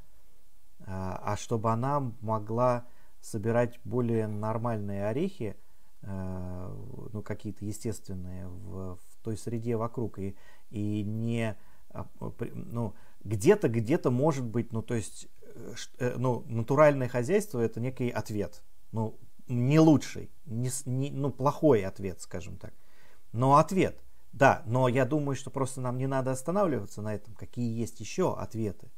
а, 0.87 1.21
а 1.23 1.37
чтобы 1.37 1.71
она 1.71 2.01
могла 2.23 2.87
собирать 3.21 3.79
более 3.85 4.27
нормальные 4.27 5.09
орехи, 5.09 5.55
а, 6.01 6.75
ну, 7.13 7.21
какие-то 7.21 7.67
естественные 7.67 8.49
в, 8.49 8.97
в 8.97 9.23
той 9.23 9.37
среде 9.37 9.77
вокруг, 9.77 10.19
и, 10.19 10.35
и 10.71 11.03
не, 11.03 11.59
а, 11.91 12.07
ну, 12.55 12.95
где-то, 13.23 13.69
где-то 13.69 14.11
может 14.11 14.47
быть, 14.47 14.73
ну, 14.73 14.81
то 14.81 14.95
есть, 14.95 15.29
ну, 15.99 16.45
натуральное 16.47 17.09
хозяйство 17.09 17.61
это 17.61 17.81
некий 17.81 18.11
ответ, 18.11 18.63
ну, 18.93 19.19
не 19.49 19.79
лучший, 19.79 20.31
не, 20.47 20.71
не, 20.87 21.11
ну, 21.11 21.31
плохой 21.31 21.85
ответ, 21.85 22.21
скажем 22.21 22.57
так, 22.57 22.73
но 23.33 23.57
ответ– 23.57 24.03
да, 24.33 24.63
но 24.65 24.89
я 24.89 25.05
думаю, 25.05 25.37
что 25.37 25.51
просто 25.51 25.81
нам 25.81 25.99
не 25.99 26.07
надо 26.07 26.31
останавливаться 26.31 27.03
на 27.03 27.15
этом, 27.15 27.35
какие 27.35 27.79
есть 27.79 28.01
еще 28.01 28.35
ответы. 28.37 28.91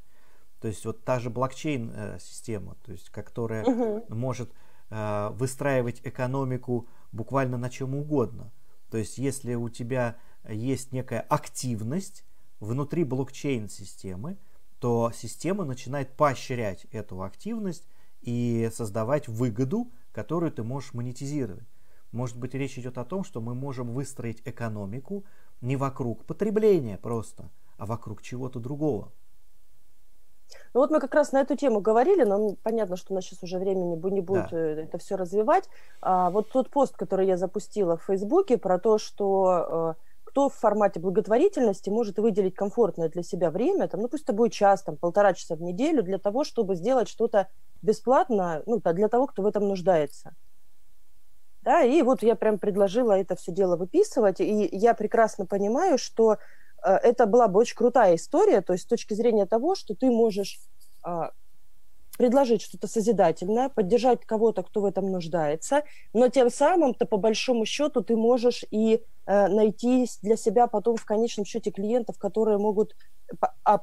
То 0.61 0.69
есть 0.69 0.85
вот 0.85 1.03
та 1.03 1.19
же 1.19 1.29
блокчейн-система, 1.29 2.73
э, 2.73 2.85
то 2.85 2.91
есть 2.93 3.09
которая 3.09 3.65
угу. 3.65 4.05
может 4.15 4.51
э, 4.89 5.29
выстраивать 5.33 6.01
экономику 6.05 6.87
буквально 7.11 7.57
на 7.57 7.69
чем 7.69 7.95
угодно. 7.95 8.51
То 8.89 8.97
есть 8.97 9.17
если 9.17 9.55
у 9.55 9.67
тебя 9.67 10.15
есть 10.47 10.93
некая 10.93 11.19
активность 11.19 12.23
внутри 12.61 13.03
блокчейн-системы, 13.03 14.37
то 14.79 15.11
система 15.13 15.65
начинает 15.65 16.15
поощрять 16.15 16.85
эту 16.91 17.23
активность 17.23 17.87
и 18.21 18.69
создавать 18.73 19.27
выгоду, 19.27 19.91
которую 20.11 20.51
ты 20.51 20.63
можешь 20.63 20.93
монетизировать. 20.93 21.67
Может 22.11 22.37
быть, 22.37 22.53
речь 22.53 22.77
идет 22.77 22.97
о 22.97 23.05
том, 23.05 23.23
что 23.23 23.41
мы 23.41 23.55
можем 23.55 23.93
выстроить 23.93 24.41
экономику 24.45 25.25
не 25.61 25.75
вокруг 25.75 26.23
потребления 26.25 26.97
просто, 26.97 27.49
а 27.77 27.85
вокруг 27.85 28.21
чего-то 28.21 28.59
другого. 28.59 29.11
Ну 30.73 30.81
вот 30.81 30.91
мы 30.91 30.99
как 30.99 31.13
раз 31.15 31.31
на 31.31 31.41
эту 31.41 31.55
тему 31.55 31.79
говорили, 31.81 32.23
но 32.23 32.55
понятно, 32.63 32.97
что 32.97 33.13
у 33.13 33.15
нас 33.15 33.25
сейчас 33.25 33.41
уже 33.43 33.57
времени 33.57 33.95
не 33.95 34.21
будет 34.21 34.49
да. 34.51 34.57
Э, 34.57 34.83
это 34.83 34.97
все 34.97 35.15
развивать. 35.15 35.69
А, 36.01 36.29
вот 36.29 36.49
тот 36.51 36.69
пост, 36.69 36.95
который 36.95 37.27
я 37.27 37.37
запустила 37.37 37.97
в 37.97 38.03
Фейсбуке 38.03 38.57
про 38.57 38.77
то, 38.79 38.97
что 38.97 39.95
э, 39.97 40.01
кто 40.35 40.49
в 40.49 40.53
формате 40.53 40.99
благотворительности 40.99 41.89
может 41.89 42.19
выделить 42.19 42.55
комфортное 42.55 43.07
для 43.07 43.23
себя 43.23 43.49
время, 43.49 43.87
там, 43.87 44.01
ну 44.01 44.09
пусть 44.09 44.25
это 44.25 44.33
будет 44.33 44.51
час, 44.51 44.83
там, 44.83 44.97
полтора 44.97 45.33
часа 45.33 45.55
в 45.55 45.61
неделю 45.61 46.03
для 46.03 46.17
того, 46.17 46.43
чтобы 46.43 46.75
сделать 46.75 47.07
что-то 47.07 47.47
бесплатно, 47.81 48.61
ну, 48.65 48.81
для 48.81 49.07
того, 49.07 49.27
кто 49.27 49.43
в 49.43 49.45
этом 49.45 49.65
нуждается. 49.65 50.35
Да, 51.61 51.83
и 51.83 52.01
вот 52.01 52.21
я 52.21 52.35
прям 52.35 52.59
предложила 52.59 53.13
это 53.13 53.37
все 53.37 53.53
дело 53.53 53.77
выписывать, 53.77 54.41
и 54.41 54.67
я 54.73 54.93
прекрасно 54.93 55.45
понимаю, 55.45 55.97
что 55.97 56.33
э, 56.83 56.91
это 56.91 57.27
была 57.27 57.47
бы 57.47 57.61
очень 57.61 57.77
крутая 57.77 58.15
история, 58.15 58.59
то 58.59 58.73
есть 58.73 58.83
с 58.83 58.87
точки 58.87 59.13
зрения 59.13 59.45
того, 59.45 59.73
что 59.73 59.95
ты 59.95 60.11
можешь 60.11 60.59
э, 61.07 61.29
предложить 62.17 62.61
что-то 62.61 62.87
созидательное, 62.87 63.69
поддержать 63.69 64.25
кого-то, 64.25 64.63
кто 64.63 64.81
в 64.81 64.85
этом 64.85 65.11
нуждается, 65.11 65.83
но 66.13 66.29
тем 66.29 66.49
самым-то 66.49 67.05
по 67.05 67.17
большому 67.17 67.65
счету 67.65 68.03
ты 68.03 68.15
можешь 68.15 68.63
и 68.71 69.01
э, 69.25 69.47
найти 69.47 70.07
для 70.21 70.37
себя 70.37 70.67
потом 70.67 70.97
в 70.97 71.05
конечном 71.05 71.45
счете 71.45 71.71
клиентов, 71.71 72.17
которые 72.17 72.57
могут 72.57 72.95
по, 73.39 73.53
а, 73.63 73.81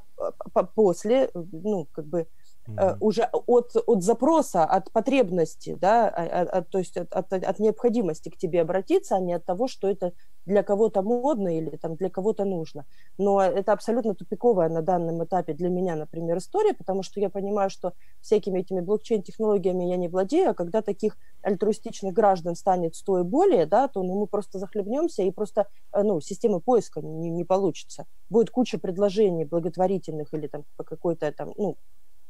по, 0.53 0.63
после, 0.65 1.31
ну, 1.35 1.89
как 1.93 2.07
бы 2.07 2.29
mm-hmm. 2.69 2.97
уже 3.01 3.23
от, 3.23 3.73
от 3.87 4.03
запроса, 4.03 4.65
от 4.65 4.91
потребности, 4.93 5.77
да, 5.81 6.09
от, 6.09 6.33
а, 6.33 6.59
от, 6.59 6.71
то 6.71 6.79
есть 6.79 6.97
от, 6.97 7.13
от, 7.13 7.33
от 7.33 7.59
необходимости 7.59 8.29
к 8.29 8.37
тебе 8.37 8.63
обратиться, 8.63 9.17
а 9.17 9.21
не 9.21 9.35
от 9.35 9.45
того, 9.45 9.69
что 9.69 9.89
это 9.89 10.13
для 10.47 10.63
кого-то 10.63 11.03
модно 11.03 11.57
или 11.57 11.77
там 11.77 11.95
для 11.97 12.11
кого-то 12.11 12.45
нужно. 12.45 12.85
Но 13.19 13.41
это 13.41 13.73
абсолютно 13.73 14.15
тупиковая 14.15 14.69
на 14.69 14.83
данном 14.83 15.23
этапе 15.25 15.55
для 15.55 15.69
меня, 15.69 15.97
например, 15.97 16.39
история, 16.39 16.75
потому 16.75 17.03
что 17.03 17.21
я 17.21 17.31
понимаю, 17.31 17.71
что 17.71 17.93
всякими 18.21 18.61
этими 18.61 18.81
блокчейн-технологиями 18.81 19.85
я 19.85 19.97
не 19.97 20.09
владею, 20.09 20.51
а 20.51 20.55
когда 20.55 20.83
таких 20.83 21.17
альтруистичных 21.43 22.13
граждан 22.13 22.57
станет 22.57 22.95
сто 22.95 23.21
и 23.21 23.23
более, 23.23 23.67
да, 23.67 23.89
то 23.89 24.03
ну, 24.03 24.19
мы 24.21 24.27
просто 24.27 24.59
захлебнемся 24.59 25.23
и 25.23 25.31
просто 25.31 25.69
э, 25.93 26.03
ну, 26.03 26.21
системы 26.21 26.61
поиска 26.61 27.01
не, 27.01 27.31
не 27.31 27.45
получится. 27.45 28.07
Будет 28.31 28.51
куча 28.51 28.79
предложений 28.79 29.45
благотворительных 29.45 30.33
или 30.35 30.47
там 30.47 30.65
по 30.77 30.85
какой-то 30.85 31.31
там, 31.33 31.53
ну, 31.57 31.77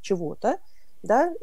чего-то, 0.02 0.58
да, 1.02 1.34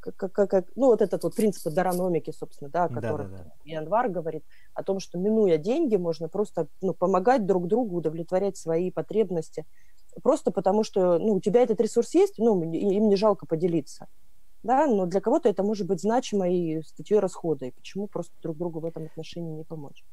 как, 0.00 0.32
как, 0.32 0.50
как, 0.50 0.64
ну, 0.76 0.86
вот 0.86 1.02
этот 1.02 1.24
вот 1.24 1.34
принцип 1.34 1.72
дарономики, 1.72 2.30
собственно, 2.30 2.70
да, 2.70 2.84
о 2.84 2.88
котором 2.88 3.30
да, 3.30 3.38
да, 3.38 3.44
да. 3.44 3.52
Январ 3.64 4.08
говорит, 4.08 4.44
о 4.74 4.82
том, 4.82 5.00
что, 5.00 5.18
минуя 5.18 5.58
деньги, 5.58 5.96
можно 5.96 6.28
просто 6.28 6.68
ну, 6.80 6.94
помогать 6.94 7.46
друг 7.46 7.66
другу, 7.66 7.96
удовлетворять 7.96 8.56
свои 8.56 8.90
потребности, 8.90 9.66
просто 10.22 10.50
потому 10.52 10.84
что, 10.84 11.18
ну, 11.18 11.34
у 11.34 11.40
тебя 11.40 11.62
этот 11.62 11.80
ресурс 11.80 12.14
есть, 12.14 12.38
ну, 12.38 12.62
им 12.62 13.08
не 13.08 13.16
жалко 13.16 13.46
поделиться, 13.46 14.06
да, 14.62 14.86
но 14.86 15.06
для 15.06 15.20
кого-то 15.20 15.48
это 15.48 15.62
может 15.62 15.86
быть 15.86 16.00
значимой 16.00 16.82
статьей 16.86 17.18
расхода, 17.18 17.66
и 17.66 17.72
почему 17.72 18.06
просто 18.06 18.32
друг 18.42 18.56
другу 18.56 18.80
в 18.80 18.84
этом 18.84 19.04
отношении 19.04 19.52
не 19.52 19.64
помочь. 19.64 20.04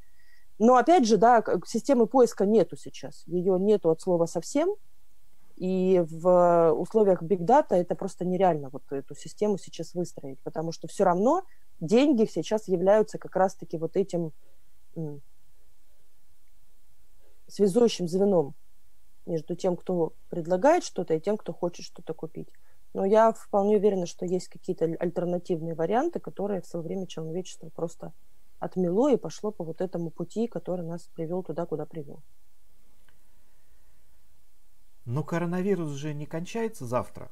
Но, 0.60 0.78
опять 0.78 1.05
же, 1.05 1.18
да, 1.18 1.43
системы 1.68 2.08
поиска 2.08 2.45
нету 2.45 2.76
сейчас, 2.76 3.24
ее 3.28 3.60
нету 3.60 3.91
от 3.91 4.01
слова 4.01 4.26
совсем, 4.26 4.76
и 5.58 6.03
в 6.08 6.72
условиях 6.74 7.24
big 7.24 7.39
data 7.39 7.74
это 7.76 7.95
просто 7.95 8.26
нереально 8.26 8.70
вот 8.70 8.84
эту 8.91 9.16
систему 9.16 9.58
сейчас 9.58 9.95
выстроить, 9.95 10.39
потому 10.41 10.72
что 10.72 10.88
все 10.88 11.03
равно 11.03 11.43
деньги 11.80 12.26
сейчас 12.26 12.68
являются 12.68 13.18
как 13.18 13.36
раз-таки 13.36 13.78
вот 13.78 13.97
этим 13.97 14.32
связующим 17.47 18.08
звеном 18.08 18.53
между 19.26 19.55
тем, 19.55 19.76
кто 19.76 20.14
предлагает 20.30 20.84
что-то, 20.84 21.16
и 21.16 21.20
тем, 21.20 21.38
кто 21.38 21.53
хочет 21.53 21.86
что-то 21.86 22.14
купить. 22.14 22.49
Но 22.93 23.03
я 23.03 23.32
вполне 23.34 23.78
уверена, 23.78 24.05
что 24.05 24.26
есть 24.26 24.47
какие-то 24.49 24.86
альтернативные 24.99 25.74
варианты, 25.74 26.20
которые 26.20 26.62
в 26.62 26.68
свое 26.68 26.84
время 26.84 27.08
человечество 27.08 27.70
просто 27.70 28.14
отмело 28.60 29.12
и 29.12 29.18
пошло 29.18 29.51
по 29.51 29.64
вот 29.64 29.82
этому 29.82 30.12
пути, 30.12 30.47
который 30.47 30.86
нас 30.86 31.10
привел 31.14 31.43
туда, 31.43 31.66
куда 31.66 31.86
привел. 31.86 32.22
Но 35.08 35.24
коронавирус 35.24 35.91
же 35.91 36.14
не 36.14 36.26
кончается 36.26 36.86
завтра. 36.86 37.32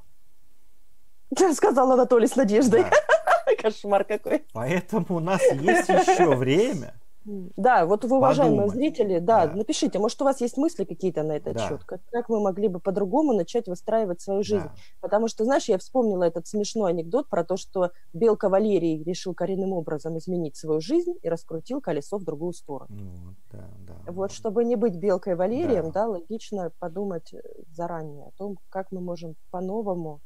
Сказал 1.53 1.91
Анатолий 1.91 2.25
с 2.25 2.37
надеждой. 2.37 2.83
Да. 2.83 3.55
Кошмар 3.61 4.05
какой. 4.05 4.45
Поэтому 4.53 5.05
у 5.09 5.19
нас 5.19 5.41
есть 5.51 5.89
еще 5.89 6.35
время 6.35 6.93
да, 7.25 7.85
вот 7.85 8.05
вы, 8.05 8.17
уважаемые 8.17 8.67
Подумать. 8.67 8.75
зрители, 8.75 9.19
да, 9.19 9.47
да, 9.47 9.55
напишите, 9.55 9.97
может, 9.97 10.21
у 10.21 10.25
вас 10.25 10.41
есть 10.41 10.57
мысли 10.57 10.83
какие-то 10.83 11.23
на 11.23 11.33
этот 11.33 11.55
да. 11.55 11.67
счет, 11.67 11.83
как, 11.83 12.01
как 12.11 12.29
мы 12.29 12.39
могли 12.39 12.67
бы 12.67 12.79
по-другому 12.79 13.33
начать 13.33 13.67
выстраивать 13.67 14.21
свою 14.21 14.43
жизнь. 14.43 14.65
Да. 14.65 14.75
Потому 15.01 15.27
что, 15.27 15.43
знаешь, 15.43 15.65
я 15.65 15.79
вспомнила 15.79 16.23
этот 16.23 16.47
смешной 16.47 16.91
анекдот 16.91 17.27
про 17.27 17.43
то, 17.43 17.57
что 17.57 17.91
Белка 18.13 18.47
Валерий 18.47 19.03
решил 19.03 19.33
коренным 19.33 19.73
образом 19.73 20.17
изменить 20.19 20.55
свою 20.55 20.81
жизнь 20.81 21.15
и 21.23 21.29
раскрутил 21.29 21.81
колесо 21.81 22.19
в 22.19 22.23
другую 22.23 22.53
сторону. 22.53 22.89
Ну, 22.89 23.35
да, 23.51 23.67
да, 23.87 24.11
вот, 24.11 24.29
да. 24.29 24.35
чтобы 24.35 24.63
не 24.63 24.75
быть 24.75 24.95
Белкой 24.95 25.35
Валерием, 25.35 25.85
да. 25.91 26.03
да, 26.03 26.07
логично 26.09 26.71
подумать 26.77 27.33
э, 27.33 27.41
заранее 27.71 28.27
о 28.27 28.31
том, 28.37 28.59
как 28.69 28.91
мы 28.91 29.01
можем 29.01 29.35
по-новому, 29.49 30.21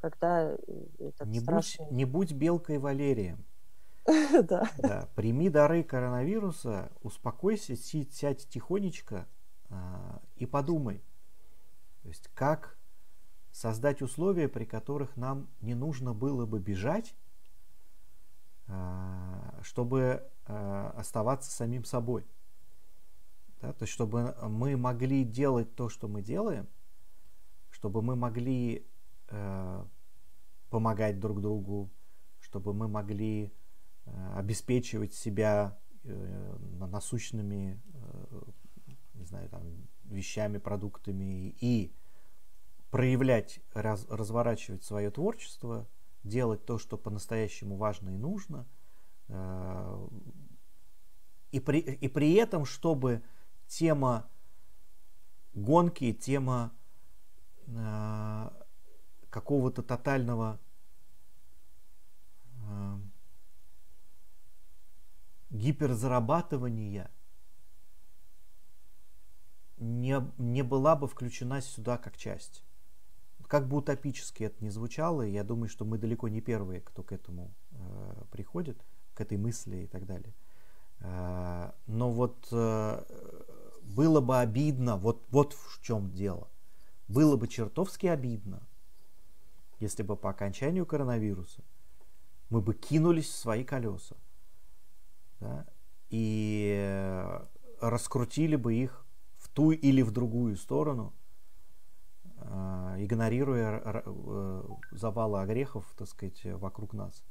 когда 0.00 0.50
э, 0.50 0.56
этот 0.98 1.26
не 1.28 1.40
страшный... 1.40 1.86
Будь, 1.86 1.96
не 1.96 2.04
будь 2.04 2.32
Белкой 2.32 2.78
Валерием. 2.78 3.44
Да. 4.42 5.08
Прими 5.14 5.48
дары 5.48 5.82
коронавируса, 5.82 6.92
успокойся, 7.02 7.76
сядь 7.76 8.48
тихонечко 8.48 9.26
а, 9.70 10.20
и 10.36 10.46
подумай. 10.46 11.02
То 12.02 12.08
есть 12.08 12.28
как 12.34 12.76
создать 13.50 14.02
условия, 14.02 14.48
при 14.48 14.64
которых 14.64 15.16
нам 15.16 15.48
не 15.60 15.74
нужно 15.74 16.12
было 16.12 16.44
бы 16.44 16.60
бежать, 16.60 17.14
а, 18.66 19.58
чтобы 19.62 20.30
а, 20.46 20.92
оставаться 20.96 21.50
самим 21.50 21.84
собой. 21.84 22.26
Да? 23.62 23.72
То 23.72 23.84
есть 23.84 23.92
чтобы 23.92 24.36
мы 24.42 24.76
могли 24.76 25.24
делать 25.24 25.74
то, 25.74 25.88
что 25.88 26.08
мы 26.08 26.20
делаем, 26.20 26.68
чтобы 27.70 28.02
мы 28.02 28.14
могли 28.14 28.86
э, 29.28 29.84
помогать 30.70 31.18
друг 31.18 31.40
другу, 31.40 31.90
чтобы 32.40 32.72
мы 32.72 32.88
могли 32.88 33.52
обеспечивать 34.34 35.14
себя 35.14 35.78
э, 36.04 36.56
насущными 36.78 37.80
э, 37.94 38.42
не 39.14 39.24
знаю, 39.24 39.48
там, 39.48 39.62
вещами, 40.04 40.58
продуктами 40.58 41.56
и 41.60 41.94
проявлять, 42.90 43.60
раз, 43.72 44.06
разворачивать 44.08 44.84
свое 44.84 45.10
творчество, 45.10 45.88
делать 46.22 46.64
то, 46.64 46.78
что 46.78 46.96
по-настоящему 46.96 47.76
важно 47.76 48.10
и 48.10 48.18
нужно, 48.18 48.66
и 51.50 51.60
при, 51.60 51.80
и 51.80 52.08
при 52.08 52.34
этом, 52.34 52.64
чтобы 52.64 53.22
тема 53.66 54.28
гонки, 55.54 56.12
тема 56.12 56.72
какого-то 59.30 59.82
тотального 59.82 60.60
гиперзарабатывания 65.54 67.10
не, 69.78 70.20
не 70.36 70.62
была 70.62 70.96
бы 70.96 71.06
включена 71.06 71.60
сюда 71.60 71.96
как 71.96 72.16
часть. 72.16 72.64
Как 73.46 73.68
бы 73.68 73.76
утопически 73.76 74.44
это 74.44 74.64
ни 74.64 74.68
звучало, 74.68 75.22
я 75.22 75.44
думаю, 75.44 75.68
что 75.68 75.84
мы 75.84 75.98
далеко 75.98 76.28
не 76.28 76.40
первые, 76.40 76.80
кто 76.80 77.02
к 77.02 77.12
этому 77.12 77.54
э, 77.72 78.24
приходит, 78.30 78.82
к 79.14 79.20
этой 79.20 79.38
мысли 79.38 79.76
и 79.84 79.86
так 79.86 80.06
далее. 80.06 80.34
Э, 81.00 81.70
но 81.86 82.10
вот 82.10 82.48
э, 82.50 83.04
было 83.82 84.20
бы 84.20 84.40
обидно, 84.40 84.96
вот, 84.96 85.24
вот 85.30 85.52
в 85.52 85.80
чем 85.82 86.10
дело. 86.10 86.48
Было 87.06 87.36
бы 87.36 87.46
чертовски 87.46 88.06
обидно, 88.06 88.66
если 89.78 90.02
бы 90.02 90.16
по 90.16 90.30
окончанию 90.30 90.86
коронавируса 90.86 91.62
мы 92.48 92.60
бы 92.60 92.74
кинулись 92.74 93.28
в 93.28 93.36
свои 93.36 93.62
колеса 93.62 94.16
да, 95.44 95.66
и 96.08 96.74
э, 96.74 97.46
раскрутили 97.80 98.56
бы 98.56 98.74
их 98.74 99.04
в 99.36 99.48
ту 99.50 99.72
или 99.72 100.00
в 100.00 100.10
другую 100.10 100.56
сторону, 100.56 101.12
э, 102.38 102.96
игнорируя 102.98 103.82
э, 103.84 104.62
завалы 104.92 105.42
орехов, 105.42 105.84
так 105.96 106.08
сказать, 106.08 106.44
вокруг 106.44 106.94
нас. 106.94 107.22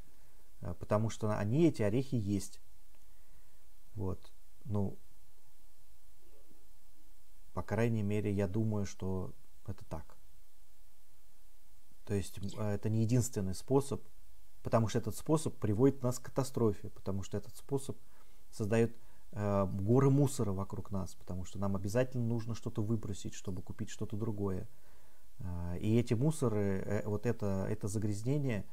Потому 0.79 1.09
что 1.09 1.37
они, 1.37 1.67
эти 1.67 1.81
орехи, 1.81 2.15
есть. 2.15 2.61
Вот. 3.95 4.31
Ну, 4.63 4.97
по 7.53 7.63
крайней 7.63 8.03
мере, 8.03 8.31
я 8.31 8.47
думаю, 8.47 8.85
что 8.85 9.33
это 9.65 9.83
так. 9.85 10.17
То 12.05 12.13
есть 12.13 12.39
это 12.57 12.89
не 12.89 13.01
единственный 13.01 13.55
способ 13.55 14.01
потому 14.63 14.87
что 14.87 14.97
этот 14.99 15.15
способ 15.15 15.55
приводит 15.57 16.01
нас 16.01 16.19
к 16.19 16.23
катастрофе, 16.23 16.89
потому 16.89 17.21
что 17.21 17.37
этот 17.37 17.55
способ 17.55 17.97
создает 18.49 18.95
э, 19.33 19.65
горы 19.65 20.09
мусора 20.09 20.53
вокруг 20.53 20.89
нас, 20.89 21.15
потому 21.15 21.43
что 21.43 21.59
нам 21.59 21.75
обязательно 21.75 22.25
нужно 22.25 22.55
что-то 22.55 22.81
выбросить, 22.81 23.33
чтобы 23.33 23.61
купить 23.61 23.89
что-то 23.89 24.15
другое. 24.15 24.67
Э, 25.39 25.77
и 25.79 25.99
эти 25.99 26.13
мусоры, 26.13 26.81
э, 26.85 27.07
вот 27.07 27.25
это, 27.25 27.67
это 27.69 27.87
загрязнение 27.87 28.65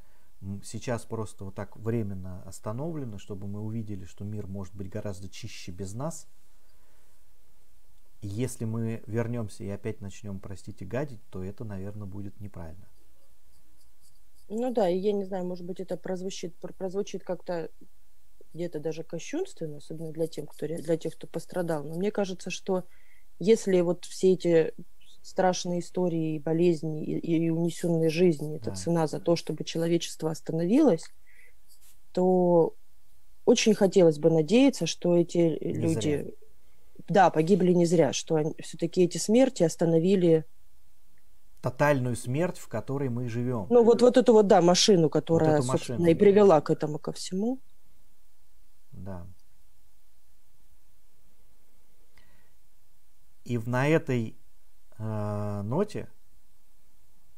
сейчас 0.63 1.05
просто 1.05 1.45
вот 1.45 1.55
так 1.55 1.77
временно 1.77 2.41
остановлено, 2.43 3.19
чтобы 3.19 3.47
мы 3.47 3.59
увидели, 3.59 4.05
что 4.05 4.23
мир 4.23 4.47
может 4.47 4.73
быть 4.73 4.89
гораздо 4.89 5.29
чище 5.29 5.71
без 5.71 5.93
нас. 5.93 6.27
если 8.23 8.65
мы 8.65 9.03
вернемся 9.07 9.63
и 9.63 9.69
опять 9.69 9.99
начнем, 9.99 10.39
простите, 10.39 10.85
гадить, 10.85 11.21
то 11.31 11.43
это, 11.43 11.63
наверное, 11.65 12.05
будет 12.05 12.39
неправильно. 12.39 12.90
Ну 14.53 14.69
да, 14.69 14.89
и 14.89 14.97
я 14.97 15.13
не 15.13 15.23
знаю, 15.23 15.45
может 15.45 15.65
быть, 15.65 15.79
это 15.79 15.95
прозвучит, 15.95 16.53
прозвучит 16.77 17.23
как-то 17.23 17.69
где-то 18.53 18.79
даже 18.79 19.03
кощунственно, 19.03 19.77
особенно 19.77 20.11
для 20.11 20.27
тех, 20.27 20.49
кто, 20.49 20.67
для 20.67 20.97
тех, 20.97 21.15
кто 21.15 21.25
пострадал. 21.25 21.85
Но 21.85 21.95
мне 21.95 22.11
кажется, 22.11 22.49
что 22.49 22.83
если 23.39 23.79
вот 23.79 24.03
все 24.03 24.33
эти 24.33 24.73
страшные 25.21 25.79
истории, 25.79 26.37
болезни 26.37 27.01
и, 27.01 27.45
и 27.45 27.49
унесенные 27.49 28.09
жизни, 28.09 28.57
это 28.57 28.71
да. 28.71 28.75
цена 28.75 29.07
за 29.07 29.21
то, 29.21 29.37
чтобы 29.37 29.63
человечество 29.63 30.29
остановилось, 30.29 31.05
то 32.11 32.75
очень 33.45 33.73
хотелось 33.73 34.19
бы 34.19 34.31
надеяться, 34.31 34.85
что 34.85 35.15
эти 35.15 35.57
не 35.61 35.73
люди, 35.73 36.23
зря. 36.23 36.25
да, 37.07 37.29
погибли 37.29 37.71
не 37.71 37.85
зря, 37.85 38.11
что 38.11 38.53
все-таки 38.61 39.03
эти 39.03 39.17
смерти 39.17 39.63
остановили 39.63 40.43
тотальную 41.61 42.15
смерть, 42.15 42.57
в 42.57 42.67
которой 42.67 43.09
мы 43.09 43.29
живем. 43.29 43.67
Ну 43.69 43.83
вот 43.83 44.01
вот 44.01 44.17
эту 44.17 44.33
вот 44.33 44.47
да 44.47 44.61
машину, 44.61 45.09
которая 45.09 45.57
вот 45.57 45.65
собственно 45.65 45.99
машину, 45.99 46.11
и 46.11 46.19
привела 46.19 46.55
да. 46.55 46.61
к 46.61 46.69
этому 46.71 46.97
ко 46.97 47.11
всему. 47.11 47.59
Да. 48.91 49.27
И 53.43 53.57
на 53.57 53.87
этой 53.87 54.37
э, 54.97 55.61
ноте 55.63 56.09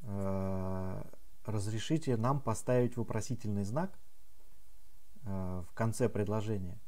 э, 0.01 1.03
разрешите 1.45 2.17
нам 2.17 2.39
поставить 2.39 2.97
вопросительный 2.97 3.63
знак 3.63 3.91
э, 5.25 5.63
в 5.69 5.73
конце 5.73 6.07
предложения, 6.07 6.79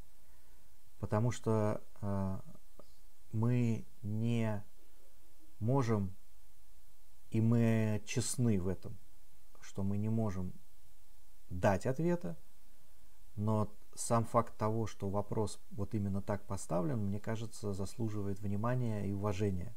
потому 1.00 1.32
что 1.32 1.82
э, 2.00 2.38
мы 3.32 3.86
не 4.02 4.62
можем 5.58 6.14
и 7.30 7.40
мы 7.40 8.02
честны 8.06 8.60
в 8.60 8.68
этом, 8.68 8.96
что 9.60 9.82
мы 9.82 9.98
не 9.98 10.08
можем 10.08 10.52
дать 11.50 11.86
ответа, 11.86 12.36
но 13.36 13.72
сам 13.94 14.24
факт 14.24 14.56
того, 14.56 14.86
что 14.86 15.08
вопрос 15.08 15.60
вот 15.70 15.94
именно 15.94 16.22
так 16.22 16.46
поставлен, 16.46 16.98
мне 16.98 17.20
кажется, 17.20 17.72
заслуживает 17.72 18.40
внимания 18.40 19.06
и 19.06 19.12
уважения. 19.12 19.74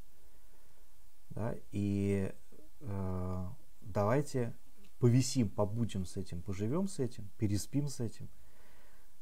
Да? 1.29 1.55
И 1.71 2.33
э, 2.81 3.47
давайте 3.81 4.55
повисим, 4.99 5.49
побудем 5.49 6.05
с 6.05 6.17
этим, 6.17 6.41
поживем 6.41 6.87
с 6.87 6.99
этим, 6.99 7.29
переспим 7.37 7.87
с 7.87 7.99
этим, 7.99 8.29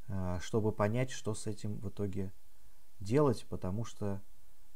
э, 0.08 0.40
чтобы 0.42 0.72
понять, 0.72 1.12
что 1.12 1.34
с 1.34 1.48
этим 1.48 1.78
в 1.78 1.90
итоге 1.90 2.34
делать, 3.00 3.46
потому 3.50 3.84
что 3.84 4.22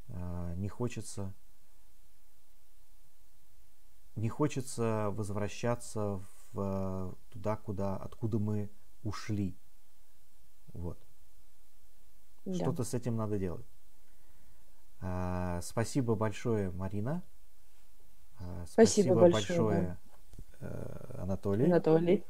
э, 0.08 0.54
не 0.58 0.70
хочется 0.70 1.34
не 4.16 4.30
хочется 4.30 5.09
возвращаться 5.12 6.22
в, 6.53 7.16
туда, 7.30 7.55
куда, 7.55 7.97
откуда 7.97 8.39
мы 8.39 8.70
ушли. 9.03 9.57
Вот. 10.74 10.97
Да. 12.45 12.53
Что-то 12.53 12.84
с 12.84 12.93
этим 12.93 13.16
надо 13.16 13.38
делать. 13.38 13.66
А, 15.01 15.62
спасибо 15.62 16.16
большое, 16.16 16.72
Марина. 16.72 17.24
А, 18.39 18.66
спасибо, 18.68 19.14
спасибо 19.14 19.16
большое, 19.16 19.57
большое 19.57 19.97
э, 20.59 21.16
Анатолий. 21.22 21.66
Анатолий. 21.66 22.26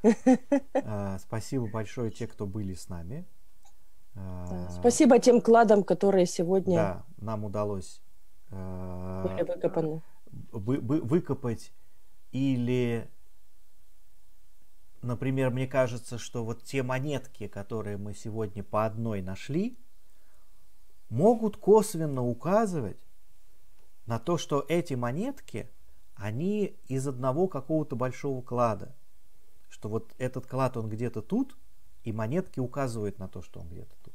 А, 0.86 1.18
спасибо 1.20 1.68
большое 1.68 2.12
те, 2.12 2.28
кто 2.28 2.46
были 2.46 2.74
с 2.74 2.90
нами. 2.90 3.26
А, 4.16 4.70
спасибо 4.72 5.20
тем 5.20 5.42
кладам, 5.42 5.84
которые 5.84 6.26
сегодня 6.26 6.76
да, 6.76 7.06
нам 7.18 7.46
удалось 7.46 8.02
э, 8.50 9.26
были 9.26 9.44
выкопаны 9.44 10.02
вы, 10.52 10.80
вы, 10.80 11.02
выкопать 11.02 11.74
или, 12.32 13.10
например, 15.02 15.52
мне 15.52 15.68
кажется, 15.68 16.18
что 16.18 16.46
вот 16.46 16.64
те 16.64 16.84
монетки, 16.84 17.48
которые 17.48 17.98
мы 17.98 18.14
сегодня 18.14 18.64
по 18.64 18.86
одной 18.86 19.22
нашли, 19.22 19.78
могут 21.10 21.58
косвенно 21.58 22.24
указывать 22.24 23.00
на 24.06 24.20
то, 24.20 24.38
что 24.38 24.66
эти 24.68 24.94
монетки, 24.94 25.70
они 26.16 26.78
из 26.88 27.08
одного 27.08 27.48
какого-то 27.48 27.96
большого 27.96 28.42
клада. 28.42 28.96
Что 29.70 29.90
вот 29.90 30.14
этот 30.18 30.48
клад, 30.48 30.78
он 30.78 30.90
где-то 30.90 31.22
тут, 31.22 31.58
и 32.04 32.12
монетки 32.12 32.60
указывают 32.60 33.20
на 33.20 33.28
то, 33.28 33.42
что 33.42 33.60
он 33.60 33.70
где-то 33.70 33.96
тут. 34.04 34.14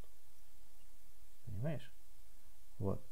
Понимаешь? 1.46 1.92
Вот. 2.78 3.02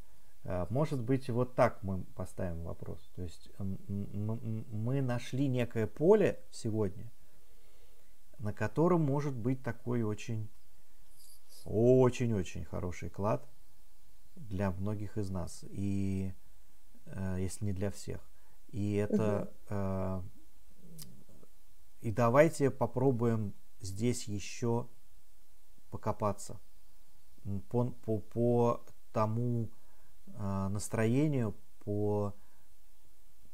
Э, 0.45 0.67
может 0.71 1.01
быть, 1.01 1.29
вот 1.31 1.55
так 1.55 1.83
мы 1.83 2.05
поставим 2.15 2.63
вопрос. 2.65 3.11
То 3.17 3.23
есть 3.23 3.51
мы 3.59 5.03
нашли 5.03 5.49
некое 5.49 5.87
поле 5.87 6.41
сегодня, 6.51 7.11
на 8.39 8.53
котором 8.53 9.03
может 9.03 9.35
быть 9.35 9.63
такой 9.63 10.03
очень, 10.03 10.49
очень-очень 11.65 12.65
хороший 12.65 13.11
клад 13.11 13.49
для 14.37 14.71
многих 14.71 15.19
из 15.19 15.31
нас. 15.31 15.65
И 15.71 16.33
э, 17.07 17.37
если 17.41 17.67
не 17.67 17.73
для 17.73 17.91
всех. 17.91 18.21
И 18.69 18.95
это... 18.95 19.51
Угу. 19.71 20.31
И 22.05 22.13
давайте 22.13 22.71
попробуем 22.71 23.55
здесь 23.81 24.29
еще 24.29 24.87
покопаться 25.91 26.61
по, 27.71 27.87
по, 27.87 28.19
по 28.19 28.85
тому, 29.15 29.71
а, 29.71 29.84
настроению, 30.39 31.55
по 31.85 32.35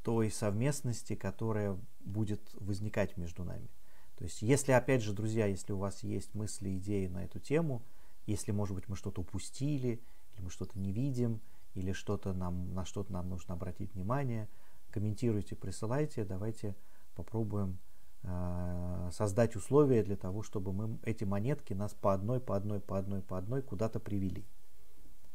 той 0.03 0.31
совместности, 0.31 1.14
которая 1.14 1.78
будет 2.01 2.41
возникать 2.55 3.16
между 3.16 3.45
нами. 3.45 3.68
То 4.16 4.24
есть, 4.24 4.43
если, 4.43 4.72
опять 4.72 5.03
же, 5.03 5.12
друзья, 5.12 5.47
если 5.47 5.72
у 5.72 5.78
вас 5.78 6.03
есть 6.03 6.35
мысли, 6.35 6.76
идеи 6.78 7.07
на 7.07 7.24
эту 7.24 7.39
тему, 7.39 7.83
если, 8.26 8.53
может 8.53 8.74
быть, 8.74 8.89
мы 8.89 8.97
что-то 8.97 9.22
упустили, 9.22 10.01
или 10.35 10.43
мы 10.43 10.51
что-то 10.51 10.78
не 10.78 10.93
видим, 10.93 11.41
или 11.74 11.93
что-то 11.93 12.33
нам, 12.33 12.74
на 12.74 12.85
что-то 12.85 13.12
нам 13.12 13.28
нужно 13.28 13.55
обратить 13.55 13.95
внимание, 13.95 14.49
комментируйте, 14.91 15.57
присылайте, 15.57 16.24
давайте 16.24 16.76
попробуем 17.14 17.78
э, 18.22 19.11
создать 19.12 19.57
условия 19.57 20.03
для 20.03 20.16
того, 20.16 20.43
чтобы 20.43 20.72
мы 20.72 20.99
эти 21.03 21.24
монетки 21.24 21.72
нас 21.72 21.95
по 21.95 22.12
одной, 22.12 22.41
по 22.41 22.57
одной, 22.57 22.81
по 22.81 22.99
одной, 22.99 23.22
по 23.22 23.39
одной 23.39 23.62
куда-то 23.62 24.01
привели. 24.01 24.47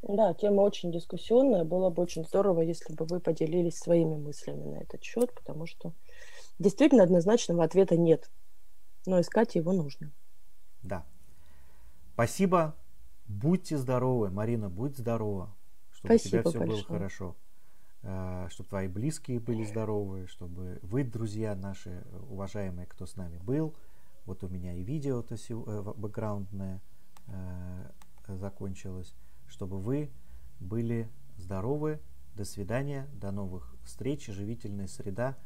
Да, 0.02 0.34
тема 0.34 0.60
очень 0.60 0.92
дискуссионная. 0.92 1.64
Было 1.64 1.90
бы 1.90 2.02
очень 2.02 2.24
здорово, 2.24 2.60
если 2.60 2.94
бы 2.94 3.04
вы 3.06 3.20
поделились 3.20 3.78
своими 3.78 4.14
мыслями 4.16 4.64
на 4.64 4.76
этот 4.76 5.02
счет, 5.02 5.32
потому 5.34 5.66
что 5.66 5.92
действительно 6.58 7.02
однозначного 7.02 7.64
ответа 7.64 7.96
нет. 7.96 8.30
Но 9.06 9.20
искать 9.20 9.54
его 9.54 9.72
нужно. 9.72 10.12
Да. 10.82 11.04
Спасибо. 12.14 12.76
Будьте 13.26 13.76
здоровы. 13.76 14.30
Марина, 14.30 14.68
будь 14.68 14.96
здорова. 14.96 15.54
Чтобы 15.90 16.18
Спасибо 16.18 16.38
у 16.38 16.42
тебя 16.42 16.50
все 16.50 16.58
большое. 16.58 16.84
было 16.84 16.98
хорошо. 16.98 17.36
Э, 18.02 18.46
чтобы 18.50 18.68
твои 18.68 18.86
близкие 18.86 19.40
были 19.40 19.64
здоровы, 19.64 20.26
чтобы 20.28 20.78
вы, 20.82 21.02
друзья 21.02 21.56
наши, 21.56 22.04
уважаемые, 22.30 22.86
кто 22.86 23.06
с 23.06 23.16
нами 23.16 23.38
был. 23.38 23.74
Вот 24.26 24.44
у 24.44 24.48
меня 24.48 24.74
и 24.74 24.82
видео-то 24.82 25.34
э, 25.34 25.92
бэкграундное 25.96 26.80
э, 27.26 27.90
закончилось 28.28 29.14
чтобы 29.48 29.78
вы 29.78 30.10
были 30.60 31.08
здоровы. 31.36 32.00
До 32.34 32.44
свидания, 32.44 33.08
до 33.14 33.30
новых 33.30 33.74
встреч. 33.84 34.26
Живительная 34.26 34.88
среда 34.88 35.36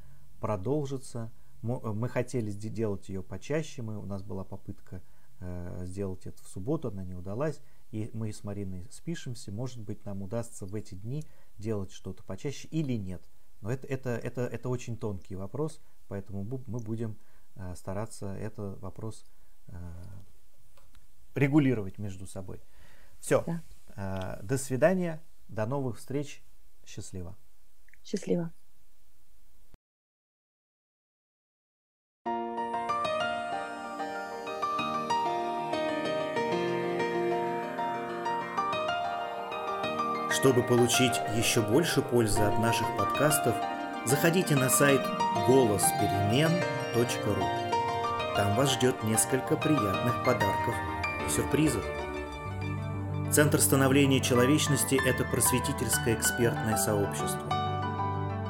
продолжится. 0.41 1.31
Мы 1.63 2.09
хотели 2.09 2.51
сделать 2.51 3.09
ее 3.09 3.23
почаще. 3.23 3.83
Мы, 3.83 3.99
у 3.99 4.07
нас 4.07 4.23
была 4.23 4.45
попытка 4.45 5.03
э, 5.41 5.85
сделать 5.85 6.27
это 6.27 6.43
в 6.43 6.49
субботу, 6.49 6.89
она 6.89 7.05
не 7.05 7.15
удалась. 7.15 7.61
И 7.93 8.11
мы 8.13 8.33
с 8.33 8.45
Мариной 8.45 8.89
спишемся. 8.91 9.53
Может 9.53 9.81
быть, 9.81 10.05
нам 10.05 10.23
удастся 10.23 10.67
в 10.67 10.75
эти 10.75 10.95
дни 10.95 11.25
делать 11.59 11.93
что-то 11.93 12.25
почаще 12.25 12.67
или 12.69 12.95
нет. 12.95 13.23
Но 13.61 13.71
это, 13.71 13.87
это, 13.87 14.11
это, 14.11 14.43
это 14.43 14.69
очень 14.69 14.97
тонкий 14.97 15.37
вопрос, 15.37 15.81
поэтому 16.09 16.45
мы 16.45 16.79
будем 16.81 17.17
э, 17.57 17.75
стараться 17.77 18.35
этот 18.35 18.81
вопрос 18.81 19.25
э, 19.69 19.77
регулировать 21.35 21.99
между 21.99 22.27
собой. 22.27 22.61
Все. 23.21 23.45
Да. 23.47 23.63
Э, 23.97 24.39
до 24.43 24.59
свидания, 24.59 25.23
до 25.49 25.67
новых 25.67 25.99
встреч. 25.99 26.43
Счастливо. 26.85 27.37
Счастливо. 28.05 28.53
Чтобы 40.41 40.63
получить 40.63 41.21
еще 41.37 41.61
больше 41.61 42.01
пользы 42.01 42.41
от 42.41 42.59
наших 42.61 42.87
подкастов, 42.97 43.55
заходите 44.07 44.57
на 44.57 44.71
сайт 44.71 45.03
голосперемен.ру. 45.47 47.45
Там 48.37 48.57
вас 48.57 48.73
ждет 48.73 49.05
несколько 49.05 49.57
приятных 49.57 50.25
подарков 50.25 50.75
и 51.27 51.31
сюрпризов. 51.31 51.85
Центр 53.33 53.61
становления 53.61 54.19
человечности– 54.19 54.99
это 55.07 55.23
просветительское 55.25 56.17
экспертное 56.17 56.77
сообщество. 56.77 57.47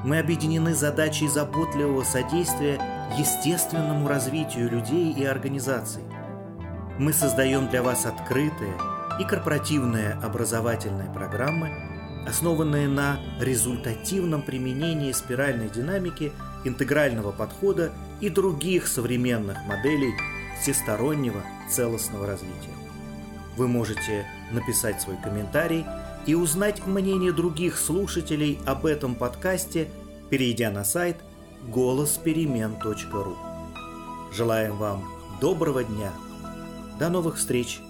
Мы 0.04 0.18
объединены 0.18 0.74
задачей 0.74 1.28
заботливого 1.28 2.02
содействия 2.02 2.80
естественному 3.18 4.08
развитию 4.08 4.70
людей 4.70 5.12
и 5.12 5.22
организаций. 5.22 6.02
Мы 6.98 7.12
создаем 7.12 7.68
для 7.68 7.82
вас 7.82 8.06
открытые 8.06 8.72
и 9.20 9.24
корпоративные 9.24 10.12
образовательные 10.22 11.12
программы, 11.12 11.70
основанные 12.26 12.88
на 12.88 13.20
результативном 13.38 14.40
применении 14.40 15.12
спиральной 15.12 15.68
динамики, 15.68 16.32
интегрального 16.64 17.32
подхода 17.32 17.92
и 18.22 18.30
других 18.30 18.86
современных 18.86 19.58
моделей 19.66 20.14
всестороннего 20.58 21.42
целостного 21.68 22.26
развития. 22.26 22.79
Вы 23.56 23.68
можете 23.68 24.26
написать 24.52 25.00
свой 25.00 25.16
комментарий 25.16 25.84
и 26.26 26.34
узнать 26.34 26.86
мнение 26.86 27.32
других 27.32 27.78
слушателей 27.78 28.58
об 28.66 28.86
этом 28.86 29.14
подкасте, 29.14 29.88
перейдя 30.28 30.70
на 30.70 30.84
сайт 30.84 31.16
голосперемен.ру. 31.68 33.36
Желаем 34.32 34.76
вам 34.76 35.04
доброго 35.40 35.84
дня. 35.84 36.12
До 36.98 37.08
новых 37.08 37.36
встреч! 37.36 37.80